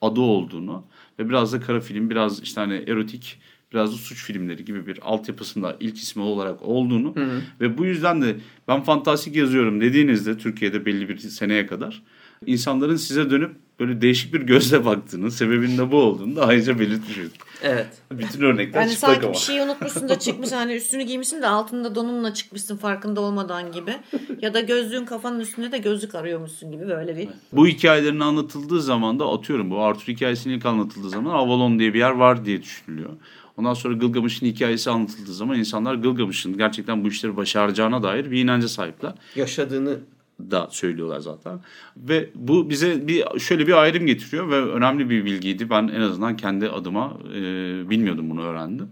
adı 0.00 0.20
olduğunu 0.20 0.84
ve 1.18 1.28
biraz 1.28 1.52
da 1.52 1.60
kara 1.60 1.80
film, 1.80 2.10
biraz 2.10 2.42
işte 2.42 2.60
hani 2.60 2.74
erotik, 2.74 3.38
biraz 3.72 3.92
da 3.92 3.96
suç 3.96 4.24
filmleri 4.24 4.64
gibi 4.64 4.86
bir 4.86 4.98
altyapısında 5.02 5.76
ilk 5.80 5.98
ismi 5.98 6.22
olarak 6.22 6.62
olduğunu 6.62 7.16
hı 7.16 7.24
hı. 7.24 7.40
ve 7.60 7.78
bu 7.78 7.84
yüzden 7.84 8.22
de 8.22 8.36
ben 8.68 8.82
fantastik 8.82 9.36
yazıyorum 9.36 9.80
dediğinizde 9.80 10.38
Türkiye'de 10.38 10.86
belli 10.86 11.08
bir 11.08 11.18
seneye 11.18 11.66
kadar 11.66 12.02
insanların 12.46 12.96
size 12.96 13.30
dönüp 13.30 13.56
böyle 13.80 14.00
değişik 14.00 14.34
bir 14.34 14.40
gözle 14.40 14.84
baktığını, 14.84 15.30
sebebinin 15.30 15.78
de 15.78 15.92
bu 15.92 15.96
olduğunu 15.96 16.36
da 16.36 16.46
ayrıca 16.46 16.78
belirtmiş 16.78 17.16
Evet. 17.62 17.86
Bütün 18.12 18.40
örnekler 18.40 18.80
yani 18.80 18.92
çıplak 18.92 19.10
sanki 19.10 19.26
ama. 19.26 19.34
bir 19.34 19.38
şeyi 19.38 19.62
unutmuşsun 19.62 20.08
da 20.08 20.18
çıkmışsın 20.18 20.56
hani 20.56 20.74
üstünü 20.74 21.02
giymişsin 21.02 21.42
de 21.42 21.46
altında 21.46 21.94
donunla 21.94 22.34
çıkmışsın 22.34 22.76
farkında 22.76 23.20
olmadan 23.20 23.72
gibi. 23.72 23.96
Ya 24.42 24.54
da 24.54 24.60
gözlüğün 24.60 25.04
kafanın 25.04 25.40
üstünde 25.40 25.72
de 25.72 25.78
gözlük 25.78 26.14
arıyormuşsun 26.14 26.72
gibi 26.72 26.88
böyle 26.88 27.16
bir. 27.16 27.28
Bu 27.52 27.66
hikayelerin 27.66 28.20
anlatıldığı 28.20 28.82
zaman 28.82 29.18
da 29.18 29.26
atıyorum 29.26 29.70
bu 29.70 29.82
Arthur 29.82 30.12
hikayesinin 30.12 30.54
ilk 30.54 30.66
anlatıldığı 30.66 31.10
zaman 31.10 31.34
Avalon 31.34 31.78
diye 31.78 31.94
bir 31.94 31.98
yer 31.98 32.10
var 32.10 32.44
diye 32.44 32.62
düşünülüyor. 32.62 33.10
Ondan 33.56 33.74
sonra 33.74 33.94
Gılgamış'ın 33.94 34.46
hikayesi 34.46 34.90
anlatıldığı 34.90 35.34
zaman 35.34 35.58
insanlar 35.58 35.94
Gılgamış'ın 35.94 36.58
gerçekten 36.58 37.04
bu 37.04 37.08
işleri 37.08 37.36
başaracağına 37.36 38.02
dair 38.02 38.30
bir 38.30 38.42
inanca 38.42 38.68
sahipler. 38.68 39.12
Yaşadığını 39.36 39.98
da 40.50 40.68
söylüyorlar 40.70 41.20
zaten. 41.20 41.60
Ve 41.96 42.30
bu 42.34 42.70
bize 42.70 43.08
bir 43.08 43.38
şöyle 43.38 43.66
bir 43.66 43.72
ayrım 43.72 44.06
getiriyor 44.06 44.50
ve 44.50 44.62
önemli 44.62 45.10
bir 45.10 45.24
bilgiydi. 45.24 45.70
Ben 45.70 45.88
en 45.88 46.00
azından 46.00 46.36
kendi 46.36 46.68
adıma 46.68 47.18
e, 47.28 47.40
bilmiyordum 47.90 48.30
bunu 48.30 48.42
öğrendim. 48.42 48.88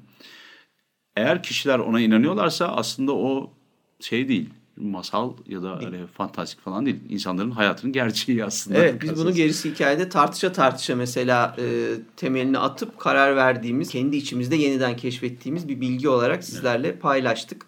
Eğer 1.17 1.43
kişiler 1.43 1.79
ona 1.79 2.01
inanıyorlarsa 2.01 2.69
aslında 2.69 3.13
o 3.13 3.53
şey 4.01 4.29
değil 4.29 4.49
masal 4.81 5.33
ya 5.47 5.63
da 5.63 5.79
öyle 5.87 6.07
fantastik 6.07 6.61
falan 6.61 6.87
değil. 6.87 6.97
İnsanların 7.09 7.51
hayatının 7.51 7.93
gerçeği 7.93 8.45
aslında. 8.45 8.79
Evet 8.79 9.03
biz 9.03 9.17
bunu 9.17 9.35
gerisi 9.35 9.71
hikayede 9.71 10.09
tartışa 10.09 10.53
tartışa 10.53 10.97
mesela 10.97 11.57
e, 11.59 11.95
temelini 12.17 12.59
atıp 12.59 12.99
karar 12.99 13.37
verdiğimiz, 13.37 13.91
kendi 13.91 14.17
içimizde 14.17 14.57
yeniden 14.57 14.97
keşfettiğimiz 14.97 15.69
bir 15.69 15.81
bilgi 15.81 16.09
olarak 16.09 16.45
sizlerle 16.45 16.97
paylaştık. 16.97 17.68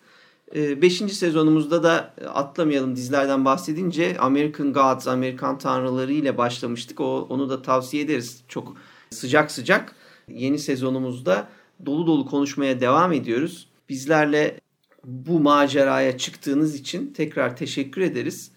Ee, 0.55 0.83
beşinci 0.83 1.15
sezonumuzda 1.15 1.83
da 1.83 2.15
e, 2.21 2.25
atlamayalım 2.25 2.97
dizilerden 2.97 3.45
bahsedince 3.45 4.19
American 4.19 4.73
Gods, 4.73 5.09
Amerikan 5.09 5.59
Tanrıları 5.59 6.13
ile 6.13 6.39
başlamıştık. 6.39 7.01
O, 7.01 7.27
onu 7.29 7.51
da 7.51 7.63
tavsiye 7.63 8.03
ederiz. 8.03 8.45
Çok 8.49 8.77
sıcak 9.11 9.51
sıcak 9.51 9.95
yeni 10.29 10.59
sezonumuzda 10.59 11.49
dolu 11.87 12.07
dolu 12.07 12.27
konuşmaya 12.27 12.81
devam 12.81 13.13
ediyoruz. 13.13 13.69
Bizlerle 13.89 14.61
bu 15.05 15.41
maceraya 15.41 16.19
çıktığınız 16.19 16.75
için 16.75 17.13
tekrar 17.13 17.57
teşekkür 17.57 18.01
ederiz. 18.01 18.53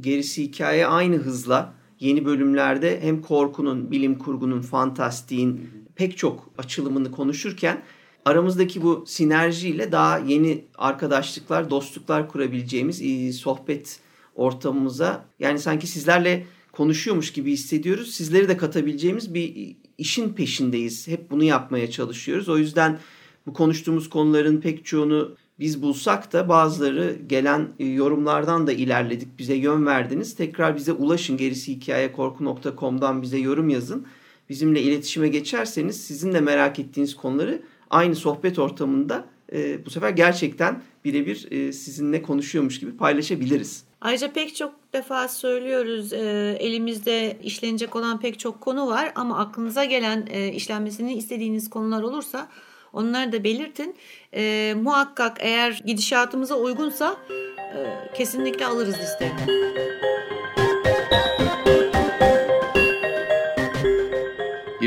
Gerisi 0.00 0.42
hikaye 0.42 0.86
aynı 0.86 1.16
hızla 1.16 1.74
yeni 2.00 2.24
bölümlerde 2.24 3.00
hem 3.00 3.22
korkunun, 3.22 3.90
bilim 3.90 4.18
kurgunun, 4.18 4.60
fantastiğin 4.60 5.70
pek 5.94 6.16
çok 6.18 6.50
açılımını 6.58 7.10
konuşurken 7.10 7.82
aramızdaki 8.24 8.82
bu 8.82 9.04
sinerjiyle 9.06 9.92
daha 9.92 10.18
yeni 10.18 10.64
arkadaşlıklar, 10.78 11.70
dostluklar 11.70 12.28
kurabileceğimiz 12.28 13.02
e, 13.02 13.32
sohbet 13.32 14.00
ortamımıza 14.34 15.24
yani 15.38 15.58
sanki 15.58 15.86
sizlerle 15.86 16.46
konuşuyormuş 16.72 17.32
gibi 17.32 17.52
hissediyoruz. 17.52 18.14
Sizleri 18.14 18.48
de 18.48 18.56
katabileceğimiz 18.56 19.34
bir 19.34 19.76
işin 19.98 20.32
peşindeyiz. 20.32 21.08
Hep 21.08 21.30
bunu 21.30 21.44
yapmaya 21.44 21.90
çalışıyoruz. 21.90 22.48
O 22.48 22.58
yüzden 22.58 22.98
bu 23.46 23.52
konuştuğumuz 23.52 24.10
konuların 24.10 24.60
pek 24.60 24.84
çoğunu 24.84 25.36
biz 25.58 25.82
bulsak 25.82 26.32
da 26.32 26.48
bazıları 26.48 27.18
gelen 27.26 27.68
e, 27.78 27.86
yorumlardan 27.86 28.66
da 28.66 28.72
ilerledik. 28.72 29.38
Bize 29.38 29.54
yön 29.54 29.86
verdiniz. 29.86 30.36
Tekrar 30.36 30.76
bize 30.76 30.92
ulaşın. 30.92 31.36
Gerisi 31.36 31.72
hikaye 31.72 32.12
korku.com'dan 32.12 33.22
bize 33.22 33.38
yorum 33.38 33.68
yazın. 33.68 34.06
Bizimle 34.48 34.82
iletişime 34.82 35.28
geçerseniz 35.28 36.00
sizin 36.00 36.32
de 36.32 36.40
merak 36.40 36.78
ettiğiniz 36.78 37.16
konuları 37.16 37.62
aynı 37.94 38.14
sohbet 38.16 38.58
ortamında 38.58 39.24
e, 39.52 39.86
bu 39.86 39.90
sefer 39.90 40.10
gerçekten 40.10 40.82
birebir 41.04 41.48
e, 41.50 41.72
sizinle 41.72 42.22
konuşuyormuş 42.22 42.80
gibi 42.80 42.96
paylaşabiliriz. 42.96 43.84
Ayrıca 44.00 44.32
pek 44.32 44.56
çok 44.56 44.72
defa 44.92 45.28
söylüyoruz 45.28 46.12
e, 46.12 46.56
elimizde 46.60 47.38
işlenecek 47.42 47.96
olan 47.96 48.20
pek 48.20 48.38
çok 48.38 48.60
konu 48.60 48.86
var 48.86 49.12
ama 49.14 49.38
aklınıza 49.38 49.84
gelen 49.84 50.26
e, 50.30 50.48
işlenmesini 50.48 51.14
istediğiniz 51.14 51.70
konular 51.70 52.02
olursa 52.02 52.48
onları 52.92 53.32
da 53.32 53.44
belirtin. 53.44 53.96
E, 54.34 54.74
muhakkak 54.82 55.36
eğer 55.40 55.82
gidişatımıza 55.86 56.54
uygunsa 56.54 57.16
e, 57.30 58.10
kesinlikle 58.16 58.66
alırız 58.66 58.94
listeye. 58.98 59.64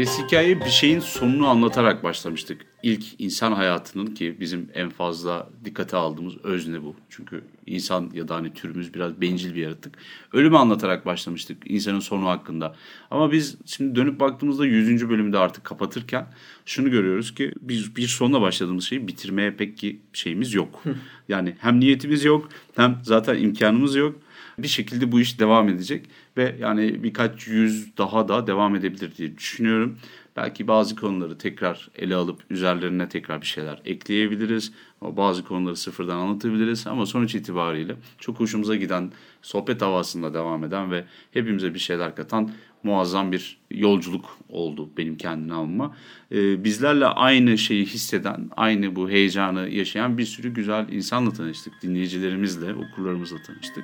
Gerisi 0.08 0.24
hikaye 0.24 0.60
bir 0.60 0.70
şeyin 0.70 1.00
sonunu 1.00 1.48
anlatarak 1.48 2.04
başlamıştık. 2.04 2.66
İlk 2.84 3.04
insan 3.20 3.52
hayatının 3.52 4.06
ki 4.06 4.38
bizim 4.40 4.70
en 4.74 4.90
fazla 4.90 5.50
dikkate 5.66 5.98
aldığımız 5.98 6.38
özne 6.44 6.84
bu. 6.84 6.96
Çünkü 7.10 7.44
insan 7.66 8.12
ya 8.14 8.28
da 8.28 8.36
hani 8.36 8.54
türümüz 8.54 8.94
biraz 8.94 9.22
bencil 9.22 9.56
bir 9.56 9.62
yaratık. 9.62 9.98
Ölümü 10.34 10.58
anlatarak 10.58 11.06
başlamıştık 11.06 11.58
insanın 11.66 12.00
sonu 12.00 12.28
hakkında. 12.28 12.76
Ama 13.12 13.32
biz 13.32 13.58
şimdi 13.66 13.96
dönüp 13.96 14.20
baktığımızda 14.20 14.66
100. 14.66 15.10
bölümde 15.10 15.38
artık 15.38 15.64
kapatırken 15.64 16.28
şunu 16.66 16.92
görüyoruz 16.92 17.36
ki 17.36 17.54
biz 17.62 17.96
bir 17.96 18.08
sonla 18.08 18.42
başladığımız 18.42 18.84
şeyi 18.84 19.08
bitirmeye 19.08 19.52
pek 19.52 19.78
ki 19.78 20.02
şeyimiz 20.14 20.54
yok. 20.54 20.84
yani 21.30 21.56
hem 21.60 21.80
niyetimiz 21.80 22.24
yok 22.24 22.50
hem 22.76 23.00
zaten 23.04 23.38
imkanımız 23.38 23.96
yok 23.96 24.16
bir 24.60 24.68
şekilde 24.68 25.12
bu 25.12 25.20
iş 25.20 25.40
devam 25.40 25.70
edecek 25.70 26.06
ve 26.38 26.56
yani 26.60 27.04
birkaç 27.04 27.48
yüz 27.48 27.98
daha 27.98 28.28
da 28.28 28.48
devam 28.48 28.76
edebilir 28.76 29.12
diye 29.18 29.38
düşünüyorum. 29.38 29.98
Belki 30.36 30.68
bazı 30.68 30.96
konuları 30.96 31.38
tekrar 31.38 31.90
ele 31.96 32.16
alıp 32.16 32.42
üzerlerine 32.50 33.10
tekrar 33.10 33.42
bir 33.42 33.46
şeyler 33.46 33.82
ekleyebiliriz. 33.86 34.72
Ama 35.02 35.18
bazı 35.18 35.46
konuları 35.46 35.76
sıfırdan 35.76 36.18
anlatabiliriz 36.18 36.88
ama 36.88 37.06
sonuç 37.06 37.36
itibariyle 37.36 37.96
çok 38.20 38.40
hoşumuza 38.40 38.76
giden 38.76 39.12
sohbet 39.42 39.82
havasında 39.82 40.34
devam 40.34 40.64
eden 40.64 40.92
ve 40.92 41.04
hepimize 41.32 41.74
bir 41.74 41.80
şeyler 41.80 42.16
katan 42.16 42.52
muazzam 42.84 43.32
bir 43.32 43.58
yolculuk 43.72 44.38
oldu 44.50 44.90
benim 44.98 45.18
kendi 45.18 45.48
namıma. 45.48 45.96
Ee, 46.32 46.64
bizlerle 46.64 47.06
aynı 47.06 47.58
şeyi 47.58 47.86
hisseden, 47.86 48.50
aynı 48.58 48.96
bu 48.96 49.10
heyecanı 49.10 49.70
yaşayan 49.70 50.18
bir 50.18 50.26
sürü 50.26 50.54
güzel 50.54 50.90
insanla 50.92 51.34
tanıştık. 51.34 51.74
Dinleyicilerimizle, 51.82 52.74
okurlarımızla 52.74 53.38
tanıştık. 53.42 53.84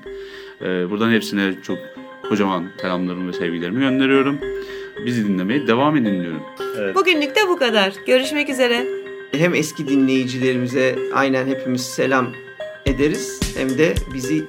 Ee, 0.61 0.89
buradan 0.89 1.11
hepsine 1.11 1.55
çok 1.63 1.77
kocaman 2.29 2.69
selamlarımı 2.81 3.27
ve 3.27 3.33
sevgilerimi 3.33 3.79
gönderiyorum. 3.79 4.39
Bizi 5.05 5.27
dinlemeye 5.27 5.67
devam 5.67 5.97
edin 5.97 6.21
diyorum. 6.21 6.41
Bugünlük 6.95 7.35
de 7.35 7.47
bu 7.49 7.57
kadar. 7.57 7.93
Görüşmek 8.07 8.49
üzere. 8.49 8.85
Hem 9.31 9.55
eski 9.55 9.87
dinleyicilerimize 9.87 10.95
aynen 11.13 11.47
hepimiz 11.47 11.81
selam 11.81 12.27
ederiz. 12.85 13.39
Hem 13.57 13.77
de 13.77 13.93
bizi 14.13 14.43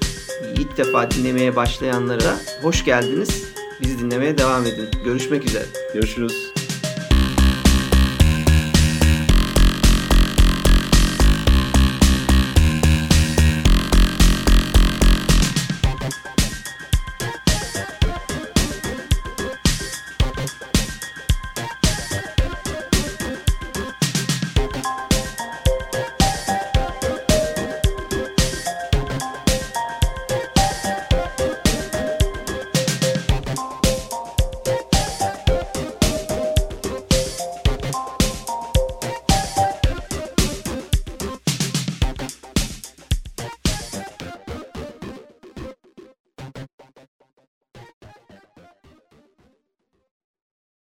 ilk 0.56 0.76
defa 0.76 1.10
dinlemeye 1.10 1.56
başlayanlara 1.56 2.36
hoş 2.62 2.84
geldiniz. 2.84 3.54
Bizi 3.82 3.98
dinlemeye 3.98 4.38
devam 4.38 4.62
edin. 4.62 4.88
Görüşmek 5.04 5.44
üzere. 5.44 5.64
Görüşürüz. 5.94 6.53